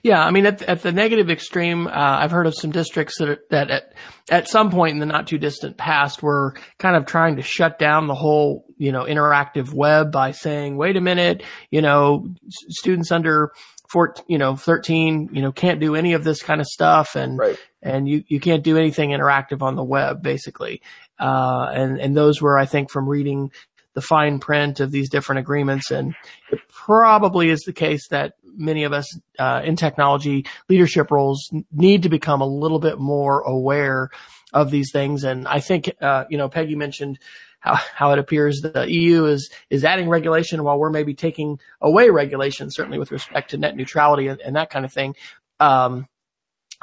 Yeah, 0.03 0.23
I 0.23 0.31
mean, 0.31 0.47
at, 0.47 0.63
at 0.63 0.83
the 0.83 0.93
negative 0.93 1.31
extreme, 1.31 1.87
uh, 1.87 1.91
I've 1.95 2.31
heard 2.31 2.47
of 2.47 2.55
some 2.55 2.73
districts 2.73 3.19
that 3.19 3.29
are, 3.29 3.39
that 3.51 3.71
at, 3.71 3.95
at 4.31 4.49
some 4.49 4.71
point 4.71 4.93
in 4.93 4.99
the 4.99 5.07
not 5.07 5.29
too 5.29 5.39
distant 5.39 5.77
past 5.77 6.23
were 6.23 6.55
kind 6.79 6.97
of 6.97 7.07
trying 7.07 7.37
to 7.37 7.43
shut 7.43 7.79
down 7.79 8.07
the 8.07 8.15
whole, 8.15 8.67
you 8.77 8.93
know, 8.93 9.05
interactive 9.05 9.73
web 9.73 10.13
by 10.13 10.33
saying, 10.33 10.77
wait 10.77 10.97
a 10.97 11.01
minute, 11.01 11.43
you 11.71 11.81
know, 11.81 12.29
students 12.69 13.11
under 13.11 13.53
14, 13.93 14.25
you 14.27 14.39
know, 14.39 14.57
13, 14.57 15.31
you 15.33 15.43
know, 15.43 15.53
can't 15.53 15.79
do 15.79 15.95
any 15.95 16.15
of 16.15 16.25
this 16.25 16.43
kind 16.43 16.61
of 16.61 16.67
stuff 16.67 17.15
and, 17.15 17.39
right. 17.39 17.59
and 17.83 18.09
you, 18.09 18.25
you 18.27 18.41
can't 18.41 18.65
do 18.65 18.79
anything 18.79 19.11
interactive 19.11 19.61
on 19.61 19.77
the 19.77 19.85
web, 19.85 20.23
basically. 20.23 20.81
Uh, 21.21 21.71
and, 21.73 22.01
and 22.01 22.17
those 22.17 22.41
were, 22.41 22.59
I 22.59 22.65
think, 22.65 22.91
from 22.91 23.07
reading 23.07 23.51
the 23.95 24.01
fine 24.01 24.39
print 24.39 24.81
of 24.81 24.91
these 24.91 25.11
different 25.11 25.41
agreements. 25.41 25.91
And 25.91 26.15
it 26.51 26.61
probably 26.69 27.51
is 27.51 27.61
the 27.61 27.75
case 27.75 28.09
that 28.09 28.33
many 28.43 28.85
of 28.85 28.95
us 28.95 29.07
uh, 29.39 29.61
in 29.63 29.77
technology 29.77 30.47
leadership 30.71 31.11
roles 31.11 31.51
need 31.71 32.05
to 32.05 32.09
become 32.09 32.41
a 32.41 32.47
little 32.47 32.79
bit 32.79 32.99
more 32.99 33.41
aware 33.43 34.09
of 34.55 34.71
these 34.71 34.91
things. 34.91 35.25
And 35.25 35.47
I 35.47 35.61
think, 35.61 35.93
uh, 36.01 36.25
you 36.31 36.39
know, 36.39 36.49
Peggy 36.49 36.77
mentioned 36.77 37.19
how, 37.63 37.77
how 37.95 38.13
it 38.13 38.19
appears 38.19 38.61
the 38.61 38.85
EU 38.93 39.25
is, 39.25 39.51
is 39.71 39.85
adding 39.85 40.09
regulation 40.09 40.63
while 40.65 40.79
we're 40.79 40.91
maybe 40.91 41.15
taking 41.15 41.59
away 41.81 42.11
regulation, 42.11 42.71
certainly 42.71 42.99
with 42.99 43.13
respect 43.13 43.51
to 43.51 43.57
net 43.57 43.77
neutrality 43.77 44.27
and, 44.27 44.41
and 44.41 44.57
that 44.57 44.69
kind 44.69 44.85
of 44.85 44.93
thing. 44.93 45.15
Um, 45.61 46.09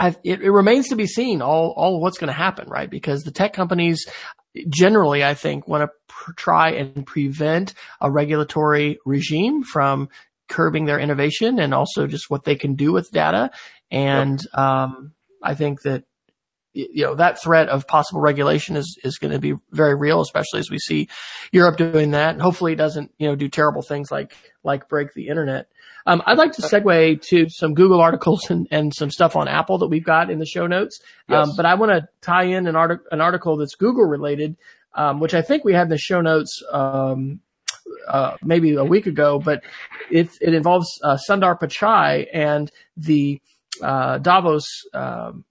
it, 0.01 0.41
it, 0.41 0.49
remains 0.49 0.87
to 0.87 0.95
be 0.95 1.05
seen 1.05 1.41
all, 1.41 1.73
all 1.75 1.99
what's 1.99 2.17
going 2.17 2.29
to 2.29 2.33
happen, 2.33 2.69
right? 2.69 2.89
Because 2.89 3.23
the 3.23 3.31
tech 3.31 3.51
companies 3.51 4.07
generally, 4.69 5.21
I 5.21 5.33
think, 5.33 5.67
want 5.67 5.83
to 5.83 5.89
pr- 6.07 6.31
try 6.31 6.71
and 6.71 7.05
prevent 7.05 7.73
a 7.99 8.09
regulatory 8.09 8.99
regime 9.05 9.63
from 9.63 10.07
curbing 10.47 10.85
their 10.85 10.99
innovation 10.99 11.59
and 11.59 11.73
also 11.73 12.07
just 12.07 12.29
what 12.29 12.45
they 12.45 12.55
can 12.55 12.75
do 12.75 12.93
with 12.93 13.11
data. 13.11 13.51
And, 13.91 14.39
yep. 14.41 14.57
um, 14.57 15.11
I 15.43 15.55
think 15.55 15.81
that, 15.81 16.05
you 16.73 17.03
know, 17.03 17.15
that 17.15 17.41
threat 17.41 17.67
of 17.69 17.87
possible 17.87 18.21
regulation 18.21 18.75
is, 18.75 18.97
is 19.03 19.17
going 19.17 19.31
to 19.31 19.39
be 19.39 19.53
very 19.71 19.95
real, 19.95 20.21
especially 20.21 20.59
as 20.59 20.69
we 20.69 20.77
see 20.77 21.09
Europe 21.51 21.77
doing 21.77 22.11
that. 22.11 22.31
And 22.31 22.41
hopefully 22.41 22.73
it 22.73 22.77
doesn't, 22.77 23.11
you 23.17 23.27
know, 23.27 23.35
do 23.35 23.49
terrible 23.49 23.81
things 23.81 24.11
like, 24.11 24.35
like 24.63 24.87
break 24.87 25.13
the 25.13 25.27
internet. 25.27 25.67
Um, 26.05 26.21
I'd 26.25 26.37
like 26.37 26.53
to 26.53 26.61
segue 26.61 27.21
to 27.23 27.49
some 27.49 27.73
Google 27.73 28.01
articles 28.01 28.49
and, 28.49 28.67
and 28.71 28.93
some 28.93 29.09
stuff 29.09 29.35
on 29.35 29.47
Apple 29.47 29.79
that 29.79 29.87
we've 29.87 30.03
got 30.03 30.29
in 30.29 30.39
the 30.39 30.45
show 30.45 30.67
notes. 30.67 30.99
Um, 31.27 31.35
yes. 31.35 31.47
Um, 31.47 31.53
but 31.57 31.65
I 31.65 31.75
want 31.75 31.91
to 31.91 32.07
tie 32.21 32.45
in 32.45 32.67
an, 32.67 32.75
artic- 32.75 33.01
an 33.11 33.21
article 33.21 33.57
that's 33.57 33.75
Google 33.75 34.05
related, 34.05 34.55
um, 34.95 35.19
which 35.19 35.33
I 35.33 35.41
think 35.41 35.63
we 35.63 35.73
had 35.73 35.83
in 35.83 35.89
the 35.89 35.97
show 35.97 36.21
notes, 36.21 36.63
um, 36.71 37.41
uh, 38.07 38.37
maybe 38.43 38.75
a 38.75 38.83
week 38.83 39.07
ago, 39.07 39.39
but 39.39 39.63
it, 40.11 40.29
it 40.41 40.53
involves 40.53 40.87
uh, 41.03 41.17
Sundar 41.29 41.59
Pichai 41.59 42.27
and 42.33 42.71
the 42.95 43.41
uh, 43.81 44.17
Davos 44.19 44.65
um, 44.93 45.45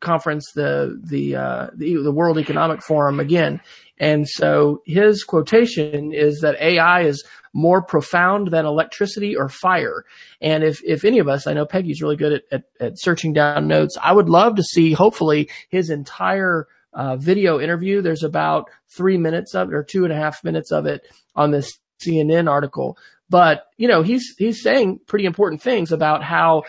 conference, 0.00 0.52
the 0.54 1.00
the, 1.02 1.36
uh, 1.36 1.70
the, 1.74 1.96
the 1.96 2.12
World 2.12 2.38
Economic 2.38 2.82
Forum 2.82 3.20
again, 3.20 3.60
And 3.98 4.28
so 4.28 4.82
his 4.86 5.24
quotation 5.24 6.12
is 6.12 6.40
that 6.40 6.60
AI 6.60 7.02
is 7.02 7.24
more 7.52 7.82
profound 7.82 8.48
than 8.48 8.66
electricity 8.66 9.36
or 9.36 9.48
fire. 9.48 10.04
And 10.40 10.62
if, 10.62 10.82
if 10.84 11.04
any 11.04 11.18
of 11.18 11.28
us, 11.28 11.46
I 11.46 11.54
know 11.54 11.66
Peggy's 11.66 12.02
really 12.02 12.16
good 12.16 12.32
at, 12.32 12.42
at, 12.52 12.64
at 12.80 12.98
searching 12.98 13.32
down 13.32 13.66
notes. 13.66 13.96
I 14.02 14.12
would 14.12 14.28
love 14.28 14.56
to 14.56 14.62
see 14.62 14.92
hopefully 14.92 15.50
his 15.68 15.90
entire 15.90 16.68
uh, 16.92 17.16
video 17.16 17.60
interview. 17.60 18.00
There's 18.00 18.22
about 18.22 18.70
three 18.88 19.16
minutes 19.16 19.54
of 19.54 19.68
it 19.68 19.74
or 19.74 19.82
two 19.82 20.04
and 20.04 20.12
a 20.12 20.16
half 20.16 20.44
minutes 20.44 20.70
of 20.70 20.86
it 20.86 21.06
on 21.34 21.50
this 21.50 21.78
CNN 22.00 22.48
article. 22.48 22.96
But, 23.30 23.64
you 23.76 23.88
know, 23.88 24.02
he's, 24.02 24.34
he's 24.38 24.62
saying 24.62 25.00
pretty 25.06 25.26
important 25.26 25.60
things 25.60 25.92
about 25.92 26.24
how 26.24 26.62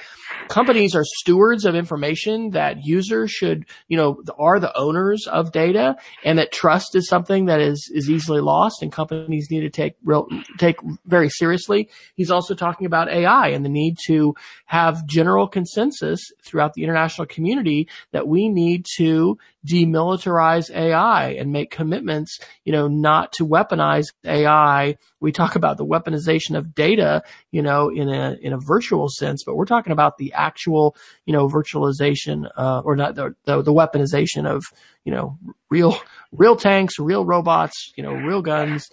companies 0.49 0.93
are 0.93 1.05
stewards 1.05 1.64
of 1.66 1.74
information 1.74 2.51
that 2.51 2.86
users 2.86 3.32
should, 3.32 3.66
you 3.88 3.95
know, 3.95 4.22
are 4.38 4.60
the 4.60 4.76
owners 4.78 5.26
of 5.28 5.51
data 5.51 5.95
and 6.24 6.38
that 6.38 6.51
trust 6.51 6.95
is 6.95 7.07
something 7.07 7.45
that 7.45 7.62
is, 7.62 7.89
is 7.93 8.10
easily 8.10 8.41
lost 8.41 8.82
and 8.82 8.91
companies 8.91 9.47
need 9.49 9.62
to 9.62 9.70
take 9.70 9.95
real, 10.03 10.28
take 10.57 10.78
very 11.05 11.30
seriously. 11.30 11.89
He's 12.16 12.32
also 12.32 12.55
talking 12.55 12.86
about 12.86 13.10
AI 13.10 13.49
and 13.49 13.64
the 13.64 13.70
need 13.70 13.97
to 14.07 14.36
have 14.66 15.05
general 15.05 15.47
consensus 15.47 16.20
throughout 16.43 16.74
the 16.74 16.84
international 16.84 17.28
community 17.28 17.88
that 18.12 18.28
we 18.28 18.49
need 18.49 18.86
to 18.97 19.38
demilitarize 19.68 20.74
AI 20.74 21.32
and 21.32 21.51
make 21.51 21.72
commitments, 21.72 22.39
you 22.64 22.72
know, 22.72 22.88
not 22.88 23.32
to 23.34 23.45
weaponize 23.45 24.07
AI. 24.26 24.97
We 25.20 25.32
talk 25.32 25.55
about 25.55 25.78
the 25.78 25.86
weaponization 25.86 26.49
of 26.56 26.74
data, 26.74 27.24
you 27.52 27.62
know, 27.62 27.89
in 27.89 28.10
a, 28.10 28.38
in 28.41 28.54
a 28.54 28.58
virtual 28.60 29.10
sense, 29.10 29.43
but 29.43 29.56
we're 29.56 29.66
talking 29.66 29.93
about 29.93 30.18
the 30.18 30.34
actual, 30.34 30.95
you 31.26 31.34
know, 31.34 31.47
virtualization, 31.47 32.50
uh, 32.58 32.82
or 32.86 32.95
not 32.95 33.16
the, 33.16 33.36
the, 33.45 33.62
the 33.62 33.74
weaponization 33.74 34.45
of, 34.45 34.64
you 35.06 35.12
know, 35.12 35.38
real, 35.70 35.97
real 36.32 36.56
tanks, 36.56 37.00
real 37.00 37.26
robots, 37.26 37.91
you 37.95 38.04
know, 38.04 38.14
real 38.14 38.41
guns, 38.41 38.89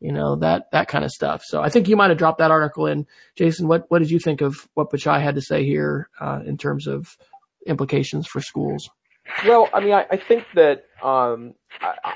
you 0.00 0.12
know, 0.12 0.36
that, 0.36 0.70
that 0.72 0.88
kind 0.88 1.04
of 1.04 1.10
stuff. 1.10 1.42
So 1.44 1.62
I 1.62 1.68
think 1.68 1.88
you 1.88 1.96
might 1.96 2.10
have 2.10 2.18
dropped 2.18 2.38
that 2.38 2.50
article 2.50 2.86
in. 2.86 3.06
Jason, 3.36 3.68
what, 3.68 3.84
what 3.88 4.00
did 4.00 4.10
you 4.10 4.18
think 4.18 4.40
of 4.40 4.68
what 4.74 4.90
Pichai 4.90 5.22
had 5.22 5.36
to 5.36 5.42
say 5.42 5.64
here, 5.64 6.08
uh, 6.20 6.40
in 6.44 6.58
terms 6.58 6.86
of 6.86 7.16
implications 7.66 8.26
for 8.26 8.40
schools? 8.40 8.90
Well, 9.46 9.70
I 9.72 9.80
mean, 9.80 9.92
I, 9.92 10.04
I 10.10 10.16
think 10.16 10.44
that 10.54 10.86
um, 11.02 11.54
I, 11.80 12.14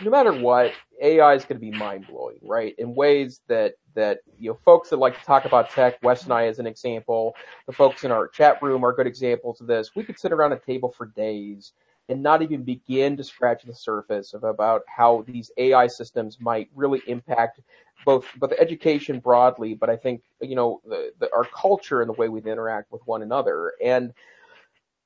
no 0.00 0.10
matter 0.10 0.32
what, 0.32 0.72
AI 1.00 1.34
is 1.34 1.44
going 1.44 1.60
to 1.60 1.60
be 1.60 1.70
mind 1.72 2.06
blowing, 2.06 2.38
right? 2.42 2.74
In 2.78 2.94
ways 2.94 3.40
that 3.48 3.74
that 3.94 4.20
you 4.38 4.50
know, 4.50 4.58
folks 4.64 4.90
that 4.90 4.96
like 4.96 5.18
to 5.18 5.24
talk 5.24 5.44
about 5.44 5.70
tech, 5.70 6.02
Wes 6.02 6.24
and 6.24 6.32
I 6.32 6.46
as 6.46 6.58
an 6.58 6.66
example, 6.66 7.34
the 7.66 7.72
folks 7.72 8.04
in 8.04 8.10
our 8.10 8.28
chat 8.28 8.62
room 8.62 8.84
are 8.84 8.92
good 8.92 9.06
examples 9.06 9.60
of 9.60 9.66
this. 9.66 9.90
We 9.94 10.04
could 10.04 10.18
sit 10.18 10.32
around 10.32 10.52
a 10.52 10.58
table 10.58 10.90
for 10.90 11.06
days 11.06 11.72
and 12.08 12.22
not 12.22 12.42
even 12.42 12.62
begin 12.62 13.16
to 13.16 13.24
scratch 13.24 13.64
the 13.64 13.74
surface 13.74 14.34
of 14.34 14.44
about 14.44 14.82
how 14.86 15.24
these 15.26 15.50
AI 15.56 15.86
systems 15.86 16.38
might 16.40 16.68
really 16.74 17.02
impact 17.06 17.60
both 18.04 18.26
both 18.36 18.52
education 18.58 19.20
broadly, 19.20 19.74
but 19.74 19.90
I 19.90 19.96
think 19.96 20.22
you 20.40 20.56
know 20.56 20.80
the, 20.86 21.12
the, 21.18 21.28
our 21.34 21.44
culture 21.44 22.00
and 22.00 22.08
the 22.08 22.14
way 22.14 22.28
we 22.28 22.40
interact 22.40 22.92
with 22.92 23.02
one 23.06 23.22
another. 23.22 23.72
And 23.82 24.12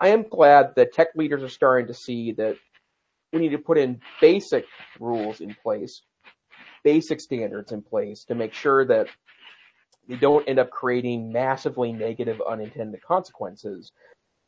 I 0.01 0.09
am 0.09 0.29
glad 0.29 0.75
that 0.77 0.93
tech 0.93 1.09
leaders 1.15 1.43
are 1.43 1.49
starting 1.49 1.87
to 1.87 1.95
see 1.95 2.33
that 2.33 2.57
we 3.33 3.41
need 3.41 3.51
to 3.51 3.59
put 3.59 3.79
in 3.79 4.01
basic 4.21 4.67
rules 5.01 5.41
in 5.41 5.55
place, 5.63 6.03
basic 6.85 7.21
standards 7.21 7.73
in 7.73 7.83
place 7.83 8.25
to 8.25 8.35
make 8.35 8.53
sure 8.53 8.85
that 8.87 9.09
they 10.09 10.17
don't 10.17 10.49
end 10.49 10.59
up 10.59 10.71
creating 10.71 11.33
massively 11.33 11.93
negative 11.93 12.41
unintended 12.49 13.03
consequences. 13.03 13.93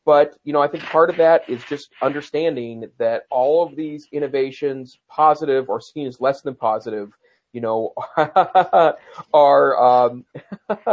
But, 0.05 0.35
you 0.43 0.53
know, 0.53 0.61
I 0.61 0.67
think 0.67 0.83
part 0.85 1.09
of 1.09 1.17
that 1.17 1.47
is 1.49 1.63
just 1.65 1.89
understanding 2.01 2.89
that 2.97 3.23
all 3.29 3.65
of 3.65 3.75
these 3.75 4.07
innovations, 4.11 4.97
positive 5.09 5.69
or 5.69 5.81
seen 5.81 6.07
as 6.07 6.21
less 6.21 6.41
than 6.41 6.55
positive, 6.55 7.11
you 7.53 7.61
know, 7.61 7.93
are 9.33 9.77
um, 9.77 10.25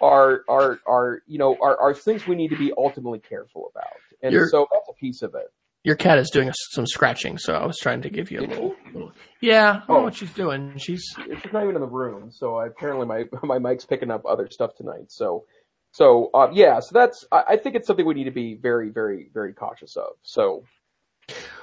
are 0.00 0.44
are 0.48 0.78
are 0.86 1.22
you 1.26 1.38
know 1.38 1.56
are 1.60 1.76
are 1.78 1.94
things 1.94 2.26
we 2.26 2.36
need 2.36 2.50
to 2.50 2.56
be 2.56 2.72
ultimately 2.76 3.18
careful 3.18 3.70
about, 3.74 3.96
and 4.22 4.32
You're, 4.32 4.48
so 4.48 4.66
that's 4.72 4.88
a 4.88 4.92
piece 4.92 5.22
of 5.22 5.34
it. 5.34 5.52
Your 5.88 5.96
cat 5.96 6.18
is 6.18 6.28
doing 6.28 6.52
some 6.72 6.86
scratching, 6.86 7.38
so 7.38 7.54
I 7.54 7.64
was 7.64 7.78
trying 7.78 8.02
to 8.02 8.10
give 8.10 8.30
you 8.30 8.40
a 8.40 8.42
little, 8.42 8.76
little. 8.92 9.10
Yeah, 9.40 9.80
I 9.88 9.92
oh, 9.94 10.02
what 10.02 10.14
she's 10.14 10.30
doing. 10.34 10.76
She's 10.76 11.02
she's 11.16 11.50
not 11.50 11.62
even 11.62 11.76
in 11.76 11.80
the 11.80 11.86
room, 11.86 12.30
so 12.30 12.56
I, 12.56 12.66
apparently 12.66 13.06
my 13.06 13.24
my 13.42 13.58
mic's 13.58 13.86
picking 13.86 14.10
up 14.10 14.22
other 14.28 14.50
stuff 14.50 14.74
tonight. 14.76 15.06
So, 15.08 15.46
so 15.92 16.28
uh, 16.34 16.50
yeah, 16.52 16.80
so 16.80 16.90
that's 16.92 17.24
I, 17.32 17.44
I 17.48 17.56
think 17.56 17.74
it's 17.74 17.86
something 17.86 18.04
we 18.04 18.12
need 18.12 18.24
to 18.24 18.30
be 18.30 18.52
very, 18.52 18.90
very, 18.90 19.30
very 19.32 19.54
cautious 19.54 19.96
of. 19.96 20.10
So, 20.24 20.64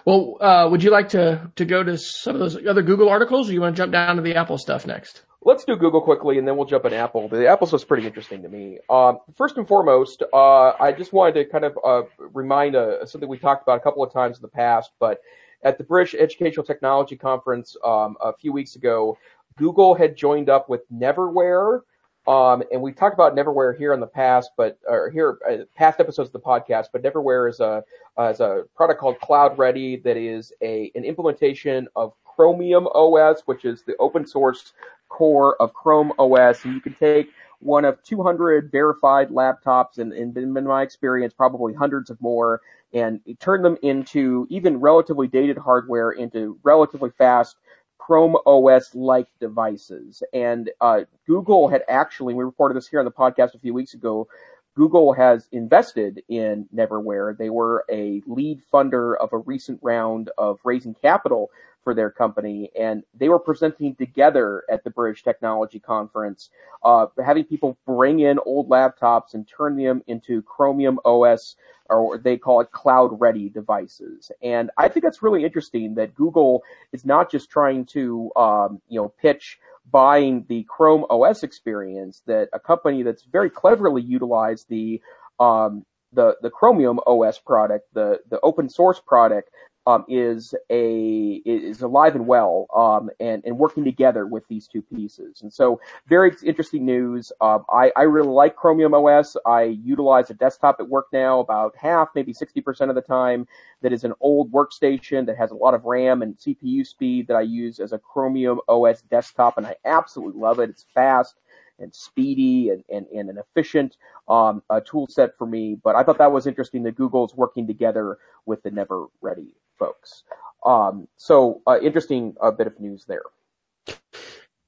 well, 0.06 0.38
uh, 0.42 0.70
would 0.72 0.82
you 0.82 0.90
like 0.90 1.10
to 1.10 1.52
to 1.58 1.64
go 1.64 1.84
to 1.84 1.96
some 1.96 2.34
of 2.34 2.40
those 2.40 2.58
other 2.66 2.82
Google 2.82 3.10
articles, 3.10 3.48
or 3.48 3.54
you 3.54 3.62
want 3.62 3.76
to 3.76 3.80
jump 3.80 3.92
down 3.92 4.16
to 4.16 4.24
the 4.24 4.34
Apple 4.34 4.58
stuff 4.58 4.88
next? 4.88 5.22
Let's 5.46 5.64
do 5.64 5.76
Google 5.78 6.02
quickly, 6.02 6.38
and 6.38 6.48
then 6.48 6.58
we'll 6.58 6.66
jump 6.66 6.84
on 6.86 6.94
Apple. 6.94 7.30
The 7.30 7.48
Apple 7.48 7.68
stuff's 7.68 7.86
pretty 7.86 8.06
interesting 8.06 8.42
to 8.42 8.50
me. 8.50 8.80
Um, 8.90 9.20
first 9.38 9.56
and 9.58 9.68
foremost, 9.68 10.24
uh, 10.34 10.72
I 10.80 10.92
just 10.92 11.14
wanted 11.14 11.36
to 11.36 11.46
kind 11.46 11.64
of 11.64 11.78
uh, 11.86 12.02
remind 12.34 12.76
uh, 12.76 13.06
something 13.06 13.30
we 13.30 13.38
talked 13.38 13.64
about 13.64 13.78
a 13.78 13.82
couple 13.82 14.04
of 14.04 14.12
times 14.12 14.38
in 14.38 14.42
the 14.42 14.50
past, 14.50 14.92
but 15.00 15.22
at 15.64 15.78
the 15.78 15.84
British 15.84 16.16
Educational 16.16 16.66
Technology 16.66 17.16
Conference 17.16 17.78
um, 17.86 18.18
a 18.22 18.34
few 18.34 18.52
weeks 18.52 18.76
ago, 18.76 19.18
Google 19.58 19.96
had 19.96 20.18
joined 20.18 20.50
up 20.50 20.68
with 20.68 20.82
Neverware. 20.92 21.82
Um, 22.28 22.64
and 22.72 22.82
we 22.82 22.92
talked 22.92 23.14
about 23.14 23.36
Neverware 23.36 23.78
here 23.78 23.94
in 23.94 24.00
the 24.00 24.08
past, 24.08 24.50
but 24.58 24.80
or 24.88 25.12
here 25.12 25.38
uh, 25.48 25.58
past 25.76 26.00
episodes 26.00 26.30
of 26.30 26.34
the 26.34 26.40
podcast. 26.40 26.88
But 26.92 27.04
Neverware 27.04 27.48
is 27.48 27.60
a 27.60 27.84
uh, 28.18 28.30
is 28.30 28.40
a 28.40 28.64
product 28.76 29.00
called 29.00 29.20
Cloud 29.20 29.60
Ready 29.60 29.98
that 29.98 30.18
is 30.18 30.52
a 30.62 30.92
an 30.96 31.04
implementation 31.04 31.88
of 31.96 32.14
Chromium 32.36 32.88
OS, 32.88 33.42
which 33.46 33.64
is 33.64 33.84
the 33.84 33.96
open 33.98 34.26
source 34.26 34.74
core 35.10 35.60
of 35.62 35.74
Chrome 35.74 36.12
OS, 36.20 36.64
and 36.66 36.74
you 36.74 36.82
can 36.82 36.94
take 36.96 37.30
one 37.60 37.86
of 37.86 38.02
200 38.04 38.72
verified 38.72 39.30
laptops, 39.30 39.98
and, 39.98 40.14
and 40.14 40.38
in 40.38 40.64
my 40.66 40.82
experience, 40.82 41.34
probably 41.34 41.74
hundreds 41.74 42.10
of 42.10 42.22
more, 42.22 42.62
and 42.94 43.20
turn 43.40 43.62
them 43.62 43.78
into 43.82 44.46
even 44.50 44.80
relatively 44.80 45.28
dated 45.28 45.58
hardware 45.58 46.12
into 46.12 46.60
relatively 46.64 47.10
fast 47.18 47.58
Chrome 47.98 48.36
OS 48.46 48.94
like 48.94 49.28
devices. 49.40 50.22
And 50.32 50.70
uh, 50.80 51.02
Google 51.26 51.68
had 51.68 51.82
actually, 51.90 52.34
we 52.34 52.44
reported 52.44 52.76
this 52.76 52.88
here 52.88 53.00
on 53.00 53.06
the 53.06 53.12
podcast 53.12 53.56
a 53.56 53.60
few 53.60 53.74
weeks 53.74 53.94
ago, 53.96 54.28
Google 54.76 55.14
has 55.14 55.48
invested 55.52 56.22
in 56.28 56.68
Neverware. 56.76 57.38
They 57.38 57.50
were 57.50 57.86
a 57.90 58.22
lead 58.28 58.62
funder 58.72 59.16
of 59.18 59.32
a 59.32 59.38
recent 59.38 59.80
round 59.82 60.30
of 60.38 60.60
raising 60.64 60.94
capital 60.94 61.50
for 61.86 61.94
their 61.94 62.10
company, 62.10 62.72
and 62.78 63.04
they 63.14 63.30
were 63.30 63.40
presenting 63.40 63.96
together 63.96 64.64
at 64.70 64.84
the 64.84 64.90
British 64.90 65.24
Technology 65.24 65.80
Conference, 65.80 66.50
uh, 66.84 67.06
having 67.24 67.46
people 67.46 67.78
bring 67.86 68.20
in 68.20 68.40
old 68.40 68.68
laptops 68.70 69.36
and 69.36 69.48
turn 69.48 69.78
them 69.78 70.02
into 70.08 70.42
Chromium 70.42 71.00
OS, 71.06 71.56
or 71.90 72.18
they 72.18 72.38
call 72.38 72.60
it 72.60 72.72
cloud 72.72 73.18
ready 73.22 73.50
devices. 73.50 74.32
And 74.42 74.72
I 74.78 74.90
think 74.90 75.04
that's 75.04 75.22
really 75.22 75.46
interesting 75.46 75.94
that 75.96 76.16
Google 76.16 76.64
is 76.92 77.06
not 77.06 77.32
just 77.32 77.52
trying 77.52 77.86
to, 77.88 78.32
um, 78.36 78.82
you 78.90 79.00
know, 79.00 79.14
pitch 79.22 79.60
buying 79.92 80.44
the 80.50 80.64
Chrome 80.64 81.06
OS 81.12 81.44
experience, 81.44 82.24
that 82.26 82.50
a 82.52 82.60
company 82.60 83.04
that's 83.04 83.24
very 83.24 83.52
cleverly 83.52 84.02
utilized 84.02 84.68
the 84.70 85.02
um, 85.40 85.86
the 86.14 86.36
the 86.42 86.50
Chromium 86.50 87.00
OS 87.06 87.38
product, 87.38 87.94
the 87.94 88.20
the 88.32 88.40
open 88.42 88.70
source 88.70 89.00
product, 89.00 89.52
um, 89.88 90.06
is 90.08 90.54
a 90.70 91.42
is 91.46 91.82
alive 91.82 92.16
and 92.16 92.28
well 92.28 92.68
um, 92.76 93.10
and 93.20 93.44
and 93.46 93.58
working 93.58 93.84
together 93.84 94.26
with 94.26 94.48
these 94.48 94.68
two 94.68 94.82
pieces. 94.82 95.42
And 95.42 95.54
so, 95.54 95.80
very 96.08 96.32
interesting 96.44 96.86
news. 96.86 97.32
Um, 97.42 97.66
I 97.70 97.92
I 97.96 98.04
really 98.04 98.30
like 98.30 98.56
Chromium 98.56 98.94
OS. 98.94 99.38
I 99.46 99.64
utilize 99.64 100.30
a 100.30 100.34
desktop 100.34 100.78
at 100.80 100.90
work 100.90 101.08
now 101.14 101.40
about 101.40 101.76
half, 101.76 102.10
maybe 102.16 102.34
sixty 102.34 102.62
percent 102.62 102.90
of 102.90 102.96
the 102.96 103.02
time. 103.02 103.48
That 103.82 103.94
is 103.94 104.04
an 104.04 104.14
old 104.20 104.52
workstation 104.52 105.26
that 105.28 105.38
has 105.38 105.52
a 105.52 105.56
lot 105.56 105.74
of 105.74 105.86
RAM 105.86 106.22
and 106.22 106.38
CPU 106.38 106.86
speed 106.86 107.28
that 107.28 107.38
I 107.38 107.42
use 107.42 107.80
as 107.80 107.94
a 107.94 108.00
Chromium 108.00 108.60
OS 108.68 109.02
desktop, 109.04 109.58
and 109.58 109.68
I 109.68 109.76
absolutely 109.86 110.42
love 110.42 110.60
it. 110.60 110.70
It's 110.70 110.86
fast 110.94 111.36
and 111.80 111.94
speedy 111.94 112.70
and, 112.70 112.84
and, 112.90 113.06
and 113.08 113.30
an 113.30 113.38
efficient 113.38 113.98
um, 114.28 114.64
tool 114.86 115.08
set 115.10 115.38
for 115.38 115.46
me. 115.48 115.78
But 115.84 115.96
I 115.96 116.04
thought 116.04 116.18
that 116.18 116.32
was 116.32 116.48
interesting 116.48 116.84
that 116.84 116.96
Google's 116.96 117.36
working 117.36 117.68
together 117.68 118.18
with 118.46 118.64
the 118.64 118.72
Never 118.72 119.08
Ready 119.22 119.48
folks. 119.78 120.24
Um, 120.66 121.08
so 121.18 121.62
uh, 121.68 121.80
interesting 121.82 122.36
uh, 122.42 122.52
bit 122.52 122.68
of 122.68 122.80
news 122.80 123.06
there. 123.06 123.22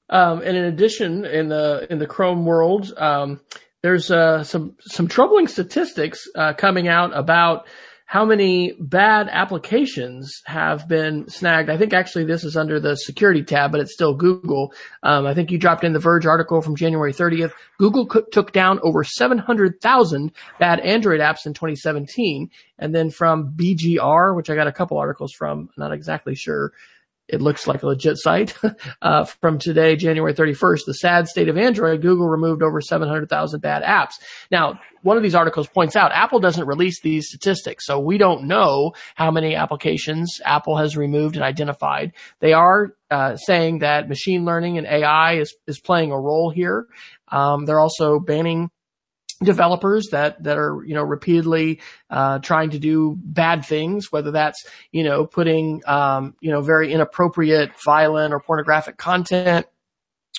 Um, 0.09 0.41
and 0.41 0.55
in 0.55 0.65
addition, 0.65 1.25
in 1.25 1.49
the 1.49 1.85
in 1.89 1.99
the 1.99 2.07
Chrome 2.07 2.45
world, 2.45 2.93
um, 2.97 3.41
there's 3.83 4.09
uh, 4.09 4.43
some 4.43 4.75
some 4.79 5.07
troubling 5.07 5.47
statistics 5.47 6.27
uh, 6.35 6.53
coming 6.53 6.87
out 6.87 7.15
about 7.15 7.67
how 8.07 8.23
many 8.23 8.71
bad 8.79 9.27
applications 9.29 10.41
have 10.45 10.87
been 10.87 11.27
snagged. 11.27 11.69
I 11.69 11.75
think 11.77 11.91
actually 11.91 12.23
this 12.23 12.45
is 12.45 12.55
under 12.55 12.79
the 12.79 12.95
security 12.95 13.43
tab, 13.43 13.73
but 13.73 13.81
it's 13.81 13.93
still 13.93 14.15
Google. 14.15 14.73
Um, 15.03 15.25
I 15.25 15.33
think 15.33 15.51
you 15.51 15.57
dropped 15.57 15.83
in 15.83 15.91
the 15.91 15.99
Verge 15.99 16.25
article 16.25 16.61
from 16.61 16.77
January 16.77 17.11
30th. 17.11 17.51
Google 17.77 18.07
co- 18.07 18.23
took 18.31 18.53
down 18.53 18.79
over 18.81 19.03
700,000 19.03 20.31
bad 20.57 20.79
Android 20.79 21.19
apps 21.19 21.45
in 21.45 21.53
2017. 21.53 22.49
And 22.79 22.95
then 22.95 23.09
from 23.09 23.51
BGR, 23.51 24.37
which 24.37 24.49
I 24.49 24.55
got 24.55 24.67
a 24.67 24.71
couple 24.71 24.97
articles 24.97 25.33
from, 25.33 25.69
not 25.75 25.91
exactly 25.91 26.33
sure. 26.33 26.71
It 27.27 27.41
looks 27.41 27.67
like 27.67 27.83
a 27.83 27.87
legit 27.87 28.17
site. 28.17 28.55
Uh, 29.01 29.23
from 29.25 29.59
today, 29.59 29.95
January 29.95 30.33
31st, 30.33 30.79
the 30.85 30.93
sad 30.93 31.27
state 31.27 31.49
of 31.49 31.57
Android, 31.57 32.01
Google 32.01 32.27
removed 32.27 32.63
over 32.63 32.81
700,000 32.81 33.59
bad 33.61 33.83
apps. 33.83 34.13
Now, 34.51 34.79
one 35.03 35.17
of 35.17 35.23
these 35.23 35.35
articles 35.35 35.67
points 35.67 35.95
out 35.95 36.11
Apple 36.11 36.39
doesn't 36.39 36.67
release 36.67 36.99
these 37.01 37.27
statistics, 37.27 37.85
so 37.85 37.99
we 37.99 38.17
don't 38.17 38.43
know 38.45 38.93
how 39.15 39.31
many 39.31 39.55
applications 39.55 40.41
Apple 40.45 40.77
has 40.77 40.97
removed 40.97 41.35
and 41.35 41.43
identified. 41.43 42.13
They 42.39 42.53
are 42.53 42.93
uh, 43.09 43.35
saying 43.37 43.79
that 43.79 44.09
machine 44.09 44.45
learning 44.45 44.77
and 44.77 44.87
AI 44.87 45.37
is 45.37 45.55
is 45.67 45.79
playing 45.79 46.11
a 46.11 46.19
role 46.19 46.49
here. 46.49 46.87
Um, 47.29 47.65
they're 47.65 47.79
also 47.79 48.19
banning 48.19 48.69
developers 49.43 50.07
that 50.11 50.41
that 50.43 50.57
are 50.57 50.83
you 50.85 50.95
know 50.95 51.03
repeatedly 51.03 51.79
uh, 52.09 52.39
trying 52.39 52.71
to 52.71 52.79
do 52.79 53.15
bad 53.19 53.65
things, 53.65 54.11
whether 54.11 54.31
that's 54.31 54.65
you 54.91 55.03
know 55.03 55.25
putting 55.25 55.81
um, 55.85 56.35
you 56.39 56.51
know 56.51 56.61
very 56.61 56.91
inappropriate, 56.91 57.71
violent, 57.85 58.33
or 58.33 58.39
pornographic 58.39 58.97
content. 58.97 59.65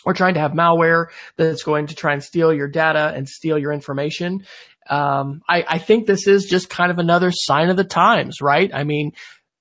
Or 0.04 0.14
trying 0.14 0.34
to 0.34 0.40
have 0.40 0.52
malware 0.52 1.06
that's 1.36 1.64
going 1.64 1.88
to 1.88 1.94
try 1.94 2.12
and 2.12 2.22
steal 2.22 2.54
your 2.54 2.68
data 2.68 3.12
and 3.16 3.28
steal 3.28 3.58
your 3.58 3.72
information. 3.72 4.44
Um, 4.88 5.42
I, 5.48 5.64
I 5.68 5.78
think 5.78 6.06
this 6.06 6.28
is 6.28 6.44
just 6.44 6.70
kind 6.70 6.92
of 6.92 6.98
another 6.98 7.32
sign 7.32 7.68
of 7.68 7.76
the 7.76 7.84
times, 7.84 8.40
right? 8.40 8.70
I 8.72 8.84
mean, 8.84 9.12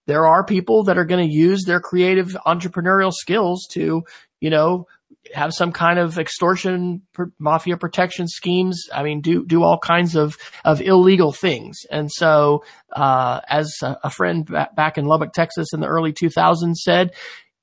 there 0.06 0.26
are 0.26 0.44
people 0.44 0.84
that 0.84 0.98
are 0.98 1.06
going 1.06 1.28
to 1.28 1.34
use 1.34 1.64
their 1.66 1.80
creative 1.80 2.38
entrepreneurial 2.46 3.12
skills 3.12 3.68
to, 3.72 4.04
you 4.40 4.50
know, 4.50 4.88
have 5.34 5.54
some 5.54 5.72
kind 5.72 6.00
of 6.00 6.18
extortion 6.18 7.02
mafia 7.40 7.78
protection 7.78 8.28
schemes. 8.28 8.88
I 8.94 9.04
mean, 9.04 9.22
do, 9.22 9.46
do 9.46 9.64
all 9.64 9.80
kinds 9.80 10.16
of, 10.16 10.38
of 10.66 10.82
illegal 10.82 11.32
things. 11.32 11.78
And 11.92 12.12
so, 12.12 12.64
uh, 12.94 13.42
as 13.50 13.74
a, 13.82 13.98
a 14.06 14.10
friend 14.10 14.46
back 14.76 14.98
in 14.98 15.06
Lubbock, 15.06 15.34
Texas 15.34 15.74
in 15.74 15.80
the 15.80 15.88
early 15.88 16.14
2000s 16.14 16.76
said, 16.76 17.12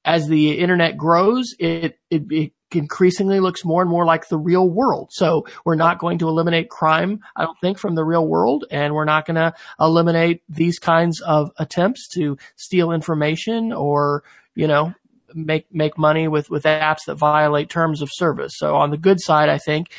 as 0.04 0.28
the 0.28 0.58
internet 0.58 0.96
grows, 0.96 1.54
it, 1.58 1.98
it, 2.10 2.30
it 2.30 2.52
increasingly 2.72 3.40
looks 3.40 3.64
more 3.64 3.82
and 3.82 3.90
more 3.90 4.04
like 4.04 4.28
the 4.28 4.38
real 4.38 4.68
world. 4.68 5.10
So 5.12 5.46
we're 5.64 5.76
not 5.76 5.98
going 5.98 6.18
to 6.18 6.28
eliminate 6.28 6.68
crime, 6.68 7.20
I 7.36 7.44
don't 7.44 7.58
think, 7.60 7.78
from 7.78 7.94
the 7.94 8.04
real 8.04 8.26
world. 8.26 8.64
And 8.70 8.94
we're 8.94 9.04
not 9.04 9.26
going 9.26 9.36
to 9.36 9.54
eliminate 9.80 10.42
these 10.48 10.78
kinds 10.78 11.20
of 11.20 11.50
attempts 11.58 12.08
to 12.14 12.36
steal 12.56 12.92
information 12.92 13.72
or, 13.72 14.24
you 14.54 14.66
know, 14.66 14.94
make 15.34 15.66
make 15.74 15.98
money 15.98 16.28
with 16.28 16.50
with 16.50 16.64
apps 16.64 17.04
that 17.06 17.16
violate 17.16 17.68
terms 17.68 18.00
of 18.00 18.08
service. 18.12 18.52
So 18.56 18.76
on 18.76 18.90
the 18.90 18.96
good 18.96 19.20
side, 19.20 19.48
I 19.48 19.58
think 19.58 19.90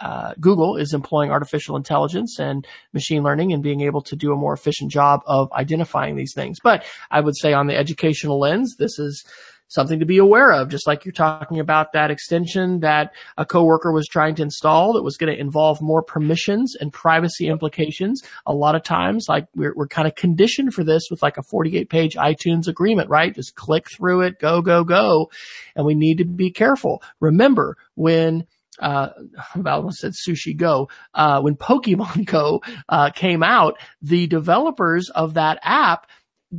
uh, 0.00 0.34
Google 0.40 0.76
is 0.76 0.92
employing 0.92 1.30
artificial 1.30 1.76
intelligence 1.76 2.38
and 2.38 2.66
machine 2.92 3.22
learning 3.22 3.52
and 3.52 3.62
being 3.62 3.80
able 3.82 4.02
to 4.02 4.16
do 4.16 4.32
a 4.32 4.36
more 4.36 4.52
efficient 4.52 4.90
job 4.90 5.20
of 5.26 5.52
identifying 5.52 6.16
these 6.16 6.32
things. 6.34 6.58
But 6.62 6.84
I 7.10 7.20
would 7.20 7.36
say 7.36 7.52
on 7.52 7.66
the 7.66 7.76
educational 7.76 8.40
lens, 8.40 8.76
this 8.78 8.98
is 8.98 9.24
something 9.74 9.98
to 9.98 10.06
be 10.06 10.18
aware 10.18 10.52
of, 10.52 10.68
just 10.68 10.86
like 10.86 11.04
you're 11.04 11.12
talking 11.12 11.58
about 11.58 11.92
that 11.92 12.10
extension 12.10 12.80
that 12.80 13.12
a 13.36 13.44
coworker 13.44 13.92
was 13.92 14.06
trying 14.06 14.34
to 14.36 14.42
install 14.42 14.92
that 14.92 15.02
was 15.02 15.16
going 15.16 15.32
to 15.32 15.38
involve 15.38 15.80
more 15.80 16.02
permissions 16.02 16.74
and 16.80 16.92
privacy 16.92 17.48
implications. 17.48 18.22
A 18.46 18.54
lot 18.54 18.74
of 18.74 18.82
times, 18.82 19.26
like 19.28 19.46
we're, 19.54 19.74
we're 19.74 19.88
kind 19.88 20.06
of 20.06 20.14
conditioned 20.14 20.72
for 20.72 20.84
this 20.84 21.08
with 21.10 21.22
like 21.22 21.36
a 21.36 21.42
48 21.42 21.90
page 21.90 22.14
iTunes 22.14 22.68
agreement, 22.68 23.10
right? 23.10 23.34
Just 23.34 23.56
click 23.56 23.90
through 23.90 24.22
it, 24.22 24.38
go, 24.38 24.62
go, 24.62 24.84
go. 24.84 25.30
And 25.74 25.84
we 25.84 25.94
need 25.94 26.18
to 26.18 26.24
be 26.24 26.50
careful. 26.50 27.02
Remember 27.20 27.76
when 27.96 28.46
uh, 28.80 29.08
I 29.64 29.70
almost 29.70 29.98
said 29.98 30.12
Sushi 30.12 30.56
Go. 30.56 30.88
Uh, 31.14 31.40
when 31.40 31.56
Pokemon 31.56 32.24
Go 32.26 32.62
uh, 32.88 33.10
came 33.10 33.42
out, 33.42 33.78
the 34.02 34.26
developers 34.26 35.10
of 35.10 35.34
that 35.34 35.58
app 35.62 36.06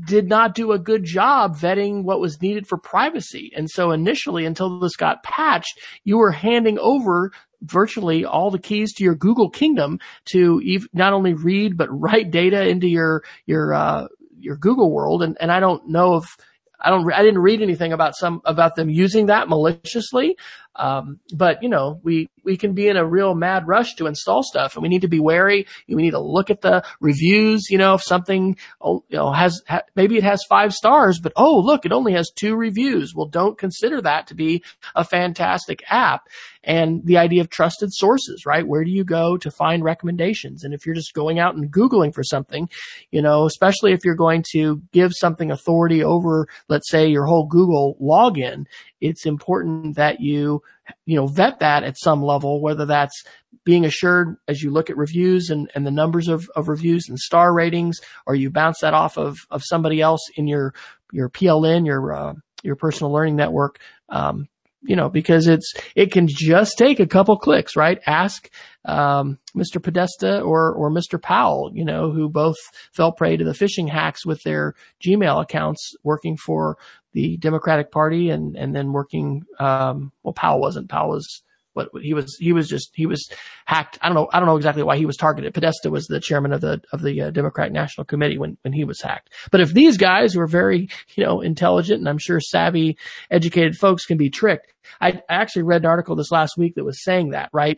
did 0.07 0.27
not 0.27 0.55
do 0.55 0.71
a 0.71 0.79
good 0.79 1.03
job 1.03 1.55
vetting 1.55 2.03
what 2.03 2.19
was 2.19 2.41
needed 2.41 2.67
for 2.67 2.77
privacy. 2.77 3.51
And 3.55 3.69
so 3.69 3.91
initially, 3.91 4.45
until 4.45 4.79
this 4.79 4.95
got 4.95 5.23
patched, 5.23 5.79
you 6.03 6.17
were 6.17 6.31
handing 6.31 6.77
over 6.79 7.31
virtually 7.61 8.25
all 8.25 8.51
the 8.51 8.59
keys 8.59 8.93
to 8.93 9.03
your 9.03 9.15
Google 9.15 9.49
kingdom 9.49 9.99
to 10.25 10.61
ev- 10.67 10.87
not 10.93 11.13
only 11.13 11.33
read, 11.33 11.77
but 11.77 11.87
write 11.89 12.31
data 12.31 12.67
into 12.67 12.87
your, 12.87 13.23
your, 13.45 13.73
uh, 13.73 14.07
your 14.37 14.57
Google 14.57 14.91
world. 14.91 15.23
And, 15.23 15.37
and 15.39 15.51
I 15.51 15.59
don't 15.59 15.87
know 15.87 16.15
if, 16.15 16.37
I 16.79 16.89
don't, 16.89 17.11
I 17.11 17.23
didn't 17.23 17.39
read 17.39 17.61
anything 17.61 17.93
about 17.93 18.15
some, 18.15 18.41
about 18.45 18.75
them 18.75 18.89
using 18.89 19.27
that 19.27 19.47
maliciously. 19.47 20.37
Um, 20.75 21.19
but 21.33 21.63
you 21.63 21.69
know, 21.69 21.99
we, 22.03 22.29
we 22.43 22.57
can 22.57 22.73
be 22.73 22.87
in 22.87 22.97
a 22.97 23.05
real 23.05 23.33
mad 23.33 23.67
rush 23.67 23.95
to 23.95 24.07
install 24.07 24.43
stuff 24.43 24.75
and 24.75 24.83
we 24.83 24.89
need 24.89 25.01
to 25.01 25.07
be 25.07 25.19
wary. 25.19 25.65
We 25.87 26.01
need 26.01 26.11
to 26.11 26.19
look 26.19 26.49
at 26.49 26.61
the 26.61 26.83
reviews. 26.99 27.69
You 27.69 27.77
know, 27.77 27.95
if 27.95 28.03
something, 28.03 28.57
oh, 28.81 29.03
you 29.09 29.17
know, 29.17 29.31
has, 29.31 29.61
ha, 29.67 29.81
maybe 29.95 30.17
it 30.17 30.23
has 30.23 30.43
five 30.47 30.73
stars, 30.73 31.19
but 31.19 31.33
oh, 31.35 31.59
look, 31.59 31.85
it 31.85 31.91
only 31.91 32.13
has 32.13 32.29
two 32.35 32.55
reviews. 32.55 33.13
Well, 33.15 33.27
don't 33.27 33.57
consider 33.57 34.01
that 34.01 34.27
to 34.27 34.35
be 34.35 34.63
a 34.95 35.03
fantastic 35.03 35.83
app. 35.89 36.27
And 36.63 37.05
the 37.05 37.17
idea 37.17 37.41
of 37.41 37.49
trusted 37.49 37.93
sources, 37.93 38.45
right? 38.45 38.67
Where 38.67 38.83
do 38.83 38.89
you 38.89 39.03
go 39.03 39.37
to 39.37 39.51
find 39.51 39.83
recommendations? 39.83 40.63
And 40.63 40.73
if 40.73 40.85
you're 40.85 40.95
just 40.95 41.13
going 41.13 41.37
out 41.37 41.55
and 41.55 41.71
Googling 41.71 42.13
for 42.13 42.23
something, 42.23 42.69
you 43.11 43.21
know, 43.21 43.45
especially 43.45 43.93
if 43.93 44.03
you're 44.03 44.15
going 44.15 44.43
to 44.53 44.81
give 44.91 45.11
something 45.13 45.51
authority 45.51 46.03
over, 46.03 46.47
let's 46.67 46.89
say 46.89 47.07
your 47.07 47.25
whole 47.25 47.45
Google 47.45 47.95
login, 48.01 48.65
it's 48.99 49.27
important 49.27 49.95
that 49.95 50.19
you, 50.19 50.63
you 51.05 51.15
know, 51.15 51.27
vet 51.27 51.59
that 51.59 51.83
at 51.83 51.97
some 51.97 52.21
level, 52.23 52.61
whether 52.61 52.85
that's 52.85 53.23
being 53.63 53.85
assured 53.85 54.35
as 54.47 54.61
you 54.61 54.71
look 54.71 54.89
at 54.89 54.97
reviews 54.97 55.49
and, 55.49 55.71
and 55.73 55.85
the 55.85 55.91
numbers 55.91 56.27
of, 56.27 56.49
of 56.55 56.67
reviews 56.67 57.09
and 57.09 57.17
star 57.19 57.53
ratings, 57.53 57.99
or 58.25 58.35
you 58.35 58.49
bounce 58.49 58.79
that 58.81 58.93
off 58.93 59.17
of, 59.17 59.39
of 59.49 59.63
somebody 59.63 60.01
else 60.01 60.21
in 60.35 60.47
your, 60.47 60.73
your 61.11 61.29
PLN, 61.29 61.85
your, 61.85 62.13
uh, 62.13 62.33
your 62.63 62.75
personal 62.75 63.11
learning 63.11 63.35
network. 63.35 63.79
Um, 64.09 64.47
you 64.85 64.95
know, 64.95 65.09
because 65.09 65.47
it's, 65.47 65.73
it 65.95 66.11
can 66.11 66.27
just 66.27 66.77
take 66.77 66.99
a 66.99 67.07
couple 67.07 67.37
clicks, 67.37 67.75
right? 67.75 67.99
Ask, 68.05 68.49
um, 68.85 69.39
Mr. 69.55 69.81
Podesta 69.81 70.41
or, 70.41 70.73
or 70.73 70.91
Mr. 70.91 71.21
Powell, 71.21 71.71
you 71.73 71.83
know, 71.83 72.11
who 72.11 72.29
both 72.29 72.57
fell 72.91 73.11
prey 73.11 73.35
to 73.37 73.43
the 73.43 73.51
phishing 73.51 73.89
hacks 73.89 74.25
with 74.25 74.43
their 74.43 74.75
Gmail 75.03 75.41
accounts 75.41 75.95
working 76.03 76.37
for 76.37 76.77
the 77.13 77.37
Democratic 77.37 77.91
Party 77.91 78.29
and, 78.29 78.55
and 78.55 78.75
then 78.75 78.91
working, 78.91 79.43
um, 79.59 80.11
well, 80.23 80.33
Powell 80.33 80.59
wasn't. 80.59 80.89
Powell 80.89 81.09
was, 81.09 81.41
what 81.75 81.89
he 82.01 82.13
was, 82.13 82.35
he 82.39 82.53
was 82.53 82.67
just, 82.67 82.91
he 82.95 83.05
was 83.05 83.29
hacked. 83.65 83.99
I 84.01 84.07
don't 84.07 84.15
know, 84.15 84.27
I 84.33 84.39
don't 84.39 84.47
know 84.47 84.57
exactly 84.57 84.83
why 84.83 84.97
he 84.97 85.05
was 85.05 85.17
targeted. 85.17 85.53
Podesta 85.53 85.91
was 85.91 86.07
the 86.07 86.19
chairman 86.19 86.53
of 86.53 86.61
the, 86.61 86.81
of 86.91 87.01
the 87.01 87.21
uh, 87.21 87.29
Democratic 87.29 87.73
National 87.73 88.05
Committee 88.05 88.37
when, 88.37 88.57
when 88.63 88.73
he 88.73 88.83
was 88.83 89.01
hacked. 89.01 89.31
But 89.51 89.61
if 89.61 89.73
these 89.73 89.97
guys 89.97 90.33
who 90.33 90.41
are 90.41 90.47
very, 90.47 90.89
you 91.15 91.23
know, 91.23 91.41
intelligent 91.41 91.99
and 91.99 92.09
I'm 92.09 92.17
sure 92.17 92.39
savvy, 92.39 92.97
educated 93.29 93.75
folks 93.75 94.05
can 94.05 94.17
be 94.17 94.29
tricked. 94.29 94.73
I, 95.01 95.21
I 95.29 95.35
actually 95.35 95.63
read 95.63 95.81
an 95.81 95.87
article 95.87 96.15
this 96.15 96.31
last 96.31 96.57
week 96.57 96.75
that 96.75 96.85
was 96.85 97.03
saying 97.03 97.31
that, 97.31 97.49
right? 97.53 97.77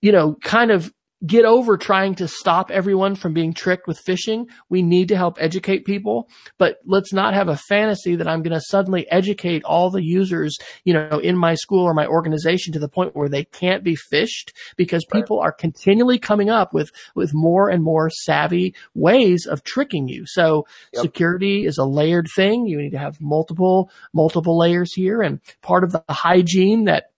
You 0.00 0.12
know, 0.12 0.36
kind 0.42 0.70
of 0.70 0.92
get 1.24 1.44
over 1.44 1.76
trying 1.76 2.14
to 2.16 2.26
stop 2.26 2.70
everyone 2.70 3.14
from 3.14 3.32
being 3.32 3.54
tricked 3.54 3.86
with 3.86 4.04
phishing. 4.04 4.46
We 4.68 4.82
need 4.82 5.08
to 5.08 5.16
help 5.16 5.36
educate 5.40 5.84
people, 5.84 6.28
but 6.58 6.78
let's 6.84 7.12
not 7.12 7.34
have 7.34 7.48
a 7.48 7.56
fantasy 7.56 8.16
that 8.16 8.26
I'm 8.26 8.42
going 8.42 8.58
to 8.58 8.60
suddenly 8.60 9.08
educate 9.10 9.62
all 9.64 9.90
the 9.90 10.02
users, 10.02 10.58
you 10.84 10.92
know, 10.92 11.20
in 11.22 11.36
my 11.36 11.54
school 11.54 11.84
or 11.84 11.94
my 11.94 12.06
organization 12.06 12.72
to 12.72 12.78
the 12.78 12.88
point 12.88 13.14
where 13.14 13.28
they 13.28 13.44
can't 13.44 13.84
be 13.84 13.96
phished 13.96 14.52
because 14.76 15.04
people 15.12 15.38
are 15.40 15.52
continually 15.52 16.18
coming 16.18 16.50
up 16.50 16.74
with, 16.74 16.90
with 17.14 17.32
more 17.32 17.68
and 17.68 17.84
more 17.84 18.10
savvy 18.10 18.74
ways 18.94 19.46
of 19.46 19.62
tricking 19.62 20.08
you. 20.08 20.24
So 20.26 20.66
yep. 20.92 21.02
security 21.02 21.66
is 21.66 21.78
a 21.78 21.84
layered 21.84 22.28
thing. 22.34 22.66
You 22.66 22.78
need 22.78 22.90
to 22.90 22.98
have 22.98 23.20
multiple, 23.20 23.90
multiple 24.12 24.58
layers 24.58 24.92
here 24.92 25.22
and 25.22 25.40
part 25.62 25.84
of 25.84 25.92
the 25.92 26.02
hygiene 26.08 26.84
that 26.84 27.11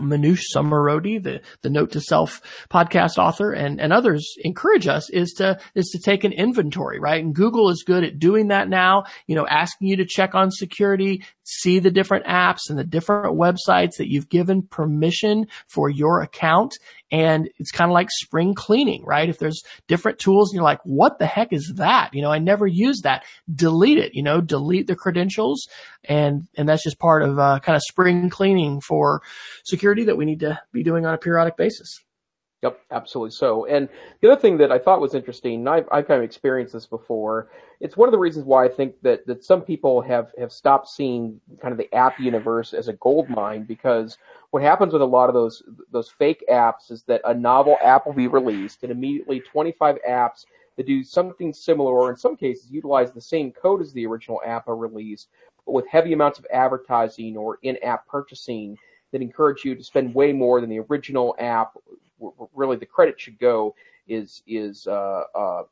Manoush 0.00 0.42
Zomorodi, 0.54 1.22
the, 1.22 1.40
the 1.62 1.70
Note 1.70 1.92
to 1.92 2.00
Self 2.00 2.40
podcast 2.70 3.18
author 3.18 3.52
and, 3.52 3.80
and 3.80 3.92
others 3.92 4.34
encourage 4.44 4.86
us 4.86 5.10
is 5.10 5.32
to, 5.34 5.58
is 5.74 5.88
to 5.90 5.98
take 5.98 6.24
an 6.24 6.32
inventory, 6.32 6.98
right? 6.98 7.22
And 7.22 7.34
Google 7.34 7.70
is 7.70 7.84
good 7.86 8.04
at 8.04 8.18
doing 8.18 8.48
that 8.48 8.68
now, 8.68 9.04
you 9.26 9.34
know, 9.34 9.46
asking 9.46 9.88
you 9.88 9.96
to 9.96 10.06
check 10.06 10.34
on 10.34 10.50
security, 10.50 11.24
see 11.44 11.78
the 11.78 11.90
different 11.90 12.26
apps 12.26 12.68
and 12.68 12.78
the 12.78 12.84
different 12.84 13.38
websites 13.38 13.96
that 13.98 14.10
you've 14.10 14.28
given 14.28 14.62
permission 14.62 15.46
for 15.68 15.88
your 15.88 16.20
account. 16.20 16.74
And 17.10 17.48
it's 17.58 17.70
kind 17.70 17.90
of 17.90 17.94
like 17.94 18.08
spring 18.10 18.54
cleaning, 18.54 19.04
right? 19.04 19.28
If 19.28 19.38
there's 19.38 19.62
different 19.86 20.18
tools 20.18 20.50
and 20.50 20.56
you're 20.56 20.64
like, 20.64 20.80
what 20.84 21.18
the 21.18 21.26
heck 21.26 21.52
is 21.52 21.74
that? 21.76 22.12
You 22.12 22.22
know, 22.22 22.32
I 22.32 22.38
never 22.38 22.66
use 22.66 23.02
that. 23.02 23.24
Delete 23.54 23.98
it, 23.98 24.14
you 24.14 24.22
know, 24.22 24.40
delete 24.40 24.86
the 24.86 24.96
credentials. 24.96 25.68
And, 26.04 26.48
and 26.56 26.68
that's 26.68 26.82
just 26.82 26.98
part 26.98 27.22
of 27.22 27.38
uh, 27.38 27.60
kind 27.60 27.76
of 27.76 27.82
spring 27.82 28.28
cleaning 28.30 28.80
for 28.80 29.22
security 29.64 30.04
that 30.04 30.16
we 30.16 30.24
need 30.24 30.40
to 30.40 30.60
be 30.72 30.82
doing 30.82 31.06
on 31.06 31.14
a 31.14 31.18
periodic 31.18 31.56
basis. 31.56 32.02
Yep, 32.62 32.80
absolutely 32.90 33.32
so. 33.32 33.66
And 33.66 33.88
the 34.20 34.32
other 34.32 34.40
thing 34.40 34.56
that 34.58 34.72
I 34.72 34.78
thought 34.78 35.00
was 35.00 35.14
interesting, 35.14 35.56
and 35.56 35.68
I've, 35.68 35.86
I've 35.92 36.08
kind 36.08 36.18
of 36.18 36.24
experienced 36.24 36.72
this 36.72 36.86
before, 36.86 37.48
it's 37.80 37.98
one 37.98 38.08
of 38.08 38.12
the 38.12 38.18
reasons 38.18 38.46
why 38.46 38.64
I 38.64 38.68
think 38.68 38.94
that, 39.02 39.26
that 39.26 39.44
some 39.44 39.60
people 39.60 40.00
have, 40.00 40.32
have 40.38 40.50
stopped 40.50 40.88
seeing 40.88 41.38
kind 41.60 41.72
of 41.72 41.78
the 41.78 41.94
app 41.94 42.18
universe 42.18 42.72
as 42.72 42.88
a 42.88 42.94
gold 42.94 43.28
mine 43.28 43.64
because 43.64 44.16
what 44.50 44.62
happens 44.62 44.94
with 44.94 45.02
a 45.02 45.06
lot 45.06 45.28
of 45.28 45.34
those 45.34 45.62
those 45.90 46.08
fake 46.08 46.42
apps 46.50 46.90
is 46.90 47.02
that 47.02 47.20
a 47.26 47.34
novel 47.34 47.76
app 47.84 48.06
will 48.06 48.14
be 48.14 48.26
released 48.26 48.82
and 48.82 48.90
immediately 48.90 49.40
25 49.40 49.98
apps 50.08 50.46
that 50.76 50.86
do 50.86 51.04
something 51.04 51.52
similar 51.52 51.92
or 51.92 52.10
in 52.10 52.16
some 52.16 52.36
cases 52.36 52.70
utilize 52.70 53.12
the 53.12 53.20
same 53.20 53.52
code 53.52 53.82
as 53.82 53.92
the 53.92 54.06
original 54.06 54.40
app 54.46 54.66
are 54.66 54.76
released 54.76 55.28
but 55.66 55.72
with 55.72 55.86
heavy 55.88 56.14
amounts 56.14 56.38
of 56.38 56.46
advertising 56.52 57.36
or 57.36 57.58
in-app 57.62 58.06
purchasing 58.06 58.78
that 59.12 59.22
encourage 59.22 59.64
you 59.64 59.74
to 59.74 59.84
spend 59.84 60.14
way 60.14 60.32
more 60.32 60.60
than 60.60 60.70
the 60.70 60.80
original 60.80 61.34
app. 61.38 61.76
Really, 62.54 62.76
the 62.76 62.86
credit 62.86 63.20
should 63.20 63.38
go 63.38 63.74
is 64.08 64.42
is 64.46 64.86
uh, 64.86 65.22
uh, 65.34 65.62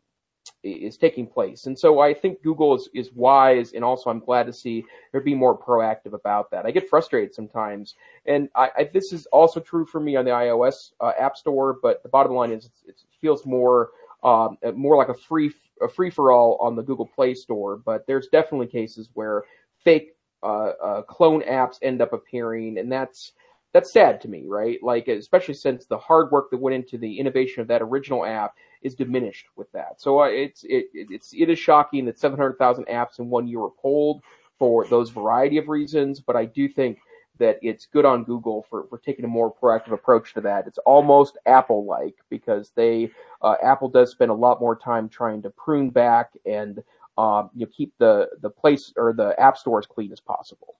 is 0.62 0.96
taking 0.96 1.26
place. 1.26 1.66
And 1.66 1.78
so 1.78 2.00
I 2.00 2.14
think 2.14 2.42
Google 2.42 2.74
is, 2.74 2.88
is 2.94 3.12
wise, 3.12 3.72
and 3.72 3.84
also 3.84 4.10
I'm 4.10 4.18
glad 4.18 4.46
to 4.46 4.52
see 4.52 4.84
they're 5.12 5.20
being 5.20 5.38
more 5.38 5.58
proactive 5.58 6.14
about 6.14 6.50
that. 6.50 6.66
I 6.66 6.70
get 6.70 6.88
frustrated 6.88 7.34
sometimes, 7.34 7.94
and 8.26 8.48
I, 8.54 8.70
I, 8.76 8.90
this 8.92 9.12
is 9.12 9.26
also 9.26 9.60
true 9.60 9.86
for 9.86 10.00
me 10.00 10.16
on 10.16 10.24
the 10.24 10.30
iOS 10.30 10.92
uh, 11.00 11.12
App 11.18 11.36
Store. 11.36 11.78
But 11.82 12.02
the 12.02 12.08
bottom 12.08 12.32
line 12.32 12.52
is, 12.52 12.70
it 12.86 13.00
feels 13.20 13.44
more 13.46 13.90
um, 14.22 14.56
more 14.74 14.96
like 14.96 15.08
a 15.08 15.14
free 15.14 15.52
a 15.82 15.88
free 15.88 16.10
for 16.10 16.32
all 16.32 16.56
on 16.60 16.76
the 16.76 16.82
Google 16.82 17.06
Play 17.06 17.34
Store. 17.34 17.76
But 17.76 18.06
there's 18.06 18.28
definitely 18.28 18.66
cases 18.66 19.10
where 19.14 19.44
fake 19.82 20.16
uh, 20.42 20.72
uh, 20.82 21.02
clone 21.02 21.42
apps 21.42 21.78
end 21.82 22.00
up 22.02 22.12
appearing, 22.12 22.78
and 22.78 22.90
that's 22.90 23.32
that's 23.74 23.92
sad 23.92 24.20
to 24.20 24.28
me, 24.28 24.44
right? 24.46 24.78
Like, 24.82 25.08
especially 25.08 25.54
since 25.54 25.84
the 25.84 25.98
hard 25.98 26.30
work 26.30 26.50
that 26.50 26.60
went 26.60 26.76
into 26.76 26.96
the 26.96 27.18
innovation 27.18 27.60
of 27.60 27.66
that 27.68 27.82
original 27.82 28.24
app 28.24 28.54
is 28.82 28.94
diminished 28.94 29.46
with 29.56 29.70
that. 29.72 30.00
So 30.00 30.20
uh, 30.22 30.28
it's 30.28 30.62
it, 30.62 30.86
it's 30.94 31.34
it 31.34 31.50
is 31.50 31.58
shocking 31.58 32.04
that 32.06 32.18
700,000 32.18 32.86
apps 32.86 33.18
in 33.18 33.28
one 33.28 33.48
year 33.48 33.58
were 33.58 33.70
pulled 33.70 34.22
for 34.60 34.86
those 34.86 35.10
variety 35.10 35.58
of 35.58 35.68
reasons, 35.68 36.20
but 36.20 36.36
I 36.36 36.44
do 36.44 36.68
think 36.68 36.98
that 37.40 37.58
it's 37.62 37.86
good 37.86 38.04
on 38.04 38.22
Google 38.22 38.64
for, 38.70 38.86
for 38.86 38.98
taking 38.98 39.24
a 39.24 39.28
more 39.28 39.52
proactive 39.52 39.92
approach 39.92 40.34
to 40.34 40.40
that. 40.42 40.68
It's 40.68 40.78
almost 40.78 41.36
Apple 41.46 41.84
like 41.84 42.14
because 42.30 42.70
they 42.76 43.10
uh, 43.42 43.56
Apple 43.60 43.88
does 43.88 44.12
spend 44.12 44.30
a 44.30 44.34
lot 44.34 44.60
more 44.60 44.76
time 44.76 45.08
trying 45.08 45.42
to 45.42 45.50
prune 45.50 45.90
back 45.90 46.30
and 46.46 46.80
um, 47.18 47.50
you 47.54 47.66
know, 47.66 47.72
keep 47.76 47.92
the 47.98 48.28
the 48.40 48.50
place 48.50 48.92
or 48.96 49.12
the 49.12 49.38
app 49.40 49.58
store 49.58 49.80
as 49.80 49.86
clean 49.86 50.12
as 50.12 50.20
possible. 50.20 50.76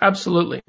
Absolutely. 0.00 0.62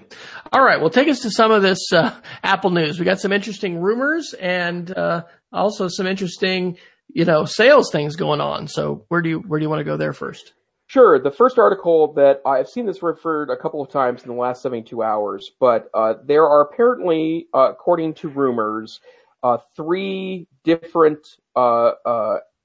All 0.52 0.64
right. 0.64 0.80
Well, 0.80 0.90
take 0.90 1.08
us 1.08 1.22
to 1.22 1.32
some 1.32 1.52
of 1.52 1.62
this 1.62 1.92
uh, 1.94 2.20
Apple 2.44 2.72
news. 2.72 3.00
We 3.00 3.06
got 3.06 3.20
some 3.20 3.32
interesting 3.32 3.80
rumors 3.80 4.34
and 4.34 4.96
uh, 4.96 5.24
also 5.52 5.88
some 5.88 6.08
interesting, 6.08 6.78
you 7.08 7.26
know, 7.26 7.46
sales 7.46 7.90
things 7.92 8.16
going 8.16 8.42
on. 8.42 8.68
So 8.68 9.06
where 9.08 9.22
do 9.22 9.30
you 9.30 9.40
where 9.40 9.60
do 9.60 9.64
you 9.64 9.70
want 9.70 9.80
to 9.80 9.86
go 9.86 9.98
there 9.98 10.14
first? 10.14 10.54
Sure. 10.88 11.20
The 11.20 11.32
first 11.32 11.58
article 11.58 12.14
that 12.14 12.42
I've 12.46 12.68
seen 12.68 12.86
this 12.86 13.02
referred 13.02 13.50
a 13.50 13.58
couple 13.58 13.82
of 13.82 13.90
times 13.90 14.24
in 14.24 14.28
the 14.28 14.36
last 14.36 14.62
72 14.62 15.02
hours, 15.02 15.50
but 15.60 15.90
uh, 15.94 16.16
there 16.26 16.46
are 16.46 16.62
apparently, 16.62 17.48
uh, 17.54 17.72
according 17.72 18.16
to 18.16 18.30
rumors, 18.30 19.00
uh, 19.42 19.58
three 19.76 20.48
different 20.64 21.26
uh, 21.56 21.94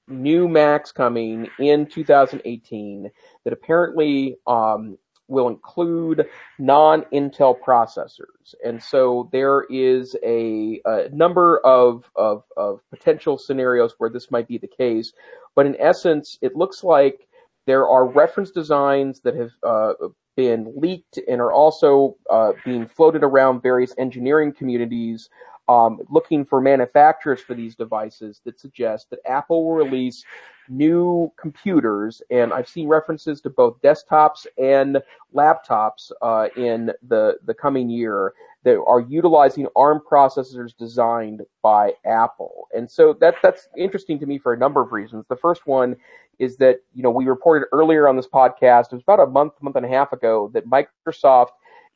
new 0.07 0.47
Macs 0.47 0.91
coming 0.91 1.47
in 1.59 1.87
2018 1.87 3.09
that 3.45 3.53
apparently 3.53 4.35
um, 4.45 4.97
will 5.29 5.47
include 5.47 6.25
non-Intel 6.57 7.55
processors. 7.59 8.55
And 8.65 8.81
so 8.81 9.29
there 9.31 9.65
is 9.69 10.15
a, 10.23 10.81
a 10.85 11.09
number 11.11 11.59
of, 11.65 12.09
of, 12.15 12.43
of, 12.57 12.81
potential 12.89 13.37
scenarios 13.37 13.93
where 13.97 14.09
this 14.09 14.31
might 14.31 14.47
be 14.47 14.57
the 14.57 14.67
case. 14.67 15.13
But 15.55 15.65
in 15.65 15.75
essence, 15.79 16.37
it 16.41 16.55
looks 16.55 16.83
like 16.83 17.27
there 17.65 17.87
are 17.87 18.07
reference 18.07 18.51
designs 18.51 19.21
that 19.21 19.35
have 19.35 19.51
uh, 19.63 19.93
been 20.35 20.73
leaked 20.75 21.19
and 21.27 21.39
are 21.39 21.51
also 21.51 22.15
uh, 22.29 22.53
being 22.65 22.87
floated 22.87 23.23
around 23.23 23.61
various 23.61 23.93
engineering 23.97 24.53
communities 24.53 25.29
um, 25.69 25.99
looking 26.09 26.43
for 26.43 26.59
manufacturers 26.59 27.39
for 27.39 27.53
these 27.53 27.75
devices 27.75 28.41
that 28.43 28.59
suggest 28.59 29.11
that 29.11 29.19
Apple 29.25 29.63
will 29.63 29.75
release 29.75 30.25
new 30.67 31.31
computers, 31.39 32.21
and 32.31 32.51
I've 32.51 32.67
seen 32.67 32.87
references 32.87 33.39
to 33.41 33.51
both 33.51 33.79
desktops 33.81 34.47
and 34.57 34.97
laptops 35.33 36.11
uh, 36.23 36.47
in 36.57 36.91
the 37.07 37.37
the 37.45 37.53
coming 37.53 37.87
year 37.89 38.33
that 38.63 38.79
are 38.87 38.99
utilizing 38.99 39.67
ARM 39.75 40.01
processors 40.11 40.75
designed 40.75 41.43
by 41.61 41.93
Apple. 42.03 42.67
And 42.75 42.89
so 42.89 43.13
that 43.21 43.35
that's 43.43 43.69
interesting 43.77 44.19
to 44.19 44.25
me 44.25 44.39
for 44.39 44.53
a 44.53 44.57
number 44.57 44.81
of 44.81 44.91
reasons. 44.91 45.25
The 45.29 45.37
first 45.37 45.67
one 45.67 45.95
is 46.39 46.57
that 46.57 46.79
you 46.95 47.03
know 47.03 47.11
we 47.11 47.25
reported 47.25 47.67
earlier 47.71 48.07
on 48.07 48.15
this 48.15 48.27
podcast, 48.27 48.87
it 48.91 48.93
was 48.93 49.03
about 49.03 49.19
a 49.19 49.27
month, 49.27 49.53
month 49.61 49.75
and 49.75 49.85
a 49.85 49.89
half 49.89 50.13
ago, 50.13 50.49
that 50.55 50.65
Microsoft 50.67 51.49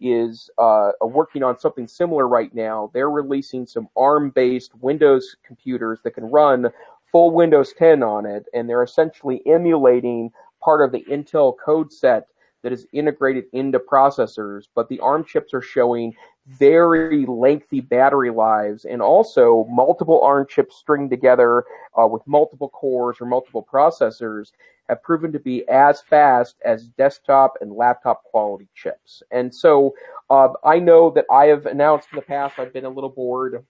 is 0.03 0.49
uh, 0.57 0.91
working 1.01 1.43
on 1.43 1.57
something 1.57 1.87
similar 1.87 2.27
right 2.27 2.53
now. 2.53 2.91
They're 2.93 3.09
releasing 3.09 3.65
some 3.65 3.87
ARM-based 3.95 4.75
Windows 4.81 5.35
computers 5.45 5.99
that 6.03 6.11
can 6.11 6.25
run 6.25 6.67
full 7.11 7.31
Windows 7.31 7.73
10 7.77 8.03
on 8.03 8.25
it, 8.25 8.45
and 8.53 8.69
they're 8.69 8.83
essentially 8.83 9.41
emulating 9.47 10.31
part 10.61 10.81
of 10.81 10.91
the 10.91 11.05
Intel 11.09 11.53
code 11.57 11.91
set 11.91 12.27
that 12.63 12.73
is 12.73 12.87
integrated 12.93 13.45
into 13.51 13.77
processors, 13.77 14.67
but 14.73 14.89
the 14.89 14.99
ARM 15.01 15.23
chips 15.25 15.53
are 15.53 15.61
showing 15.61 16.15
very 16.47 17.25
lengthy 17.25 17.79
battery 17.79 18.29
lives 18.29 18.85
and 18.85 19.01
also 19.01 19.65
multiple 19.69 20.21
ARM 20.21 20.47
chips 20.47 20.77
stringed 20.77 21.09
together 21.09 21.63
uh, 22.01 22.07
with 22.07 22.25
multiple 22.25 22.69
cores 22.69 23.17
or 23.21 23.25
multiple 23.25 23.65
processors 23.71 24.51
have 24.89 25.01
proven 25.03 25.31
to 25.31 25.39
be 25.39 25.67
as 25.69 26.01
fast 26.01 26.57
as 26.65 26.87
desktop 26.89 27.53
and 27.61 27.71
laptop 27.71 28.23
quality 28.23 28.67
chips. 28.75 29.23
And 29.31 29.53
so 29.53 29.93
uh, 30.29 30.49
I 30.65 30.79
know 30.79 31.09
that 31.11 31.25
I 31.31 31.45
have 31.45 31.65
announced 31.65 32.09
in 32.11 32.17
the 32.17 32.21
past 32.21 32.59
I've 32.59 32.73
been 32.73 32.85
a 32.85 32.89
little 32.89 33.09
bored 33.09 33.63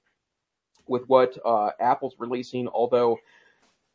with 0.87 1.03
what 1.07 1.37
uh, 1.45 1.69
Apple's 1.79 2.15
releasing, 2.17 2.67
although 2.67 3.17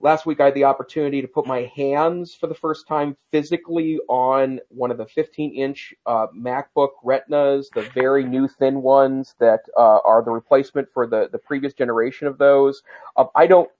last 0.00 0.26
week 0.26 0.40
I 0.40 0.46
had 0.46 0.54
the 0.54 0.64
opportunity 0.64 1.20
to 1.20 1.28
put 1.28 1.46
my 1.46 1.70
hands 1.74 2.34
for 2.34 2.46
the 2.46 2.54
first 2.54 2.86
time 2.86 3.16
physically 3.30 3.98
on 4.08 4.60
one 4.68 4.90
of 4.90 4.98
the 4.98 5.06
15 5.06 5.54
inch 5.54 5.94
uh, 6.06 6.26
MacBook 6.36 6.90
Retinas, 7.04 7.70
the 7.74 7.82
very 7.94 8.24
new 8.24 8.48
thin 8.48 8.82
ones 8.82 9.34
that 9.40 9.60
uh, 9.76 9.98
are 10.04 10.22
the 10.22 10.30
replacement 10.30 10.88
for 10.92 11.06
the, 11.06 11.28
the 11.32 11.38
previous 11.38 11.74
generation 11.74 12.26
of 12.26 12.38
those. 12.38 12.82
Uh, 13.16 13.24
I 13.34 13.46
don't 13.46 13.70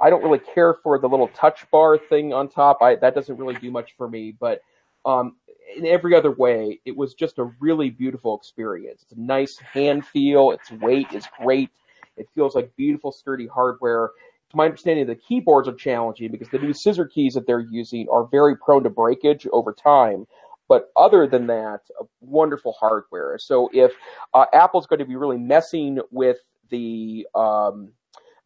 I 0.00 0.10
don't 0.10 0.24
really 0.24 0.40
care 0.40 0.74
for 0.74 0.98
the 0.98 1.08
little 1.08 1.28
touch 1.28 1.70
bar 1.70 1.96
thing 1.96 2.32
on 2.32 2.48
top. 2.48 2.78
I, 2.82 2.96
that 2.96 3.14
doesn't 3.14 3.36
really 3.36 3.54
do 3.54 3.70
much 3.70 3.94
for 3.96 4.08
me, 4.08 4.34
but 4.40 4.60
um, 5.04 5.36
in 5.76 5.86
every 5.86 6.14
other 6.14 6.32
way, 6.32 6.80
it 6.84 6.96
was 6.96 7.14
just 7.14 7.38
a 7.38 7.44
really 7.60 7.90
beautiful 7.90 8.36
experience. 8.36 9.02
It's 9.02 9.12
a 9.12 9.20
nice 9.20 9.56
hand 9.58 10.04
feel. 10.04 10.50
Its 10.50 10.70
weight 10.72 11.06
is 11.12 11.26
great. 11.40 11.70
It 12.16 12.28
feels 12.34 12.54
like 12.54 12.74
beautiful, 12.76 13.12
sturdy 13.12 13.46
hardware. 13.46 14.10
To 14.54 14.58
my 14.58 14.66
understanding, 14.66 15.08
the 15.08 15.16
keyboards 15.16 15.66
are 15.66 15.74
challenging 15.74 16.30
because 16.30 16.48
the 16.48 16.60
new 16.60 16.72
scissor 16.72 17.06
keys 17.06 17.34
that 17.34 17.44
they're 17.44 17.58
using 17.58 18.06
are 18.08 18.24
very 18.24 18.56
prone 18.56 18.84
to 18.84 18.90
breakage 18.90 19.48
over 19.52 19.72
time. 19.72 20.28
But 20.68 20.92
other 20.96 21.26
than 21.26 21.48
that, 21.48 21.80
wonderful 22.20 22.72
hardware. 22.78 23.36
So 23.38 23.68
if 23.72 23.90
uh, 24.32 24.46
Apple's 24.52 24.86
going 24.86 25.00
to 25.00 25.04
be 25.04 25.16
really 25.16 25.38
messing 25.38 25.98
with 26.12 26.36
the 26.70 27.26
um, 27.34 27.90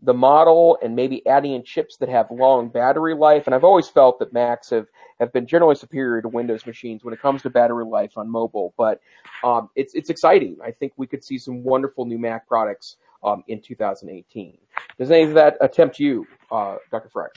the 0.00 0.14
model 0.14 0.78
and 0.82 0.96
maybe 0.96 1.26
adding 1.26 1.52
in 1.52 1.62
chips 1.62 1.98
that 1.98 2.08
have 2.08 2.30
long 2.30 2.70
battery 2.70 3.14
life. 3.14 3.46
And 3.46 3.54
I've 3.54 3.64
always 3.64 3.88
felt 3.88 4.18
that 4.20 4.32
Macs 4.32 4.70
have, 4.70 4.86
have 5.18 5.32
been 5.32 5.46
generally 5.46 5.74
superior 5.74 6.22
to 6.22 6.28
Windows 6.28 6.64
machines 6.64 7.04
when 7.04 7.12
it 7.12 7.20
comes 7.20 7.42
to 7.42 7.50
battery 7.50 7.84
life 7.84 8.16
on 8.16 8.30
mobile. 8.30 8.72
But 8.78 9.00
um, 9.44 9.68
it's 9.76 9.92
it's 9.94 10.08
exciting. 10.08 10.56
I 10.64 10.70
think 10.70 10.94
we 10.96 11.06
could 11.06 11.22
see 11.22 11.36
some 11.36 11.62
wonderful 11.64 12.06
new 12.06 12.18
Mac 12.18 12.48
products 12.48 12.96
um, 13.22 13.42
in 13.48 13.60
2018. 13.60 14.58
Does 14.98 15.10
any 15.10 15.24
of 15.24 15.34
that 15.34 15.72
tempt 15.72 15.98
you, 15.98 16.26
uh, 16.50 16.76
Dr. 16.90 17.08
Fryer? 17.10 17.30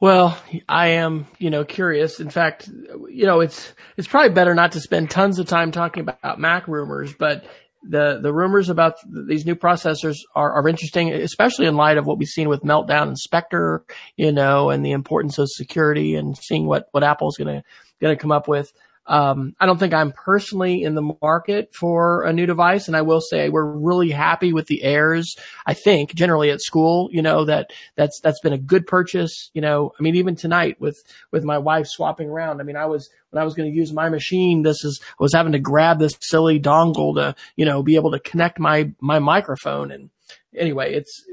Well, 0.00 0.36
I 0.68 0.88
am, 0.88 1.26
you 1.38 1.50
know, 1.50 1.64
curious. 1.64 2.20
In 2.20 2.28
fact, 2.28 2.68
you 3.08 3.26
know, 3.26 3.40
it's 3.40 3.72
it's 3.96 4.08
probably 4.08 4.34
better 4.34 4.54
not 4.54 4.72
to 4.72 4.80
spend 4.80 5.08
tons 5.08 5.38
of 5.38 5.46
time 5.46 5.70
talking 5.70 6.02
about 6.02 6.38
Mac 6.38 6.68
rumors, 6.68 7.14
but 7.14 7.46
the 7.88 8.18
the 8.20 8.32
rumors 8.32 8.68
about 8.68 8.94
these 9.28 9.46
new 9.46 9.54
processors 9.54 10.16
are, 10.34 10.52
are 10.52 10.68
interesting, 10.68 11.12
especially 11.12 11.66
in 11.66 11.76
light 11.76 11.96
of 11.96 12.06
what 12.06 12.18
we've 12.18 12.28
seen 12.28 12.48
with 12.48 12.62
Meltdown 12.62 13.08
and 13.08 13.18
Spectre, 13.18 13.84
you 14.16 14.32
know, 14.32 14.70
and 14.70 14.84
the 14.84 14.92
importance 14.92 15.38
of 15.38 15.48
security 15.48 16.16
and 16.16 16.36
seeing 16.36 16.66
what 16.66 16.88
what 16.90 17.04
Apple's 17.04 17.36
going 17.36 17.62
to 18.00 18.16
come 18.16 18.32
up 18.32 18.48
with. 18.48 18.72
Um, 19.06 19.54
I 19.60 19.66
don't 19.66 19.78
think 19.78 19.92
I'm 19.92 20.12
personally 20.12 20.82
in 20.82 20.94
the 20.94 21.14
market 21.20 21.74
for 21.74 22.22
a 22.22 22.32
new 22.32 22.46
device. 22.46 22.88
And 22.88 22.96
I 22.96 23.02
will 23.02 23.20
say 23.20 23.48
we're 23.48 23.64
really 23.64 24.10
happy 24.10 24.52
with 24.52 24.66
the 24.66 24.82
Airs. 24.82 25.36
I 25.66 25.74
think 25.74 26.14
generally 26.14 26.50
at 26.50 26.62
school, 26.62 27.08
you 27.12 27.20
know, 27.20 27.44
that 27.44 27.70
that's, 27.96 28.20
that's 28.20 28.40
been 28.40 28.52
a 28.52 28.58
good 28.58 28.86
purchase. 28.86 29.50
You 29.52 29.60
know, 29.60 29.92
I 29.98 30.02
mean, 30.02 30.16
even 30.16 30.36
tonight 30.36 30.80
with, 30.80 31.02
with 31.30 31.44
my 31.44 31.58
wife 31.58 31.86
swapping 31.86 32.30
around. 32.30 32.60
I 32.60 32.64
mean, 32.64 32.76
I 32.76 32.86
was, 32.86 33.10
when 33.30 33.40
I 33.42 33.44
was 33.44 33.54
going 33.54 33.70
to 33.70 33.76
use 33.76 33.92
my 33.92 34.08
machine, 34.08 34.62
this 34.62 34.84
is, 34.84 35.00
I 35.02 35.22
was 35.22 35.34
having 35.34 35.52
to 35.52 35.58
grab 35.58 35.98
this 35.98 36.16
silly 36.20 36.58
dongle 36.58 37.16
to, 37.16 37.34
you 37.56 37.64
know, 37.66 37.82
be 37.82 37.96
able 37.96 38.12
to 38.12 38.20
connect 38.20 38.58
my, 38.58 38.92
my 39.00 39.18
microphone. 39.18 39.90
And 39.90 40.10
anyway, 40.56 40.94
it's 40.94 41.24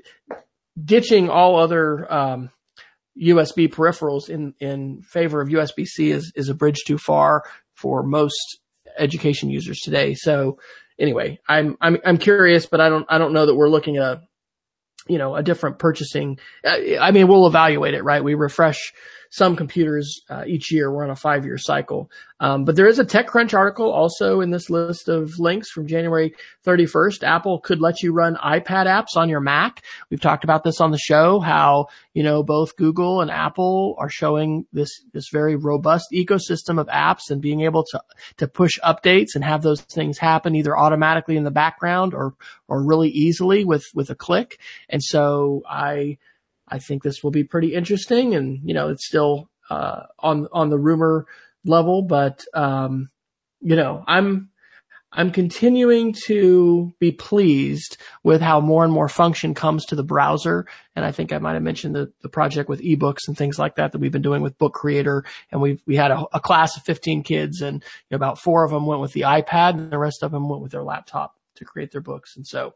ditching 0.84 1.30
all 1.30 1.58
other, 1.58 2.12
um, 2.12 2.50
USB 3.20 3.68
peripherals 3.68 4.30
in, 4.30 4.54
in 4.60 5.02
favor 5.02 5.42
of 5.42 5.50
USB-C 5.50 6.12
is, 6.12 6.32
is 6.36 6.50
a 6.50 6.56
bridge 6.56 6.84
too 6.86 6.98
far 6.98 7.44
for 7.74 8.04
most 8.04 8.60
education 8.98 9.50
users 9.50 9.80
today. 9.80 10.14
So 10.14 10.60
anyway, 11.00 11.40
I'm, 11.48 11.78
I'm, 11.82 11.98
I'm 12.06 12.18
curious, 12.18 12.66
but 12.66 12.82
I 12.82 12.90
don't, 12.90 13.06
I 13.10 13.18
don't 13.18 13.34
know 13.34 13.46
that 13.46 13.56
we're 13.56 13.70
looking 13.70 13.98
at 13.98 14.04
a, 14.04 14.22
you 15.08 15.18
know, 15.18 15.36
a 15.36 15.44
different 15.44 15.80
purchasing. 15.80 16.40
I 16.64 17.12
mean, 17.12 17.28
we'll 17.28 17.48
evaluate 17.48 17.96
it, 17.96 18.04
right? 18.04 18.24
We 18.24 18.36
refresh 18.36 18.94
some 19.32 19.56
computers 19.56 20.22
uh, 20.30 20.44
each 20.46 20.72
year. 20.72 20.92
We're 20.92 21.06
on 21.06 21.10
a 21.10 21.16
five 21.16 21.46
year 21.46 21.58
cycle. 21.58 22.12
Um, 22.42 22.66
but 22.66 22.76
there 22.76 22.88
is 22.88 23.00
a 23.00 23.06
TechCrunch 23.06 23.54
article 23.54 23.90
also 23.90 24.42
in 24.42 24.52
this 24.52 24.70
list 24.70 25.08
of 25.08 25.40
links 25.40 25.72
from 25.72 25.88
January 25.88 26.36
31st. 26.66 27.24
Apple 27.24 27.60
could 27.60 27.80
let 27.80 28.04
you 28.04 28.12
run 28.12 28.36
iPad 28.36 28.88
apps 28.88 29.16
on 29.16 29.30
your 29.30 29.40
Mac. 29.40 29.84
We've 30.10 30.20
talked 30.20 30.44
about 30.44 30.64
this 30.64 30.82
on 30.82 30.92
the 30.92 30.98
show, 30.98 31.40
how, 31.40 31.88
you 32.14 32.24
know, 32.24 32.44
both 32.44 32.76
Google 32.76 33.22
and 33.22 33.32
Apple 33.32 33.96
are 34.00 34.10
showing 34.10 34.66
this, 34.74 34.90
this 35.14 35.30
very 35.32 35.56
robust 35.56 36.08
ecosystem 36.12 36.78
of 36.78 36.88
apps 36.88 37.30
and 37.30 37.42
being 37.42 37.62
able 37.62 37.86
to, 37.86 38.02
to 38.38 38.48
push 38.50 38.74
updates 38.84 39.36
and 39.36 39.46
have 39.46 39.62
those 39.62 39.80
things 39.80 40.18
happen 40.18 40.56
either 40.56 40.78
automatically 40.78 41.38
in 41.38 41.46
the 41.46 41.52
background 41.52 42.14
or, 42.14 42.34
or 42.68 42.86
really 42.86 43.10
easily 43.10 43.64
with, 43.64 43.86
with 43.94 44.10
a 44.10 44.16
click. 44.16 44.60
And 44.90 45.02
so 45.02 45.62
I, 45.70 46.18
I 46.72 46.80
think 46.80 47.04
this 47.04 47.24
will 47.24 47.32
be 47.32 47.44
pretty 47.44 47.74
interesting 47.74 48.34
and, 48.34 48.60
you 48.64 48.74
know, 48.74 48.90
it's 48.90 49.06
still, 49.06 49.50
uh, 49.70 50.04
on, 50.20 50.48
on 50.52 50.70
the 50.70 50.80
rumor 50.80 51.28
level, 51.66 52.02
but, 52.02 52.44
um, 52.54 53.10
you 53.60 53.76
know, 53.76 54.04
I'm, 54.08 54.52
I'm 55.14 55.32
continuing 55.32 56.16
to 56.28 56.94
be 57.00 57.12
pleased 57.12 57.98
with 58.24 58.42
how 58.42 58.62
more 58.62 58.86
and 58.86 58.94
more 58.94 59.10
function 59.10 59.54
comes 59.54 59.86
to 59.88 59.96
the 59.96 60.04
browser. 60.04 60.66
And 60.96 61.04
I 61.04 61.12
think 61.12 61.34
I 61.34 61.38
might 61.38 61.54
have 61.54 61.64
mentioned 61.64 61.96
the, 61.96 62.14
the 62.22 62.30
project 62.30 62.70
with 62.70 62.82
ebooks 62.82 63.28
and 63.28 63.38
things 63.38 63.60
like 63.60 63.76
that 63.76 63.92
that 63.92 64.00
we've 64.00 64.12
been 64.12 64.22
doing 64.22 64.42
with 64.42 64.58
Book 64.58 64.74
Creator. 64.74 65.26
And 65.52 65.62
we 65.62 65.82
we 65.86 65.98
had 65.98 66.12
a, 66.12 66.24
a 66.34 66.40
class 66.40 66.78
of 66.78 66.84
15 66.84 67.24
kids 67.24 67.62
and 67.62 67.84
about 68.10 68.40
four 68.40 68.64
of 68.64 68.72
them 68.72 68.86
went 68.86 69.02
with 69.02 69.12
the 69.12 69.22
iPad 69.22 69.72
and 69.72 69.92
the 69.92 69.98
rest 69.98 70.24
of 70.24 70.32
them 70.32 70.48
went 70.48 70.62
with 70.62 70.72
their 70.72 70.84
laptop 70.84 71.36
to 71.56 71.66
create 71.66 71.92
their 71.92 72.02
books. 72.02 72.38
And 72.38 72.48
so 72.48 72.74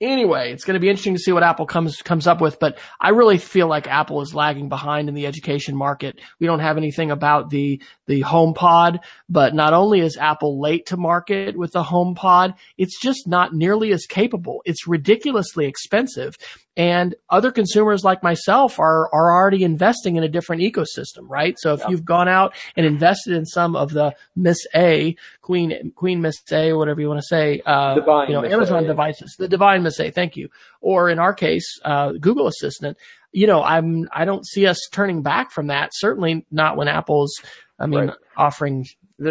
Anyway, 0.00 0.52
it's 0.52 0.62
going 0.62 0.74
to 0.74 0.80
be 0.80 0.88
interesting 0.88 1.14
to 1.14 1.20
see 1.20 1.32
what 1.32 1.42
Apple 1.42 1.66
comes 1.66 2.02
comes 2.02 2.28
up 2.28 2.40
with, 2.40 2.60
but 2.60 2.78
I 3.00 3.08
really 3.08 3.36
feel 3.36 3.66
like 3.66 3.88
Apple 3.88 4.20
is 4.20 4.32
lagging 4.32 4.68
behind 4.68 5.08
in 5.08 5.14
the 5.16 5.26
education 5.26 5.76
market. 5.76 6.20
We 6.38 6.46
don't 6.46 6.60
have 6.60 6.76
anything 6.76 7.10
about 7.10 7.50
the 7.50 7.82
the 8.06 8.22
HomePod, 8.22 9.00
but 9.28 9.54
not 9.54 9.72
only 9.72 9.98
is 9.98 10.16
Apple 10.16 10.60
late 10.60 10.86
to 10.86 10.96
market 10.96 11.56
with 11.56 11.72
the 11.72 11.82
HomePod, 11.82 12.54
it's 12.76 13.00
just 13.00 13.26
not 13.26 13.54
nearly 13.54 13.90
as 13.92 14.06
capable. 14.06 14.62
It's 14.64 14.86
ridiculously 14.86 15.66
expensive. 15.66 16.36
And 16.78 17.16
other 17.28 17.50
consumers 17.50 18.04
like 18.04 18.22
myself 18.22 18.78
are, 18.78 19.12
are 19.12 19.34
already 19.34 19.64
investing 19.64 20.14
in 20.14 20.22
a 20.22 20.28
different 20.28 20.62
ecosystem, 20.62 21.28
right? 21.28 21.58
So 21.58 21.74
if 21.74 21.80
yeah. 21.80 21.88
you've 21.88 22.04
gone 22.04 22.28
out 22.28 22.54
and 22.76 22.86
invested 22.86 23.32
in 23.32 23.44
some 23.46 23.74
of 23.74 23.90
the 23.90 24.14
Miss 24.36 24.64
A, 24.76 25.16
Queen, 25.42 25.92
Queen 25.96 26.22
Miss 26.22 26.36
A, 26.52 26.70
or 26.70 26.78
whatever 26.78 27.00
you 27.00 27.08
want 27.08 27.18
to 27.18 27.26
say, 27.26 27.60
uh, 27.66 27.96
you 28.28 28.32
know, 28.32 28.42
Miss 28.42 28.52
Amazon 28.52 28.84
a. 28.84 28.86
devices, 28.86 29.34
the 29.36 29.48
Divine 29.48 29.82
Miss 29.82 29.98
A, 29.98 30.12
thank 30.12 30.36
you. 30.36 30.48
Or 30.80 31.10
in 31.10 31.18
our 31.18 31.34
case, 31.34 31.66
uh, 31.84 32.12
Google 32.12 32.46
Assistant, 32.46 32.96
you 33.32 33.48
know, 33.48 33.60
I'm, 33.60 34.08
I 34.12 34.24
don't 34.24 34.46
see 34.46 34.68
us 34.68 34.78
turning 34.92 35.22
back 35.22 35.50
from 35.50 35.66
that. 35.66 35.90
Certainly 35.94 36.46
not 36.52 36.76
when 36.76 36.86
Apple's, 36.86 37.34
I 37.80 37.86
mean, 37.86 38.06
right. 38.06 38.16
offering 38.36 38.86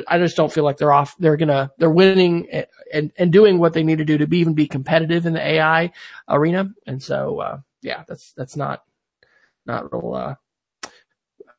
I 0.08 0.18
just 0.18 0.36
don't 0.36 0.52
feel 0.52 0.64
like 0.64 0.78
they're 0.78 0.94
off. 0.94 1.16
They're 1.18 1.38
gonna 1.38 1.72
they're 1.78 1.90
winning 1.90 2.48
and 2.92 3.12
and 3.18 3.32
doing 3.32 3.58
what 3.58 3.74
they 3.74 3.84
need 3.84 4.00
to 4.00 4.06
do 4.06 4.18
to 4.18 4.28
be 4.28 4.40
even 4.40 4.54
be 4.54 4.68
competitive 4.68 5.26
in 5.26 5.34
the 5.34 5.46
AI 5.46 5.92
arena. 6.28 6.70
And 6.86 7.02
so 7.02 7.40
uh, 7.40 7.60
yeah, 7.82 8.04
that's 8.08 8.34
that's 8.34 8.56
not 8.56 8.84
not 9.66 9.92
real 9.94 10.14
uh, 10.14 10.90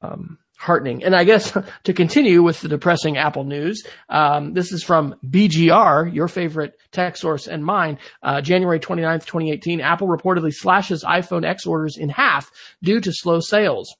um, 0.03 0.39
heartening. 0.59 1.05
And 1.05 1.15
I 1.17 1.25
guess 1.25 1.57
to 1.85 1.93
continue 1.93 2.43
with 2.43 2.61
the 2.61 2.69
depressing 2.69 3.17
Apple 3.17 3.45
news, 3.45 3.85
um, 4.09 4.53
this 4.53 4.73
is 4.73 4.83
from 4.83 5.15
BGR, 5.27 6.13
your 6.13 6.29
favorite 6.29 6.75
tech 6.93 7.17
source 7.17 7.47
and 7.47 7.65
mine. 7.65 7.99
Uh, 8.23 8.41
January 8.41 8.81
29th, 8.81 9.25
2018, 9.25 9.81
Apple 9.81 10.09
reportedly 10.09 10.53
slashes 10.53 11.05
iPhone 11.05 11.45
X 11.45 11.67
orders 11.67 11.97
in 11.97 12.09
half 12.09 12.51
due 12.83 13.01
to 13.01 13.13
slow 13.13 13.41
sales. 13.41 13.95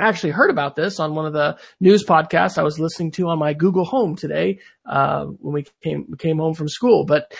I 0.00 0.08
actually 0.08 0.30
heard 0.30 0.50
about 0.50 0.76
this 0.76 0.98
on 0.98 1.14
one 1.14 1.26
of 1.26 1.34
the 1.34 1.58
news 1.78 2.04
podcasts 2.04 2.56
I 2.56 2.62
was 2.62 2.80
listening 2.80 3.10
to 3.12 3.28
on 3.28 3.38
my 3.38 3.52
Google 3.52 3.84
Home 3.84 4.16
today 4.16 4.60
uh, 4.86 5.26
when 5.26 5.52
we 5.52 5.66
came 5.82 6.14
came 6.16 6.38
home 6.38 6.54
from 6.54 6.68
school. 6.68 7.04
But 7.04 7.34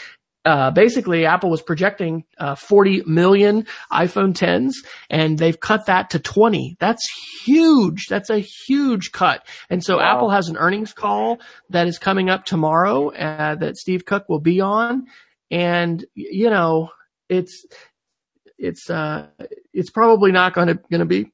uh, 0.45 0.71
basically, 0.71 1.25
Apple 1.25 1.51
was 1.51 1.63
projecting 1.63 2.25
uh, 2.39 2.55
40 2.55 3.05
million 3.07 3.67
iPhone 3.91 4.35
10s, 4.35 4.75
and 5.09 5.39
they've 5.39 5.59
cut 5.59 5.87
that 5.87 6.11
to 6.11 6.19
20. 6.19 6.77
That's 6.79 7.07
huge. 7.45 8.07
That's 8.09 8.29
a 8.31 8.39
huge 8.39 9.13
cut. 9.13 9.47
And 9.71 9.83
so 9.83 9.97
wow. 9.97 10.17
Apple 10.17 10.31
has 10.31 10.49
an 10.49 10.59
earnings 10.59 10.93
call 10.93 11.41
that 11.71 11.87
is 11.87 11.99
coming 11.99 12.29
up 12.29 12.45
tomorrow 12.45 13.11
uh, 13.11 13.55
that 13.55 13.79
Steve 13.79 14.05
Cook 14.05 14.29
will 14.29 14.41
be 14.41 14.61
on, 14.61 15.07
and 15.51 16.05
you 16.15 16.51
know, 16.51 16.91
it's 17.31 17.65
it's 18.59 18.91
uh 18.91 19.29
it's 19.73 19.91
probably 19.91 20.31
not 20.31 20.53
going 20.53 20.69
to 20.69 20.75
going 20.91 21.01
to 21.01 21.07
be 21.07 21.33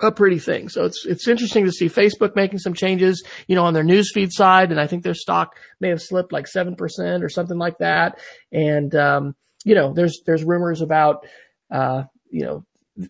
a 0.00 0.12
pretty 0.12 0.38
thing. 0.38 0.68
So 0.68 0.84
it's 0.84 1.04
it's 1.04 1.26
interesting 1.26 1.64
to 1.64 1.72
see 1.72 1.88
Facebook 1.88 2.36
making 2.36 2.58
some 2.60 2.74
changes, 2.74 3.24
you 3.46 3.56
know, 3.56 3.64
on 3.64 3.74
their 3.74 3.84
newsfeed 3.84 4.30
side, 4.30 4.70
and 4.70 4.80
I 4.80 4.86
think 4.86 5.02
their 5.02 5.14
stock 5.14 5.56
may 5.80 5.88
have 5.88 6.02
slipped 6.02 6.32
like 6.32 6.46
seven 6.46 6.76
percent 6.76 7.24
or 7.24 7.28
something 7.28 7.58
like 7.58 7.78
that. 7.78 8.18
And 8.52 8.94
um, 8.94 9.36
you 9.64 9.74
know, 9.74 9.92
there's 9.92 10.20
there's 10.24 10.44
rumors 10.44 10.80
about 10.82 11.26
uh, 11.70 12.04
you 12.30 12.44
know, 12.44 12.64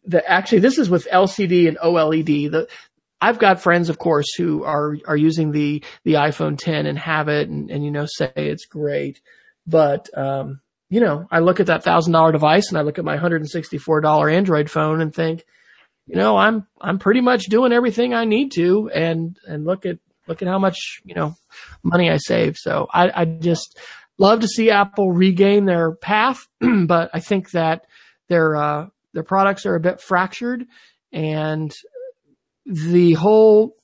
the 0.05 0.28
actually 0.28 0.61
this 0.61 0.78
is 0.78 0.89
with 0.89 1.09
LCD 1.12 1.68
and 1.68 1.78
OLED. 1.78 2.51
The 2.51 2.68
I've 3.20 3.39
got 3.39 3.61
friends, 3.61 3.89
of 3.89 3.99
course, 3.99 4.34
who 4.34 4.64
are 4.64 4.97
are 5.07 5.16
using 5.16 5.53
the 5.53 5.84
the 6.05 6.14
iPhone 6.14 6.59
10 6.59 6.86
and 6.86 6.99
have 6.99 7.28
it, 7.28 7.49
and, 7.49 7.70
and 7.70 7.84
you 7.84 7.91
know, 7.91 8.07
say 8.07 8.32
it's 8.34 8.66
great, 8.66 9.20
but 9.66 10.09
um, 10.16 10.61
you 10.89 11.01
know, 11.01 11.26
I 11.30 11.41
look 11.41 11.61
at 11.61 11.66
that 11.66 11.84
thousand 11.84 12.12
dollar 12.12 12.32
device 12.32 12.68
and 12.68 12.78
I 12.78 12.82
look 12.82 12.99
at 12.99 13.05
my 13.05 13.16
hundred 13.16 13.43
and 13.43 13.51
sixty 13.51 13.78
four 13.78 14.01
dollar 14.01 14.28
Android 14.28 14.70
phone 14.70 15.01
and 15.01 15.14
think 15.14 15.45
you 16.09 16.16
know, 16.16 16.36
I'm 16.36 16.66
I'm 16.80 16.98
pretty 16.98 17.20
much 17.20 17.44
doing 17.44 17.72
everything 17.72 18.14
I 18.14 18.24
need 18.24 18.52
to, 18.52 18.90
and 18.90 19.36
and 19.46 19.66
look 19.66 19.84
at 19.84 19.98
look 20.26 20.40
at 20.42 20.48
how 20.48 20.59
much 20.59 21.00
you 21.04 21.14
know 21.14 21.36
money 21.82 22.11
I 22.11 22.16
save. 22.16 22.56
So 22.56 22.88
I, 22.92 23.22
I 23.22 23.24
just 23.26 23.78
love 24.18 24.40
to 24.40 24.48
see 24.48 24.70
Apple 24.70 25.12
regain 25.12 25.66
their 25.66 25.92
path, 25.92 26.46
but 26.61 27.11
I 27.12 27.20
think 27.20 27.50
that 27.50 27.84
their 28.28 28.56
uh, 28.56 28.86
their 29.12 29.22
products 29.22 29.66
are 29.66 29.74
a 29.74 29.80
bit 29.80 30.00
fractured, 30.00 30.64
and 31.12 31.72
the 32.64 33.12
whole 33.12 33.76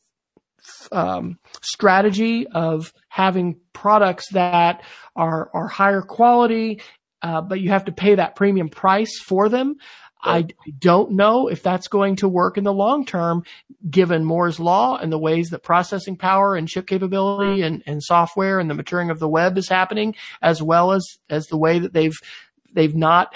um, 0.93 1.39
strategy 1.61 2.47
of 2.47 2.93
having 3.09 3.61
products 3.75 4.31
that 4.33 4.83
are 5.15 5.51
are 5.53 5.69
higher 5.69 6.03
quality, 6.03 6.81
uh, 7.23 7.41
but 7.43 7.61
you 7.61 7.71
have 7.71 7.85
to 7.87 7.93
pay 7.93 8.15
that 8.15 8.37
premium 8.37 8.69
price 8.69 9.19
for 9.19 9.49
them. 9.49 9.77
I 10.25 10.47
don't 10.79 11.13
know 11.13 11.49
if 11.49 11.63
that's 11.63 11.89
going 11.89 12.17
to 12.17 12.29
work 12.29 12.59
in 12.59 12.65
the 12.65 12.73
long 12.73 13.05
term, 13.05 13.45
given 13.89 14.25
Moore's 14.25 14.59
law 14.59 14.97
and 14.97 15.13
the 15.13 15.19
ways 15.19 15.51
that 15.51 15.63
processing 15.63 16.17
power 16.17 16.57
and 16.57 16.69
chip 16.69 16.87
capability 16.87 17.61
mm. 17.61 17.67
and, 17.67 17.83
and 17.87 18.03
software 18.03 18.59
and 18.59 18.69
the 18.71 18.75
maturing 18.75 19.11
of 19.11 19.19
the 19.19 19.29
web 19.29 19.59
is 19.59 19.69
happening, 19.69 20.15
as 20.43 20.63
well 20.63 20.93
as, 20.93 21.19
as 21.29 21.47
the 21.47 21.57
way 21.57 21.79
that 21.79 21.93
they've, 21.93 22.17
they've 22.73 22.95
not 22.95 23.35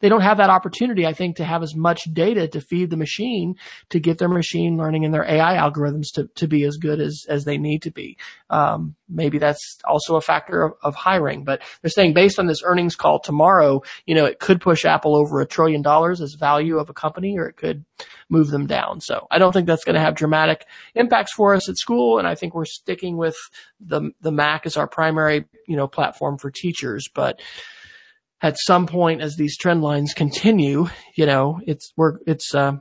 they 0.00 0.08
don't 0.08 0.22
have 0.22 0.38
that 0.38 0.50
opportunity, 0.50 1.06
I 1.06 1.12
think, 1.12 1.36
to 1.36 1.44
have 1.44 1.62
as 1.62 1.74
much 1.74 2.04
data 2.12 2.48
to 2.48 2.60
feed 2.60 2.90
the 2.90 2.96
machine 2.96 3.56
to 3.90 4.00
get 4.00 4.18
their 4.18 4.28
machine 4.28 4.76
learning 4.76 5.04
and 5.04 5.12
their 5.12 5.24
AI 5.24 5.56
algorithms 5.56 6.12
to, 6.14 6.28
to 6.36 6.46
be 6.46 6.64
as 6.64 6.76
good 6.76 7.00
as, 7.00 7.26
as 7.28 7.44
they 7.44 7.58
need 7.58 7.82
to 7.82 7.90
be. 7.90 8.16
Um, 8.50 8.94
maybe 9.08 9.38
that's 9.38 9.78
also 9.84 10.16
a 10.16 10.20
factor 10.20 10.62
of, 10.62 10.72
of, 10.82 10.94
hiring, 10.94 11.44
but 11.44 11.62
they're 11.82 11.90
saying 11.90 12.14
based 12.14 12.38
on 12.38 12.46
this 12.46 12.62
earnings 12.64 12.96
call 12.96 13.18
tomorrow, 13.18 13.82
you 14.06 14.14
know, 14.14 14.24
it 14.24 14.38
could 14.38 14.60
push 14.60 14.84
Apple 14.84 15.14
over 15.14 15.40
a 15.40 15.46
trillion 15.46 15.82
dollars 15.82 16.20
as 16.20 16.34
value 16.34 16.78
of 16.78 16.88
a 16.88 16.94
company 16.94 17.38
or 17.38 17.46
it 17.46 17.56
could 17.56 17.84
move 18.28 18.48
them 18.48 18.66
down. 18.66 19.00
So 19.00 19.26
I 19.30 19.38
don't 19.38 19.52
think 19.52 19.66
that's 19.66 19.84
going 19.84 19.94
to 19.94 20.00
have 20.00 20.14
dramatic 20.14 20.66
impacts 20.94 21.32
for 21.32 21.54
us 21.54 21.68
at 21.68 21.76
school. 21.76 22.18
And 22.18 22.26
I 22.26 22.34
think 22.34 22.54
we're 22.54 22.64
sticking 22.64 23.16
with 23.16 23.36
the, 23.80 24.10
the 24.20 24.32
Mac 24.32 24.66
as 24.66 24.76
our 24.76 24.86
primary, 24.86 25.44
you 25.66 25.76
know, 25.76 25.86
platform 25.86 26.38
for 26.38 26.50
teachers, 26.50 27.08
but 27.12 27.40
at 28.44 28.58
some 28.58 28.86
point 28.86 29.22
as 29.22 29.36
these 29.36 29.56
trend 29.56 29.80
lines 29.80 30.12
continue, 30.12 30.86
you 31.16 31.24
know, 31.24 31.60
it's 31.66 31.94
we're 31.96 32.18
it's 32.26 32.54
uh, 32.54 32.72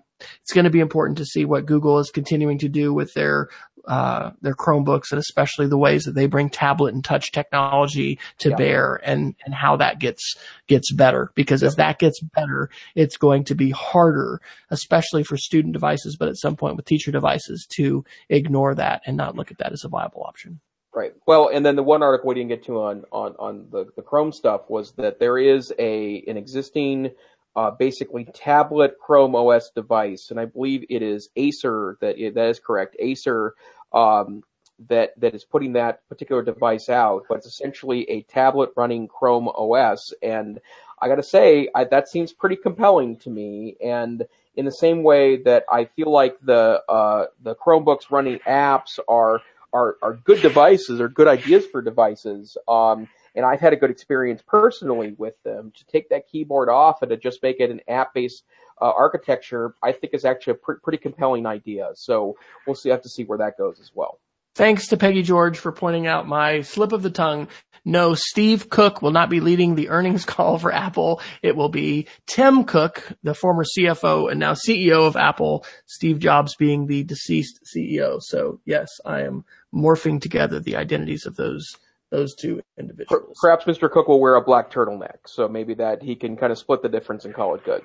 it's 0.42 0.52
going 0.52 0.66
to 0.66 0.70
be 0.70 0.82
important 0.82 1.18
to 1.20 1.26
see 1.26 1.46
what 1.46 1.66
Google 1.66 2.00
is 2.00 2.12
continuing 2.12 2.58
to 2.60 2.68
do 2.68 2.94
with 2.94 3.14
their 3.14 3.48
uh, 3.88 4.32
their 4.42 4.56
Chromebooks 4.56 5.12
and 5.12 5.20
especially 5.20 5.68
the 5.68 5.78
ways 5.78 6.04
that 6.04 6.16
they 6.16 6.28
bring 6.28 6.50
tablet 6.50 6.94
and 6.94 7.04
touch 7.04 7.32
technology 7.32 8.20
to 8.40 8.50
yeah. 8.50 8.56
bear 8.56 9.02
and, 9.04 9.36
and 9.46 9.54
how 9.54 9.78
that 9.78 10.00
gets, 10.00 10.36
gets 10.68 10.94
better. 10.94 11.32
Because 11.36 11.64
as 11.64 11.76
that 11.76 12.00
gets 12.00 12.22
better, 12.22 12.70
it's 12.96 13.18
going 13.18 13.44
to 13.46 13.56
be 13.56 13.72
harder, 13.72 14.40
especially 14.70 15.26
for 15.26 15.36
student 15.36 15.74
devices, 15.74 16.16
but 16.18 16.30
at 16.30 16.38
some 16.38 16.56
point 16.56 16.78
with 16.78 16.86
teacher 16.86 17.12
devices 17.12 17.68
to 17.76 18.06
ignore 18.30 18.74
that 18.74 19.02
and 19.06 19.18
not 19.18 19.36
look 19.36 19.52
at 19.52 19.58
that 19.58 19.74
as 19.74 19.84
a 19.84 19.90
viable 19.90 20.24
option. 20.24 20.62
Right. 20.96 21.14
Well, 21.26 21.50
and 21.52 21.66
then 21.66 21.76
the 21.76 21.84
one 21.84 22.04
article 22.04 22.30
we 22.30 22.36
didn't 22.36 22.50
get 22.50 22.66
to 22.66 22.82
on 22.82 23.04
on 23.12 23.36
on 23.40 23.68
the 23.72 23.86
the 23.96 24.04
Chrome 24.04 24.32
stuff 24.32 24.70
was 24.70 24.92
that 24.94 25.20
there 25.20 25.40
is 25.40 25.74
a 25.80 26.24
an 26.28 26.38
existing 26.38 27.12
uh, 27.56 27.72
basically 27.72 28.26
tablet 28.26 28.96
Chrome 29.04 29.36
OS 29.36 29.72
device, 29.72 30.28
and 30.30 30.40
I 30.40 30.46
believe 30.46 30.86
it 30.90 31.02
is 31.02 31.30
Acer 31.36 31.98
that 32.02 32.18
that 32.36 32.48
is 32.48 32.60
correct. 32.60 32.96
Acer 33.00 33.56
um, 33.92 34.44
that 34.88 35.20
that 35.20 35.34
is 35.34 35.46
putting 35.46 35.74
that 35.74 36.08
particular 36.10 36.44
device 36.44 36.90
out, 36.90 37.24
but 37.28 37.40
it's 37.40 37.48
essentially 37.48 38.08
a 38.10 38.22
tablet 38.24 38.70
running 38.76 39.08
Chrome 39.08 39.48
OS, 39.48 40.14
and 40.22 40.60
I 41.02 41.08
got 41.08 41.16
to 41.16 41.24
say 41.24 41.70
I, 41.74 41.86
that 41.86 42.08
seems 42.08 42.34
pretty 42.34 42.56
compelling 42.56 43.18
to 43.18 43.32
me. 43.32 43.78
And 43.84 44.26
in 44.56 44.66
the 44.66 44.72
same 44.72 45.04
way 45.04 45.42
that 45.44 45.66
I 45.72 45.86
feel 45.86 46.12
like 46.12 46.38
the 46.42 46.82
uh, 46.88 47.26
the 47.42 47.56
Chromebooks 47.56 48.12
running 48.12 48.40
apps 48.48 49.00
are 49.08 49.42
are 49.74 49.98
are 50.02 50.14
good 50.24 50.42
devices 50.42 51.02
or 51.02 51.10
good 51.10 51.28
ideas 51.28 51.66
for 51.66 51.82
devices. 51.82 52.56
Um, 52.68 53.08
and 53.36 53.46
I've 53.46 53.60
had 53.60 53.74
a 53.74 53.76
good 53.76 53.90
experience 53.90 54.44
personally 54.46 55.16
with 55.18 55.42
them. 55.44 55.74
To 55.76 55.86
take 55.86 56.10
that 56.10 56.28
keyboard 56.28 56.70
off 56.70 57.02
and 57.02 57.10
to 57.10 57.18
just 57.18 57.42
make 57.42 57.60
it 57.60 57.72
an 57.72 57.82
app-based 57.88 58.44
uh, 58.82 58.92
architecture, 58.96 59.74
I 59.82 59.92
think 59.92 60.14
is 60.14 60.26
actually 60.26 60.52
a 60.52 60.58
pr- 60.58 60.74
pretty 60.84 61.00
compelling 61.00 61.46
idea. 61.46 61.90
So 61.96 62.36
we'll 62.68 62.76
see. 62.76 62.90
Have 62.90 63.02
to 63.02 63.10
see 63.10 63.24
where 63.24 63.40
that 63.40 63.58
goes 63.58 63.80
as 63.80 63.92
well. 63.94 64.20
Thanks 64.56 64.88
to 64.90 64.98
Peggy 64.98 65.24
George 65.24 65.58
for 65.58 65.72
pointing 65.72 66.06
out 66.06 66.28
my 66.28 66.62
slip 66.62 66.92
of 66.92 67.02
the 67.02 67.10
tongue. 67.10 67.48
No, 67.86 68.14
Steve 68.14 68.70
Cook 68.70 69.02
will 69.02 69.12
not 69.12 69.30
be 69.30 69.40
leading 69.40 69.74
the 69.74 69.90
earnings 69.90 70.26
call 70.28 70.60
for 70.60 70.72
Apple. 70.72 71.22
It 71.42 71.56
will 71.56 71.70
be 71.70 72.08
Tim 72.28 72.64
Cook, 72.64 73.12
the 73.24 73.34
former 73.34 73.64
CFO 73.64 74.30
and 74.30 74.40
now 74.40 74.54
CEO 74.54 75.08
of 75.08 75.16
Apple, 75.16 75.66
Steve 75.88 76.20
Jobs 76.20 76.56
being 76.56 76.86
the 76.86 77.04
deceased 77.04 77.62
CEO. 77.76 78.20
So 78.22 78.60
yes, 78.64 78.90
I 79.06 79.22
am 79.22 79.44
morphing 79.74 80.22
together 80.22 80.60
the 80.60 80.76
identities 80.76 81.26
of 81.26 81.36
those 81.36 81.76
those 82.12 82.36
two 82.36 82.62
individuals. 82.78 83.36
Perhaps 83.42 83.66
Mr. 83.66 83.90
Cook 83.90 84.08
will 84.08 84.22
wear 84.22 84.36
a 84.36 84.44
black 84.44 84.72
turtleneck, 84.72 85.18
so 85.26 85.48
maybe 85.48 85.74
that 85.74 86.04
he 86.04 86.16
can 86.16 86.38
kind 86.38 86.52
of 86.52 86.60
split 86.60 86.84
the 86.84 86.90
difference 86.90 87.26
and 87.26 87.34
call 87.34 87.56
it 87.56 87.64
good. 87.66 87.82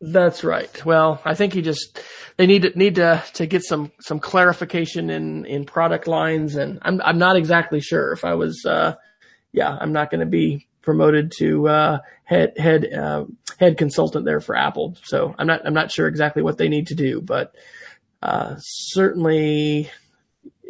That's 0.00 0.42
right. 0.44 0.84
Well, 0.86 1.20
I 1.26 1.34
think 1.34 1.52
he 1.52 1.60
just 1.60 2.00
they 2.38 2.46
need 2.46 2.62
to 2.62 2.78
need 2.78 2.94
to 2.94 3.22
to 3.34 3.46
get 3.46 3.62
some 3.62 3.92
some 4.00 4.18
clarification 4.18 5.10
in 5.10 5.44
in 5.44 5.66
product 5.66 6.06
lines, 6.06 6.56
and 6.56 6.78
I'm 6.82 7.02
I'm 7.02 7.18
not 7.18 7.36
exactly 7.36 7.80
sure 7.80 8.12
if 8.12 8.24
I 8.24 8.34
was. 8.34 8.64
uh 8.64 8.94
Yeah, 9.52 9.76
I'm 9.78 9.92
not 9.92 10.10
going 10.10 10.20
to 10.20 10.26
be 10.26 10.66
promoted 10.80 11.32
to 11.38 11.68
uh, 11.68 11.98
head 12.24 12.56
head 12.56 12.90
uh, 12.90 13.26
head 13.58 13.76
consultant 13.76 14.24
there 14.24 14.40
for 14.40 14.56
Apple, 14.56 14.96
so 15.04 15.34
I'm 15.38 15.46
not 15.46 15.66
I'm 15.66 15.74
not 15.74 15.92
sure 15.92 16.08
exactly 16.08 16.42
what 16.42 16.56
they 16.56 16.70
need 16.70 16.86
to 16.86 16.94
do, 16.94 17.20
but 17.20 17.54
uh, 18.22 18.56
certainly 18.58 19.90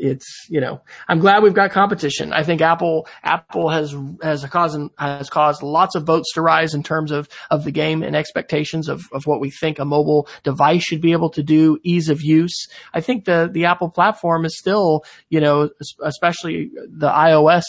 it's 0.00 0.46
you 0.48 0.60
know 0.60 0.80
I'm 1.08 1.20
glad 1.20 1.42
we've 1.42 1.54
got 1.54 1.70
competition. 1.70 2.32
I 2.32 2.42
think 2.42 2.60
Apple 2.60 3.06
Apple 3.22 3.68
has 3.68 3.94
has 4.22 4.44
caused 4.46 4.78
has 4.98 5.30
caused 5.30 5.62
lots 5.62 5.94
of 5.94 6.04
boats 6.04 6.32
to 6.34 6.42
rise 6.42 6.74
in 6.74 6.82
terms 6.82 7.10
of 7.10 7.28
of 7.50 7.64
the 7.64 7.70
game 7.70 8.02
and 8.02 8.16
expectations 8.16 8.88
of 8.88 9.02
of 9.12 9.26
what 9.26 9.40
we 9.40 9.50
think 9.50 9.78
a 9.78 9.84
mobile 9.84 10.28
device 10.42 10.82
should 10.82 11.00
be 11.00 11.12
able 11.12 11.30
to 11.30 11.42
do, 11.42 11.78
ease 11.82 12.08
of 12.08 12.22
use. 12.22 12.66
I 12.94 13.00
think 13.00 13.24
the 13.24 13.48
the 13.52 13.66
Apple 13.66 13.90
platform 13.90 14.44
is 14.44 14.58
still 14.58 15.04
you 15.28 15.40
know 15.40 15.70
especially 16.02 16.70
the 16.88 17.10
iOS 17.10 17.64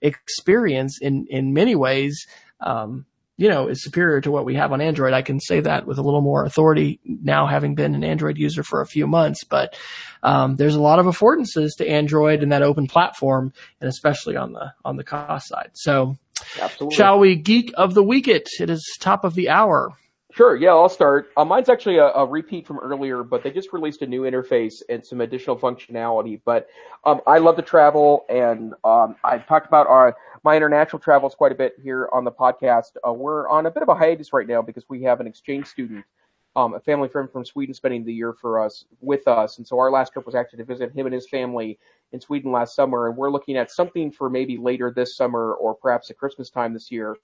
experience 0.00 0.98
in 1.00 1.26
in 1.28 1.52
many 1.52 1.74
ways. 1.74 2.26
Um, 2.60 3.04
you 3.36 3.48
know, 3.48 3.68
is 3.68 3.82
superior 3.82 4.20
to 4.22 4.30
what 4.30 4.44
we 4.44 4.54
have 4.54 4.72
on 4.72 4.80
Android. 4.80 5.12
I 5.12 5.22
can 5.22 5.40
say 5.40 5.60
that 5.60 5.86
with 5.86 5.98
a 5.98 6.02
little 6.02 6.22
more 6.22 6.44
authority 6.44 7.00
now, 7.04 7.46
having 7.46 7.74
been 7.74 7.94
an 7.94 8.04
Android 8.04 8.38
user 8.38 8.62
for 8.62 8.80
a 8.80 8.86
few 8.86 9.06
months. 9.06 9.44
But 9.44 9.76
um, 10.22 10.56
there's 10.56 10.74
a 10.74 10.80
lot 10.80 10.98
of 10.98 11.06
affordances 11.06 11.76
to 11.78 11.88
Android 11.88 12.42
and 12.42 12.52
that 12.52 12.62
open 12.62 12.86
platform, 12.86 13.52
and 13.80 13.88
especially 13.88 14.36
on 14.36 14.52
the 14.52 14.72
on 14.84 14.96
the 14.96 15.04
cost 15.04 15.48
side. 15.48 15.70
So, 15.74 16.16
Absolutely. 16.60 16.96
shall 16.96 17.18
we 17.18 17.36
geek 17.36 17.72
of 17.76 17.94
the 17.94 18.02
week 18.02 18.26
it? 18.26 18.48
It 18.58 18.70
is 18.70 18.96
top 19.00 19.24
of 19.24 19.34
the 19.34 19.50
hour. 19.50 19.92
Sure, 20.36 20.54
yeah, 20.54 20.68
I'll 20.68 20.90
start. 20.90 21.30
Uh, 21.38 21.46
mine's 21.46 21.70
actually 21.70 21.96
a, 21.96 22.08
a, 22.08 22.26
repeat 22.26 22.66
from 22.66 22.78
earlier, 22.80 23.22
but 23.22 23.42
they 23.42 23.50
just 23.50 23.72
released 23.72 24.02
a 24.02 24.06
new 24.06 24.24
interface 24.24 24.82
and 24.90 25.02
some 25.02 25.22
additional 25.22 25.56
functionality. 25.56 26.42
But 26.44 26.68
um, 27.04 27.22
I 27.26 27.38
love 27.38 27.56
to 27.56 27.62
travel, 27.62 28.26
and 28.28 28.74
um, 28.84 29.16
I've 29.24 29.46
talked 29.46 29.66
about 29.66 29.86
our 29.86 30.14
my 30.44 30.54
international 30.54 31.00
travels 31.00 31.34
quite 31.34 31.52
a 31.52 31.54
bit 31.54 31.72
here 31.82 32.10
on 32.12 32.24
the 32.24 32.30
podcast. 32.30 32.96
Uh, 33.08 33.14
we're 33.14 33.48
on 33.48 33.64
a 33.64 33.70
bit 33.70 33.82
of 33.82 33.88
a 33.88 33.94
hiatus 33.94 34.34
right 34.34 34.46
now 34.46 34.60
because 34.60 34.84
we 34.90 35.02
have 35.04 35.20
an 35.20 35.26
exchange 35.26 35.68
student, 35.68 36.04
um, 36.54 36.74
a 36.74 36.80
family 36.80 37.08
friend 37.08 37.32
from 37.32 37.42
Sweden, 37.42 37.74
spending 37.74 38.04
the 38.04 38.12
year 38.12 38.34
for 38.34 38.60
us 38.60 38.84
with 39.00 39.26
us, 39.26 39.56
and 39.56 39.66
so 39.66 39.78
our 39.78 39.90
last 39.90 40.12
trip 40.12 40.26
was 40.26 40.34
actually 40.34 40.58
to 40.58 40.64
visit 40.66 40.92
him 40.92 41.06
and 41.06 41.14
his 41.14 41.26
family 41.26 41.78
in 42.12 42.20
Sweden 42.20 42.52
last 42.52 42.74
summer, 42.74 43.08
and 43.08 43.16
we're 43.16 43.30
looking 43.30 43.56
at 43.56 43.70
something 43.70 44.12
for 44.12 44.28
maybe 44.28 44.58
later 44.58 44.92
this 44.94 45.16
summer 45.16 45.54
or 45.54 45.74
perhaps 45.74 46.10
at 46.10 46.18
Christmas 46.18 46.50
time 46.50 46.74
this 46.74 46.92
year 46.92 47.16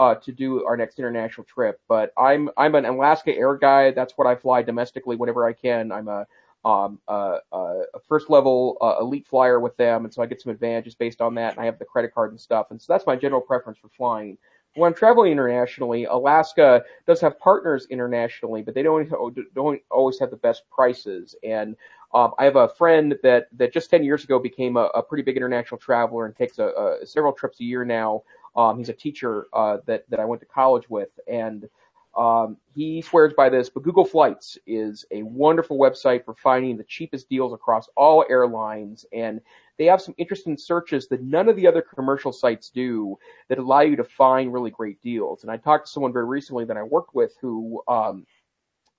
uh, 0.00 0.14
to 0.14 0.32
do 0.32 0.64
our 0.64 0.78
next 0.78 0.98
international 0.98 1.44
trip. 1.44 1.78
But 1.86 2.12
I'm 2.18 2.48
I'm 2.56 2.74
an 2.74 2.86
Alaska 2.86 3.36
Air 3.36 3.56
guy. 3.56 3.90
That's 3.90 4.14
what 4.16 4.26
I 4.26 4.34
fly 4.34 4.62
domestically 4.62 5.14
whenever 5.14 5.46
I 5.46 5.52
can. 5.52 5.92
I'm 5.92 6.08
a 6.08 6.26
um, 6.64 6.98
a, 7.08 7.38
a 7.52 8.00
first 8.08 8.30
level 8.30 8.78
uh, 8.80 8.96
elite 9.00 9.26
flyer 9.26 9.60
with 9.60 9.76
them, 9.76 10.04
and 10.04 10.12
so 10.12 10.22
I 10.22 10.26
get 10.26 10.40
some 10.40 10.52
advantages 10.52 10.94
based 10.94 11.20
on 11.20 11.34
that. 11.34 11.52
And 11.52 11.60
I 11.60 11.66
have 11.66 11.78
the 11.78 11.84
credit 11.84 12.14
card 12.14 12.30
and 12.30 12.40
stuff, 12.40 12.68
and 12.70 12.80
so 12.80 12.92
that's 12.92 13.06
my 13.06 13.14
general 13.14 13.42
preference 13.42 13.78
for 13.78 13.88
flying. 13.90 14.38
When 14.74 14.88
I'm 14.88 14.94
traveling 14.94 15.32
internationally, 15.32 16.04
Alaska 16.04 16.82
does 17.06 17.20
have 17.20 17.38
partners 17.38 17.86
internationally, 17.90 18.62
but 18.62 18.74
they 18.74 18.82
don't 18.82 19.06
don't 19.54 19.82
always 19.90 20.18
have 20.18 20.30
the 20.30 20.36
best 20.36 20.62
prices. 20.70 21.34
And 21.44 21.76
um, 22.14 22.32
I 22.38 22.44
have 22.44 22.56
a 22.56 22.68
friend 22.68 23.16
that 23.22 23.48
that 23.58 23.72
just 23.74 23.90
10 23.90 24.02
years 24.02 24.24
ago 24.24 24.38
became 24.38 24.78
a, 24.78 24.86
a 24.94 25.02
pretty 25.02 25.22
big 25.22 25.36
international 25.36 25.78
traveler 25.78 26.24
and 26.24 26.34
takes 26.34 26.58
a, 26.58 26.98
a 27.02 27.06
several 27.06 27.34
trips 27.34 27.60
a 27.60 27.64
year 27.64 27.84
now 27.84 28.22
um, 28.56 28.78
he's 28.78 28.88
a 28.88 28.94
teacher 28.94 29.46
uh, 29.52 29.78
that 29.86 30.08
that 30.10 30.20
I 30.20 30.24
went 30.24 30.40
to 30.42 30.46
college 30.46 30.88
with, 30.88 31.10
and 31.26 31.68
um, 32.16 32.56
he 32.74 33.00
swears 33.02 33.32
by 33.36 33.48
this. 33.48 33.70
But 33.70 33.84
Google 33.84 34.04
Flights 34.04 34.58
is 34.66 35.04
a 35.10 35.22
wonderful 35.22 35.78
website 35.78 36.24
for 36.24 36.34
finding 36.34 36.76
the 36.76 36.84
cheapest 36.84 37.28
deals 37.28 37.52
across 37.52 37.88
all 37.96 38.24
airlines, 38.28 39.06
and 39.12 39.40
they 39.78 39.84
have 39.86 40.02
some 40.02 40.14
interesting 40.18 40.56
searches 40.56 41.08
that 41.08 41.22
none 41.22 41.48
of 41.48 41.56
the 41.56 41.66
other 41.66 41.82
commercial 41.82 42.32
sites 42.32 42.70
do 42.70 43.16
that 43.48 43.58
allow 43.58 43.80
you 43.80 43.96
to 43.96 44.04
find 44.04 44.52
really 44.52 44.70
great 44.70 45.00
deals. 45.00 45.42
And 45.42 45.50
I 45.50 45.56
talked 45.56 45.86
to 45.86 45.92
someone 45.92 46.12
very 46.12 46.26
recently 46.26 46.64
that 46.66 46.76
I 46.76 46.82
worked 46.82 47.14
with 47.14 47.34
who. 47.40 47.82
Um, 47.88 48.26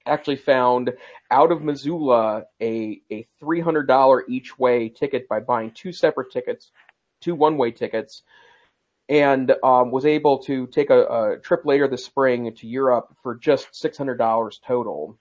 actually 0.08 0.36
found 0.36 0.92
out 1.30 1.52
of 1.52 1.62
Missoula 1.62 2.44
a, 2.60 3.00
a 3.12 3.28
$300 3.42 4.22
each 4.28 4.58
way 4.58 4.90
ticket 4.90 5.28
by 5.28 5.40
buying 5.40 5.72
two 5.72 5.92
separate 5.92 6.32
tickets, 6.32 6.72
two 7.20 7.36
one 7.36 7.58
way 7.58 7.70
tickets, 7.70 8.24
and 9.12 9.54
um, 9.62 9.92
was 9.92 10.06
able 10.06 10.38
to 10.40 10.66
take 10.68 10.90
a, 10.90 11.04
a, 11.04 11.40
trip 11.40 11.66
later 11.66 11.86
this 11.86 12.06
spring 12.06 12.56
to 12.56 12.66
Europe 12.66 13.14
for 13.22 13.36
just 13.36 13.70
$600 13.74 14.62
total. 14.66 15.20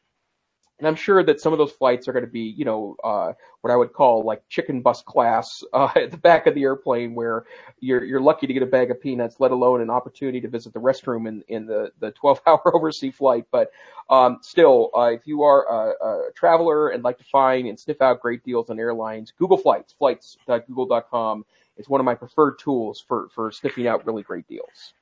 And 0.78 0.86
I'm 0.86 0.94
sure 0.94 1.24
that 1.24 1.40
some 1.40 1.52
of 1.52 1.58
those 1.58 1.72
flights 1.72 2.06
are 2.06 2.12
going 2.12 2.24
to 2.24 2.30
be, 2.30 2.54
you 2.56 2.64
know, 2.64 2.94
uh, 3.02 3.32
what 3.62 3.72
I 3.72 3.76
would 3.76 3.92
call 3.92 4.22
like 4.22 4.48
chicken 4.48 4.80
bus 4.80 5.02
class 5.02 5.64
uh, 5.72 5.90
at 5.96 6.12
the 6.12 6.16
back 6.16 6.46
of 6.46 6.54
the 6.54 6.62
airplane, 6.62 7.14
where 7.16 7.44
you're 7.80 8.02
you're 8.02 8.20
lucky 8.20 8.46
to 8.46 8.54
get 8.54 8.62
a 8.62 8.66
bag 8.66 8.92
of 8.92 9.00
peanuts, 9.00 9.40
let 9.40 9.50
alone 9.50 9.82
an 9.82 9.90
opportunity 9.90 10.40
to 10.40 10.48
visit 10.48 10.72
the 10.72 10.80
restroom 10.80 11.28
in 11.28 11.42
in 11.48 11.66
the 11.66 11.90
the 11.98 12.12
12 12.12 12.40
hour 12.46 12.62
overseas 12.74 13.14
flight. 13.14 13.44
But 13.50 13.72
um, 14.08 14.38
still, 14.40 14.90
uh, 14.96 15.10
if 15.10 15.26
you 15.26 15.42
are 15.42 15.66
a, 15.68 16.06
a 16.06 16.32
traveler 16.32 16.88
and 16.88 17.04
like 17.04 17.18
to 17.18 17.24
find 17.24 17.68
and 17.68 17.78
sniff 17.78 18.00
out 18.00 18.20
great 18.20 18.42
deals 18.42 18.70
on 18.70 18.78
airlines, 18.80 19.34
Google 19.36 19.58
Flights, 19.58 19.92
flights.google.com 19.98 21.44
it's 21.80 21.88
one 21.88 22.00
of 22.00 22.04
my 22.04 22.14
preferred 22.14 22.58
tools 22.58 23.02
for, 23.08 23.30
for 23.34 23.50
sniffing 23.50 23.88
out 23.88 24.06
really 24.06 24.22
great 24.22 24.46
deals. 24.46 24.94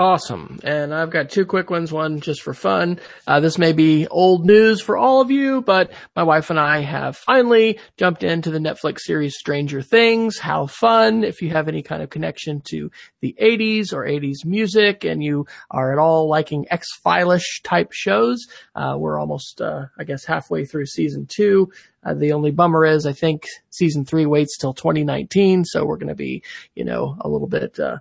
Awesome. 0.00 0.58
And 0.64 0.94
I've 0.94 1.10
got 1.10 1.28
two 1.28 1.44
quick 1.44 1.68
ones, 1.68 1.92
one 1.92 2.20
just 2.20 2.40
for 2.40 2.54
fun. 2.54 2.98
Uh, 3.26 3.40
this 3.40 3.58
may 3.58 3.74
be 3.74 4.06
old 4.06 4.46
news 4.46 4.80
for 4.80 4.96
all 4.96 5.20
of 5.20 5.30
you, 5.30 5.60
but 5.60 5.92
my 6.16 6.22
wife 6.22 6.48
and 6.48 6.58
I 6.58 6.80
have 6.80 7.18
finally 7.18 7.78
jumped 7.98 8.22
into 8.22 8.50
the 8.50 8.60
Netflix 8.60 9.00
series 9.00 9.36
Stranger 9.36 9.82
Things. 9.82 10.38
How 10.38 10.64
fun. 10.64 11.22
If 11.22 11.42
you 11.42 11.50
have 11.50 11.68
any 11.68 11.82
kind 11.82 12.02
of 12.02 12.08
connection 12.08 12.62
to 12.70 12.90
the 13.20 13.36
80s 13.38 13.92
or 13.92 14.06
80s 14.06 14.46
music 14.46 15.04
and 15.04 15.22
you 15.22 15.44
are 15.70 15.92
at 15.92 15.98
all 15.98 16.30
liking 16.30 16.64
X-File-ish 16.70 17.60
type 17.62 17.92
shows, 17.92 18.46
uh, 18.74 18.94
we're 18.96 19.20
almost, 19.20 19.60
uh, 19.60 19.84
I 19.98 20.04
guess 20.04 20.24
halfway 20.24 20.64
through 20.64 20.86
season 20.86 21.26
two. 21.28 21.70
Uh, 22.02 22.14
the 22.14 22.32
only 22.32 22.52
bummer 22.52 22.86
is 22.86 23.04
I 23.04 23.12
think 23.12 23.44
season 23.68 24.06
three 24.06 24.24
waits 24.24 24.56
till 24.56 24.72
2019. 24.72 25.66
So 25.66 25.84
we're 25.84 25.98
going 25.98 26.08
to 26.08 26.14
be, 26.14 26.42
you 26.74 26.86
know, 26.86 27.18
a 27.20 27.28
little 27.28 27.48
bit, 27.48 27.78
uh, 27.78 27.98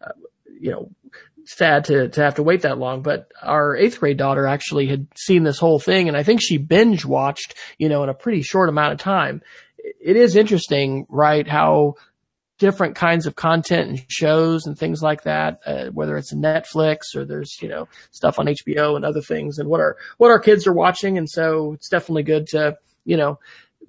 uh, 0.00 0.12
you 0.60 0.70
know, 0.70 0.90
sad 1.56 1.84
to, 1.86 2.08
to 2.08 2.22
have 2.22 2.36
to 2.36 2.42
wait 2.42 2.62
that 2.62 2.78
long, 2.78 3.02
but 3.02 3.30
our 3.42 3.76
eighth 3.76 4.00
grade 4.00 4.16
daughter 4.16 4.46
actually 4.46 4.86
had 4.86 5.06
seen 5.16 5.42
this 5.42 5.58
whole 5.58 5.78
thing 5.78 6.08
and 6.08 6.16
I 6.16 6.22
think 6.22 6.40
she 6.42 6.58
binge 6.58 7.04
watched, 7.04 7.54
you 7.78 7.88
know, 7.88 8.02
in 8.02 8.08
a 8.08 8.14
pretty 8.14 8.42
short 8.42 8.68
amount 8.68 8.92
of 8.92 8.98
time. 8.98 9.42
It 9.78 10.16
is 10.16 10.36
interesting, 10.36 11.06
right? 11.08 11.46
How 11.46 11.94
different 12.58 12.94
kinds 12.94 13.26
of 13.26 13.34
content 13.34 13.88
and 13.88 14.04
shows 14.08 14.66
and 14.66 14.78
things 14.78 15.02
like 15.02 15.22
that, 15.22 15.60
uh, 15.66 15.86
whether 15.86 16.16
it's 16.16 16.34
Netflix 16.34 17.16
or 17.16 17.24
there's, 17.24 17.56
you 17.62 17.68
know, 17.68 17.88
stuff 18.10 18.38
on 18.38 18.46
HBO 18.46 18.96
and 18.96 19.04
other 19.04 19.22
things 19.22 19.58
and 19.58 19.68
what 19.68 19.80
our, 19.80 19.96
what 20.18 20.30
our 20.30 20.38
kids 20.38 20.66
are 20.66 20.72
watching. 20.72 21.16
And 21.16 21.28
so 21.28 21.72
it's 21.72 21.88
definitely 21.88 22.22
good 22.22 22.46
to, 22.48 22.76
you 23.04 23.16
know, 23.16 23.38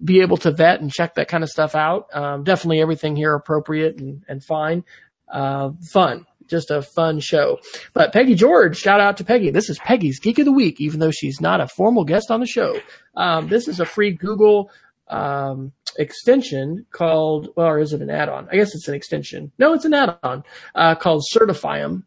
be 0.04 0.22
able 0.22 0.38
to 0.38 0.52
vet 0.52 0.82
and 0.82 0.92
check 0.92 1.16
that 1.16 1.28
kind 1.28 1.44
of 1.44 1.50
stuff 1.50 1.76
out. 1.76 2.08
Um, 2.14 2.44
definitely 2.44 2.82
everything 2.82 3.16
here 3.16 3.36
appropriate 3.36 4.00
and, 4.00 4.24
and 4.28 4.44
fine. 4.44 4.84
Uh, 5.32 5.72
fun 5.92 6.26
just 6.52 6.70
a 6.70 6.84
fun 6.84 7.20
show. 7.20 7.58
But 7.94 8.14
Peggy 8.14 8.36
George, 8.36 8.78
shout 8.78 9.00
out 9.00 9.18
to 9.18 9.24
Peggy. 9.24 9.50
This 9.50 9.70
is 9.72 9.80
Peggy's 9.80 10.20
Geek 10.20 10.38
of 10.38 10.46
the 10.46 10.52
Week, 10.52 10.80
even 10.80 11.00
though 11.00 11.10
she's 11.10 11.42
not 11.42 11.62
a 11.62 11.68
formal 11.68 12.04
guest 12.04 12.30
on 12.30 12.40
the 12.40 12.46
show. 12.46 12.80
Um, 13.16 13.48
this 13.48 13.68
is 13.68 13.80
a 13.80 13.86
free 13.86 14.12
Google 14.12 14.70
um, 15.08 15.72
extension 15.98 16.86
called, 16.92 17.50
well, 17.56 17.68
or 17.68 17.80
is 17.80 17.92
it 17.94 18.02
an 18.02 18.12
add-on? 18.12 18.48
I 18.52 18.56
guess 18.58 18.76
it's 18.76 18.88
an 18.88 18.94
extension. 18.94 19.52
No, 19.58 19.74
it's 19.74 19.86
an 19.86 19.94
add-on 19.96 20.44
uh, 20.76 20.96
called 20.96 21.24
Certifyem. 21.34 22.04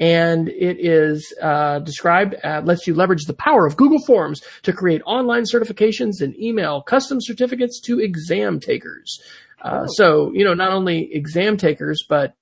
and 0.00 0.48
it 0.48 0.78
is 0.80 1.32
uh, 1.40 1.78
described 1.80 2.34
uh, 2.42 2.62
lets 2.64 2.86
you 2.86 2.94
leverage 2.94 3.24
the 3.26 3.34
power 3.34 3.66
of 3.66 3.76
Google 3.76 4.00
Forms 4.04 4.40
to 4.62 4.72
create 4.72 5.02
online 5.06 5.44
certifications 5.44 6.20
and 6.20 6.38
email 6.40 6.82
custom 6.82 7.18
certificates 7.20 7.80
to 7.82 8.00
exam 8.00 8.58
takers. 8.60 9.20
Uh, 9.62 9.82
oh. 9.82 9.86
So 9.94 10.32
you 10.32 10.44
know 10.44 10.54
not 10.54 10.72
only 10.72 11.12
exam 11.14 11.56
takers, 11.56 12.04
but 12.08 12.34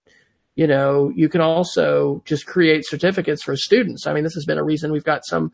you 0.54 0.66
know 0.66 1.10
you 1.14 1.28
can 1.28 1.40
also 1.40 2.22
just 2.24 2.46
create 2.46 2.86
certificates 2.86 3.42
for 3.42 3.56
students. 3.56 4.06
I 4.06 4.12
mean, 4.12 4.24
this 4.24 4.34
has 4.34 4.44
been 4.44 4.58
a 4.58 4.64
reason 4.64 4.92
we've 4.92 5.04
got 5.04 5.24
some 5.24 5.52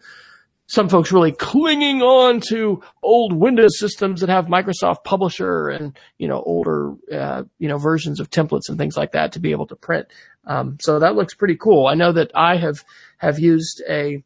some 0.68 0.88
folks 0.90 1.10
really 1.10 1.32
clinging 1.32 2.02
on 2.02 2.40
to 2.50 2.82
old 3.02 3.32
Windows 3.32 3.78
systems 3.78 4.20
that 4.20 4.28
have 4.28 4.46
Microsoft 4.46 5.02
Publisher 5.02 5.68
and 5.68 5.98
you 6.18 6.28
know 6.28 6.42
older 6.42 6.94
uh, 7.12 7.44
you 7.58 7.68
know 7.68 7.78
versions 7.78 8.20
of 8.20 8.30
templates 8.30 8.68
and 8.68 8.78
things 8.78 8.96
like 8.96 9.12
that 9.12 9.32
to 9.32 9.40
be 9.40 9.50
able 9.50 9.66
to 9.66 9.76
print. 9.76 10.06
Um, 10.46 10.78
so 10.80 10.98
that 10.98 11.14
looks 11.14 11.34
pretty 11.34 11.56
cool. 11.56 11.86
I 11.86 11.94
know 11.94 12.12
that 12.12 12.30
I 12.34 12.56
have 12.56 12.84
have 13.16 13.38
used 13.38 13.82
a 13.88 14.22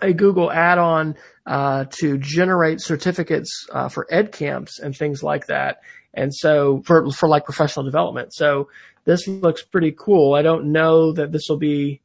a 0.00 0.12
Google 0.12 0.50
add-on 0.50 1.16
uh, 1.46 1.84
to 2.00 2.18
generate 2.18 2.80
certificates 2.80 3.66
uh, 3.72 3.88
for 3.88 4.06
ed 4.10 4.32
camps 4.32 4.80
and 4.80 4.96
things 4.96 5.22
like 5.22 5.46
that, 5.46 5.78
and 6.12 6.34
so 6.34 6.82
for 6.84 7.08
for 7.12 7.28
like 7.28 7.44
professional 7.44 7.84
development. 7.84 8.34
So 8.34 8.68
this 9.04 9.26
looks 9.26 9.62
pretty 9.62 9.92
cool. 9.92 10.34
I 10.34 10.42
don't 10.42 10.72
know 10.72 11.12
that 11.12 11.32
this 11.32 11.46
will 11.48 11.58
be 11.58 12.00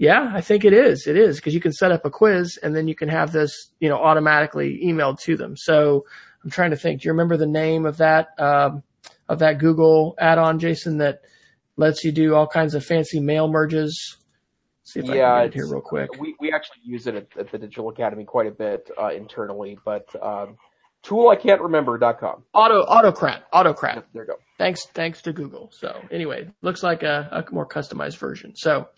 yeah, 0.00 0.32
I 0.32 0.40
think 0.40 0.64
it 0.64 0.72
is. 0.72 1.06
It 1.06 1.18
is 1.18 1.36
because 1.36 1.52
you 1.52 1.60
can 1.60 1.74
set 1.74 1.92
up 1.92 2.06
a 2.06 2.10
quiz 2.10 2.58
and 2.62 2.74
then 2.74 2.88
you 2.88 2.94
can 2.94 3.10
have 3.10 3.32
this, 3.32 3.70
you 3.80 3.88
know, 3.90 3.98
automatically 3.98 4.80
emailed 4.82 5.20
to 5.20 5.36
them. 5.36 5.58
So 5.58 6.06
I'm 6.42 6.48
trying 6.48 6.70
to 6.70 6.76
think. 6.78 7.02
Do 7.02 7.06
you 7.06 7.12
remember 7.12 7.36
the 7.36 7.46
name 7.46 7.84
of 7.84 7.98
that 7.98 8.28
um, 8.38 8.82
of 9.28 9.40
that 9.40 9.58
Google 9.58 10.14
add-on, 10.18 10.58
Jason, 10.58 10.96
that 10.98 11.20
lets 11.76 12.02
you 12.02 12.12
do 12.12 12.34
all 12.34 12.46
kinds 12.46 12.74
of 12.74 12.82
fancy 12.82 13.20
mail 13.20 13.46
merges? 13.46 14.16
Let's 14.80 14.94
see 14.94 15.00
if 15.00 15.06
yeah, 15.06 15.34
I 15.34 15.40
can 15.40 15.44
get 15.44 15.46
it 15.46 15.54
here 15.54 15.66
real 15.66 15.82
quick. 15.82 16.18
We 16.18 16.34
we 16.40 16.50
actually 16.50 16.80
use 16.82 17.06
it 17.06 17.14
at, 17.14 17.26
at 17.38 17.50
the 17.52 17.58
Digital 17.58 17.90
Academy 17.90 18.24
quite 18.24 18.46
a 18.46 18.52
bit 18.52 18.90
uh, 18.98 19.08
internally, 19.08 19.78
but 19.84 20.08
um, 20.24 20.56
tool 21.02 21.28
I 21.28 21.36
can't 21.36 21.60
remember.com. 21.60 22.44
Auto 22.54 22.80
autocrat 22.82 23.44
autocrat. 23.52 24.04
There 24.12 24.22
you 24.22 24.28
go. 24.28 24.34
Thanks 24.58 24.86
thanks 24.86 25.22
to 25.22 25.32
Google. 25.32 25.70
So 25.72 26.00
anyway, 26.10 26.48
looks 26.62 26.82
like 26.82 27.02
a, 27.02 27.28
a 27.32 27.54
more 27.54 27.66
customized 27.66 28.18
version. 28.18 28.54
So, 28.56 28.88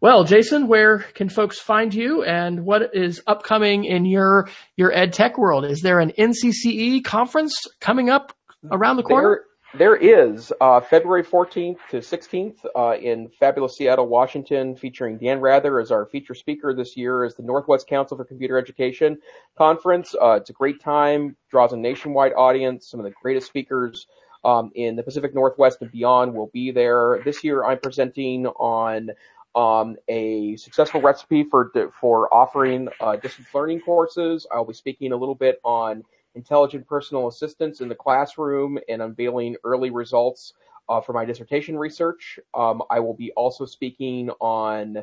well, 0.00 0.24
Jason, 0.24 0.68
where 0.68 0.98
can 0.98 1.28
folks 1.28 1.58
find 1.58 1.92
you, 1.92 2.22
and 2.22 2.64
what 2.64 2.94
is 2.94 3.20
upcoming 3.26 3.84
in 3.84 4.04
your 4.04 4.48
your 4.76 4.92
ed 4.92 5.12
tech 5.12 5.36
world? 5.36 5.64
Is 5.64 5.80
there 5.80 6.00
an 6.00 6.12
NCCE 6.16 7.02
conference 7.04 7.56
coming 7.80 8.08
up 8.08 8.32
around 8.70 8.96
the 8.96 9.02
corner? 9.02 9.42
There, 9.72 9.94
is 9.94 10.52
uh, 10.60 10.80
February 10.80 11.22
14th 11.22 11.78
to 11.90 11.98
16th 11.98 12.66
uh, 12.74 12.96
in 13.00 13.28
fabulous 13.28 13.76
Seattle, 13.76 14.08
Washington, 14.08 14.74
featuring 14.74 15.16
Dan 15.16 15.38
Rather 15.38 15.78
as 15.78 15.92
our 15.92 16.06
feature 16.06 16.34
speaker 16.34 16.74
this 16.74 16.96
year 16.96 17.22
as 17.22 17.36
the 17.36 17.44
Northwest 17.44 17.86
Council 17.86 18.16
for 18.16 18.24
Computer 18.24 18.58
Education 18.58 19.16
conference. 19.56 20.16
Uh, 20.20 20.32
it's 20.32 20.50
a 20.50 20.52
great 20.52 20.80
time, 20.80 21.36
draws 21.50 21.72
a 21.72 21.76
nationwide 21.76 22.32
audience. 22.36 22.88
Some 22.88 22.98
of 22.98 23.04
the 23.04 23.12
greatest 23.22 23.46
speakers 23.46 24.08
um, 24.44 24.72
in 24.74 24.96
the 24.96 25.04
Pacific 25.04 25.36
Northwest 25.36 25.78
and 25.82 25.92
beyond 25.92 26.34
will 26.34 26.50
be 26.52 26.72
there. 26.72 27.20
This 27.24 27.44
year, 27.44 27.64
I'm 27.64 27.78
presenting 27.78 28.46
on 28.46 29.10
um, 29.54 29.96
a 30.08 30.56
successful 30.56 31.00
recipe 31.00 31.44
for 31.44 31.70
for 32.00 32.32
offering 32.34 32.88
uh, 33.00 33.14
distance 33.16 33.46
learning 33.54 33.82
courses. 33.82 34.48
I'll 34.50 34.64
be 34.64 34.74
speaking 34.74 35.12
a 35.12 35.16
little 35.16 35.36
bit 35.36 35.60
on 35.62 36.02
intelligent 36.34 36.86
personal 36.86 37.28
assistants 37.28 37.80
in 37.80 37.88
the 37.88 37.94
classroom 37.94 38.78
and 38.88 39.02
unveiling 39.02 39.56
early 39.64 39.90
results 39.90 40.54
uh, 40.88 41.00
for 41.00 41.12
my 41.12 41.24
dissertation 41.24 41.78
research. 41.78 42.38
Um, 42.54 42.82
I 42.90 43.00
will 43.00 43.14
be 43.14 43.30
also 43.32 43.64
speaking 43.64 44.30
on 44.40 44.98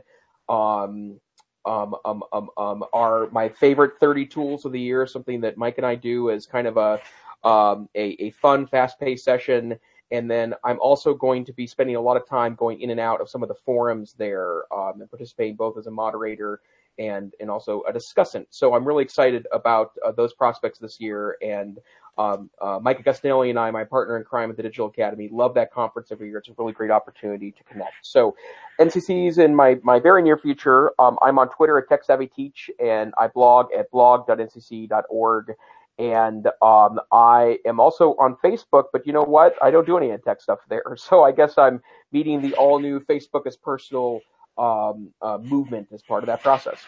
um, 0.50 1.20
um, 1.66 1.96
um, 2.06 2.24
um, 2.32 2.50
um, 2.58 2.84
are 2.94 3.30
my 3.32 3.50
favorite 3.50 4.00
30 4.00 4.26
tools 4.26 4.66
of 4.66 4.72
the 4.72 4.80
year, 4.80 5.06
something 5.06 5.42
that 5.42 5.58
Mike 5.58 5.78
and 5.78 5.86
I 5.86 5.96
do 5.96 6.30
as 6.30 6.46
kind 6.46 6.68
of 6.68 6.78
a, 6.78 7.02
a, 7.44 7.88
a 7.96 8.32
fun, 8.32 8.66
fast 8.68 9.00
paced 9.00 9.26
session. 9.26 9.78
And 10.12 10.32
then 10.32 10.54
I'm 10.64 10.80
also 10.80 11.14
going 11.14 11.44
to 11.46 11.54
be 11.54 11.68
spending 11.68 11.98
a 11.98 12.02
lot 12.02 12.16
of 12.16 12.26
time 12.26 12.56
going 12.56 12.80
in 12.80 12.92
and 12.92 13.00
out 13.00 13.20
of 13.20 13.30
some 13.30 13.44
of 13.44 13.50
the 13.50 13.56
forums 13.56 14.16
there 14.18 14.64
and 14.72 15.10
participating 15.10 15.58
both 15.58 15.78
as 15.78 15.88
a 15.88 15.92
moderator 15.92 16.62
and 17.00 17.34
and 17.40 17.50
also 17.50 17.84
a 17.88 17.94
discussant. 17.94 18.46
So 18.50 18.74
I'm 18.74 18.86
really 18.86 19.04
excited 19.04 19.48
about 19.52 19.92
uh, 20.06 20.12
those 20.12 20.34
prospects 20.34 20.80
this 20.80 21.00
year. 21.00 21.38
And 21.42 21.80
um, 22.18 22.50
uh, 22.60 22.80
Mike 22.82 23.04
Agostinelli 23.04 23.52
and 23.52 23.60
I, 23.60 23.70
my 23.70 23.84
partner 23.84 24.18
in 24.18 24.24
crime 24.24 24.50
at 24.50 24.58
the 24.58 24.64
Digital 24.64 24.88
Academy, 24.88 25.30
love 25.32 25.54
that 25.54 25.72
conference 25.72 26.12
every 26.12 26.30
year. 26.30 26.40
It's 26.40 26.50
a 26.50 26.54
really 26.58 26.74
great 26.74 26.90
opportunity 26.90 27.52
to 27.52 27.64
connect. 27.64 27.94
So 28.02 28.36
NCC's 28.80 29.38
in 29.38 29.56
my 29.56 29.78
my 29.84 30.00
very 30.00 30.24
near 30.24 30.38
future. 30.38 30.92
Um, 31.00 31.18
I'm 31.22 31.38
on 31.38 31.50
Twitter 31.50 31.78
at 31.78 31.88
TechSavvyTeach, 31.88 32.70
and 32.84 33.14
I 33.20 33.28
blog 33.28 33.68
at 33.78 33.92
blog.ncc.org. 33.92 35.54
And 36.00 36.48
um, 36.62 37.00
I 37.12 37.58
am 37.66 37.80
also 37.80 38.12
on 38.20 38.38
Facebook, 38.44 38.86
but 38.94 39.08
you 39.08 39.14
know 39.14 39.24
what? 39.24 39.56
I 39.64 39.72
don't 39.72 39.86
do 39.86 39.98
any 39.98 40.16
tech 40.20 40.42
stuff 40.42 40.60
there. 40.70 40.84
So 40.98 41.24
I 41.24 41.32
guess 41.32 41.58
I'm 41.58 41.82
meeting 42.12 42.42
the 42.42 42.54
all 42.54 42.80
new 42.80 43.00
Facebook 43.00 43.48
as 43.48 43.58
personal 43.58 44.22
um, 44.58 45.14
uh, 45.22 45.38
movement 45.42 45.90
as 45.94 46.02
part 46.02 46.24
of 46.24 46.28
that 46.28 46.42
process. 46.42 46.80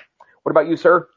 What 0.44 0.52
about 0.52 0.68
you, 0.68 0.78
sir? 0.78 1.08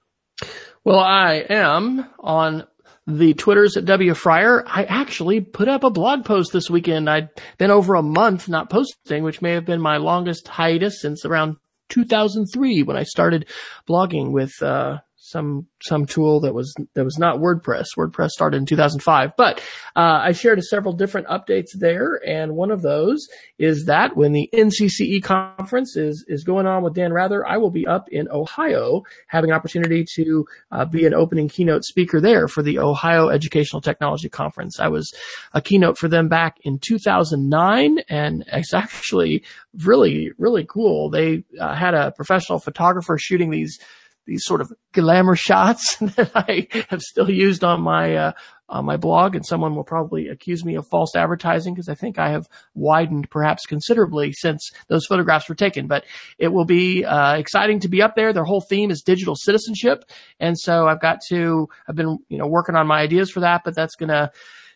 Well, 0.85 0.99
I 0.99 1.45
am 1.49 2.09
on 2.19 2.67
the 3.07 3.35
Twitters 3.35 3.77
at 3.77 3.85
W 3.85 4.15
Fryer. 4.15 4.65
I 4.67 4.85
actually 4.85 5.41
put 5.41 5.69
up 5.69 5.85
a 5.85 5.91
blog 5.91 6.25
post 6.25 6.53
this 6.53 6.71
weekend. 6.71 7.09
I'd 7.09 7.31
been 7.59 7.71
over 7.71 7.95
a 7.95 8.03
month 8.03 8.49
not 8.49 8.71
posting, 8.71 9.23
which 9.23 9.43
may 9.43 9.53
have 9.53 9.65
been 9.65 9.81
my 9.81 9.97
longest 9.97 10.49
hiatus 10.49 11.01
since 11.01 11.25
around 11.25 11.57
2003 11.89 12.83
when 12.83 12.97
I 12.97 13.03
started 13.03 13.49
blogging 13.89 14.33
with, 14.33 14.53
uh, 14.63 14.99
some 15.33 15.67
some 15.83 16.07
tool 16.07 16.41
that 16.41 16.55
was 16.55 16.75
that 16.95 17.05
was 17.05 17.19
not 17.19 17.39
WordPress. 17.39 17.87
WordPress 17.97 18.29
started 18.29 18.59
in 18.59 18.67
2005, 18.67 19.33
but 19.37 19.61
uh, 19.97 20.21
I 20.23 20.33
shared 20.33 20.63
several 20.63 20.95
different 20.95 21.27
updates 21.27 21.71
there, 21.75 22.21
and 22.27 22.55
one 22.55 22.71
of 22.71 22.83
those 22.83 23.27
is 23.59 23.87
that 23.87 24.17
when 24.17 24.33
the 24.33 24.49
NCCE 24.55 25.23
conference 25.23 25.97
is 25.97 26.25
is 26.29 26.45
going 26.45 26.67
on 26.67 26.83
with 26.83 26.95
Dan 26.95 27.13
Rather, 27.13 27.47
I 27.47 27.57
will 27.57 27.71
be 27.71 27.87
up 27.87 28.09
in 28.11 28.29
Ohio 28.31 29.03
having 29.27 29.51
an 29.51 29.57
opportunity 29.57 30.05
to 30.17 30.47
uh, 30.71 30.85
be 30.85 31.07
an 31.07 31.15
opening 31.15 31.49
keynote 31.49 31.85
speaker 31.85 32.21
there 32.21 32.47
for 32.47 32.63
the 32.63 32.79
Ohio 32.79 33.29
Educational 33.29 33.81
Technology 33.81 34.29
Conference. 34.29 34.79
I 34.79 34.89
was 34.89 35.13
a 35.55 35.63
keynote 35.63 35.99
for 35.99 36.09
them 36.09 36.29
back 36.29 36.59
in 36.63 36.79
2009, 36.79 37.99
and 38.09 38.45
it's 38.53 38.75
actually 38.75 39.43
really 39.83 40.31
really 40.39 40.67
cool. 40.69 41.11
They 41.11 41.45
uh, 41.59 41.75
had 41.75 41.95
a 41.95 42.13
professional 42.13 42.59
photographer 42.59 43.17
shooting 43.19 43.51
these 43.51 43.79
these 44.27 44.45
sort 44.45 44.61
of 44.61 44.73
glamour 44.93 45.37
shots 45.37 45.97
that 46.01 46.31
I 46.35 46.69
have 46.89 47.01
still 47.01 47.31
used 47.31 47.65
on 47.65 47.83
my 47.83 48.15
uh, 48.15 48.33
on 48.69 48.85
my 48.87 48.97
blog, 48.97 49.35
and 49.35 49.45
someone 49.45 49.75
will 49.75 49.85
probably 49.85 50.29
accuse 50.29 50.65
me 50.65 50.77
of 50.77 50.87
false 50.89 51.15
advertising 51.15 51.75
because 51.75 51.89
I 51.89 51.95
think 51.95 52.19
I 52.19 52.31
have 52.31 52.49
widened 52.75 53.31
perhaps 53.31 53.67
considerably 53.67 54.33
since 54.33 54.71
those 54.89 55.05
photographs 55.07 55.49
were 55.49 55.55
taken. 55.55 55.87
But 55.87 56.05
it 56.39 56.49
will 56.49 56.65
be 56.65 57.05
uh, 57.05 57.35
exciting 57.35 57.81
to 57.81 57.89
be 57.89 58.01
up 58.01 58.17
there. 58.17 58.33
Their 58.33 58.45
whole 58.45 58.63
theme 58.63 58.91
is 58.91 59.03
digital 59.03 59.37
citizenship, 59.37 60.05
and 60.41 60.59
so 60.59 60.87
I've 60.89 61.01
got 61.01 61.21
to 61.29 61.69
I've 61.89 61.97
been 61.97 62.19
you 62.29 62.39
know 62.39 62.47
working 62.47 62.75
on 62.75 62.87
my 62.87 63.01
ideas 63.01 63.31
for 63.31 63.41
that, 63.41 63.63
but 63.65 63.75
that's 63.75 63.97
gonna 63.97 64.31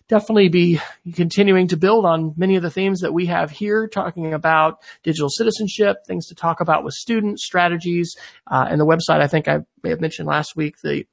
definitely 0.08 0.48
be 0.48 0.80
continuing 1.14 1.68
to 1.68 1.76
build 1.76 2.04
on 2.04 2.34
many 2.36 2.56
of 2.56 2.62
the 2.62 2.70
themes 2.70 3.00
that 3.00 3.12
we 3.12 3.26
have 3.26 3.50
here, 3.50 3.88
talking 3.88 4.32
about 4.32 4.80
digital 5.02 5.28
citizenship, 5.28 5.96
things 6.06 6.26
to 6.28 6.34
talk 6.34 6.60
about 6.60 6.84
with 6.84 6.94
students, 6.94 7.44
strategies, 7.44 8.14
uh, 8.50 8.66
and 8.68 8.80
the 8.80 8.86
website. 8.86 9.20
I 9.20 9.26
think 9.26 9.48
I 9.48 9.60
may 9.82 9.90
have 9.90 10.00
mentioned 10.00 10.28
last 10.28 10.56
week 10.56 10.76
the 10.82 11.06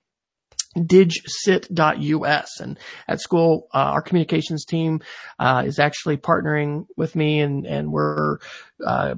digcit.us 0.76 2.60
and 2.60 2.80
at 3.08 3.22
school 3.22 3.68
uh, 3.74 3.78
our 3.78 4.02
communications 4.02 4.66
team 4.66 5.02
uh, 5.40 5.64
is 5.66 5.78
actually 5.78 6.18
partnering 6.18 6.88
with 6.98 7.16
me 7.16 7.42
and 7.42 7.68
and 7.68 7.92
we're 7.92 8.40
uh, 8.86 9.14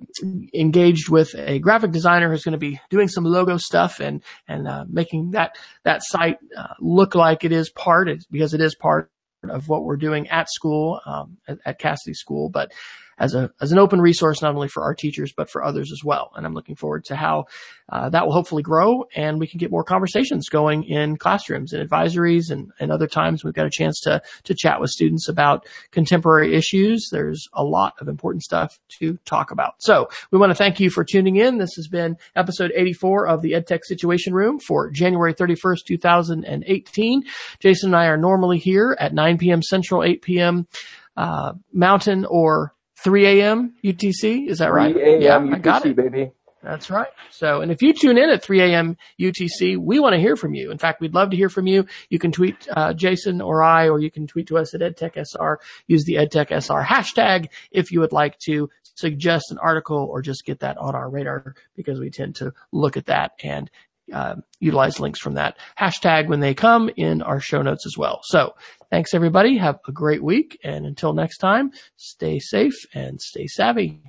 engaged 0.54 1.10
with 1.10 1.34
a 1.38 1.60
graphic 1.60 1.92
designer 1.92 2.30
who's 2.30 2.44
going 2.44 2.52
to 2.52 2.58
be 2.58 2.80
doing 2.90 3.08
some 3.08 3.24
logo 3.24 3.56
stuff 3.56 4.02
and 4.02 4.22
and 4.48 4.68
uh, 4.68 4.84
making 4.90 5.32
that 5.32 5.58
that 5.84 6.02
site 6.04 6.40
uh, 6.58 6.74
look 6.82 7.16
like 7.16 7.46
it 7.46 7.54
is 7.54 7.70
part 7.70 8.10
because 8.30 8.54
it 8.54 8.60
is 8.60 8.76
part 8.76 9.10
of 9.50 9.70
what 9.70 9.84
we're 9.84 9.98
doing 9.98 10.28
at 10.30 10.50
school, 10.50 11.00
um, 11.06 11.38
at, 11.48 11.60
at, 11.66 11.80
Casady 11.80 12.16
School, 12.16 12.50
but 12.50 12.72
as 13.18 13.34
a 13.34 13.52
as 13.62 13.72
an 13.72 13.80
open 13.80 14.02
resource 14.02 14.42
not 14.42 14.56
only 14.56 14.68
for 14.68 14.84
our 14.84 14.94
teachers 14.94 15.34
but 15.36 15.50
for 15.50 15.64
others 15.64 15.92
as 15.92 16.04
well. 16.04 16.32
And 16.36 16.46
I'm 16.46 16.54
looking 16.54 16.76
forward 16.76 17.06
to 17.06 17.16
how 17.16 17.46
uh, 17.90 18.10
that 18.10 18.26
will 18.26 18.34
hopefully 18.34 18.64
grow 18.64 19.06
and 19.16 19.40
we 19.40 19.48
can 19.48 19.58
get 19.58 19.72
more 19.72 19.84
conversations 19.84 20.50
going 20.50 20.84
in 20.84 21.18
classrooms 21.18 21.74
and 21.74 21.88
advisories 21.88 22.50
and, 22.50 22.72
and 22.80 22.92
other 22.92 23.08
times 23.08 23.44
we've 23.44 23.54
got 23.54 23.66
a 23.66 23.72
chance 23.72 24.00
to 24.02 24.22
to 24.44 24.56
chat 24.56 24.80
with 24.80 24.90
students 24.90 25.30
about 25.30 25.66
contemporary 25.92 26.56
issues. 26.56 27.10
There's 27.12 27.48
a 27.54 27.64
lot 27.64 27.94
of 28.00 28.08
important 28.08 28.44
stuff 28.44 28.80
to 29.00 29.18
talk 29.26 29.52
about. 29.52 29.76
So 29.80 30.10
we 30.32 30.40
want 30.40 30.52
to 30.52 30.56
thank 30.56 30.80
you 30.80 30.90
for 30.90 31.04
tuning 31.04 31.38
in. 31.38 31.58
This 31.58 31.76
has 31.76 31.88
been 31.88 32.18
episode 32.36 32.72
84 32.76 33.28
of 33.28 33.42
the 33.42 33.54
EdTech 33.54 33.84
Situation 33.84 34.34
Room 34.34 34.60
for 34.60 34.90
January 34.90 35.34
31st, 35.34 35.86
2018. 35.86 37.24
Jason 37.60 37.90
and 37.90 37.96
I 37.96 38.08
are 38.08 38.18
normally 38.18 38.58
here 38.58 38.96
at 39.00 39.14
9 39.14 39.38
p.m. 39.38 39.62
Central, 39.62 40.04
8 40.04 40.22
p.m. 40.22 40.68
Uh, 41.16 41.54
Mountain 41.72 42.26
or 42.26 42.75
3 43.04 43.42
a.m. 43.42 43.76
UTC. 43.84 44.48
Is 44.50 44.60
that 44.60 44.72
right? 44.74 44.94
3 44.94 45.04
a.m. 45.04 45.22
Yeah, 45.22 45.40
UTC, 45.40 45.56
I 45.56 45.60
got 45.60 45.86
it. 45.86 45.96
baby. 45.96 46.32
That's 46.66 46.90
right. 46.90 47.10
So, 47.30 47.62
and 47.62 47.72
if 47.72 47.84
you 47.84 47.94
tune 47.94 48.18
in 48.18 48.32
at 48.32 48.44
3 48.44 48.60
a.m. 48.62 48.98
UTC, 49.20 49.78
we 49.78 50.00
want 50.00 50.14
to 50.14 50.20
hear 50.20 50.36
from 50.36 50.56
you. 50.56 50.72
In 50.72 50.80
fact, 50.80 51.00
we'd 51.00 51.14
love 51.14 51.30
to 51.30 51.38
hear 51.38 51.50
from 51.50 51.68
you. 51.68 51.86
You 52.10 52.18
can 52.18 52.32
tweet 52.32 52.68
uh, 52.72 52.94
Jason 52.94 53.40
or 53.40 53.62
I, 53.62 53.88
or 53.88 54.00
you 54.00 54.10
can 54.10 54.26
tweet 54.26 54.48
to 54.48 54.58
us 54.58 54.74
at 54.74 54.82
EdTechSR. 54.82 55.58
Use 55.86 56.06
the 56.06 56.16
EdTechSR 56.16 56.84
hashtag 56.84 57.50
if 57.70 57.92
you 57.92 58.00
would 58.00 58.14
like 58.14 58.40
to 58.46 58.70
suggest 58.96 59.52
an 59.52 59.60
article 59.60 60.08
or 60.10 60.22
just 60.22 60.46
get 60.46 60.62
that 60.62 60.78
on 60.78 60.96
our 60.96 61.10
radar 61.10 61.54
because 61.76 62.00
we 62.00 62.10
tend 62.10 62.36
to 62.36 62.52
look 62.72 62.98
at 62.98 63.06
that 63.06 63.34
and 63.44 63.70
uh, 64.14 64.36
utilize 64.60 65.00
links 65.00 65.20
from 65.20 65.34
that 65.36 65.58
hashtag 65.80 66.28
when 66.28 66.40
they 66.40 66.54
come 66.54 66.90
in 66.96 67.22
our 67.22 67.40
show 67.40 67.62
notes 67.62 67.86
as 67.86 67.98
well. 67.98 68.22
So 68.24 68.56
thanks 68.90 69.14
everybody. 69.14 69.58
Have 69.58 69.80
a 69.88 69.92
great 69.92 70.24
week. 70.24 70.60
And 70.64 70.86
until 70.86 71.14
next 71.14 71.38
time, 71.38 71.72
stay 71.98 72.40
safe 72.40 72.86
and 72.94 73.20
stay 73.22 73.48
savvy. 73.48 74.02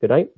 Good 0.00 0.10
night. 0.10 0.30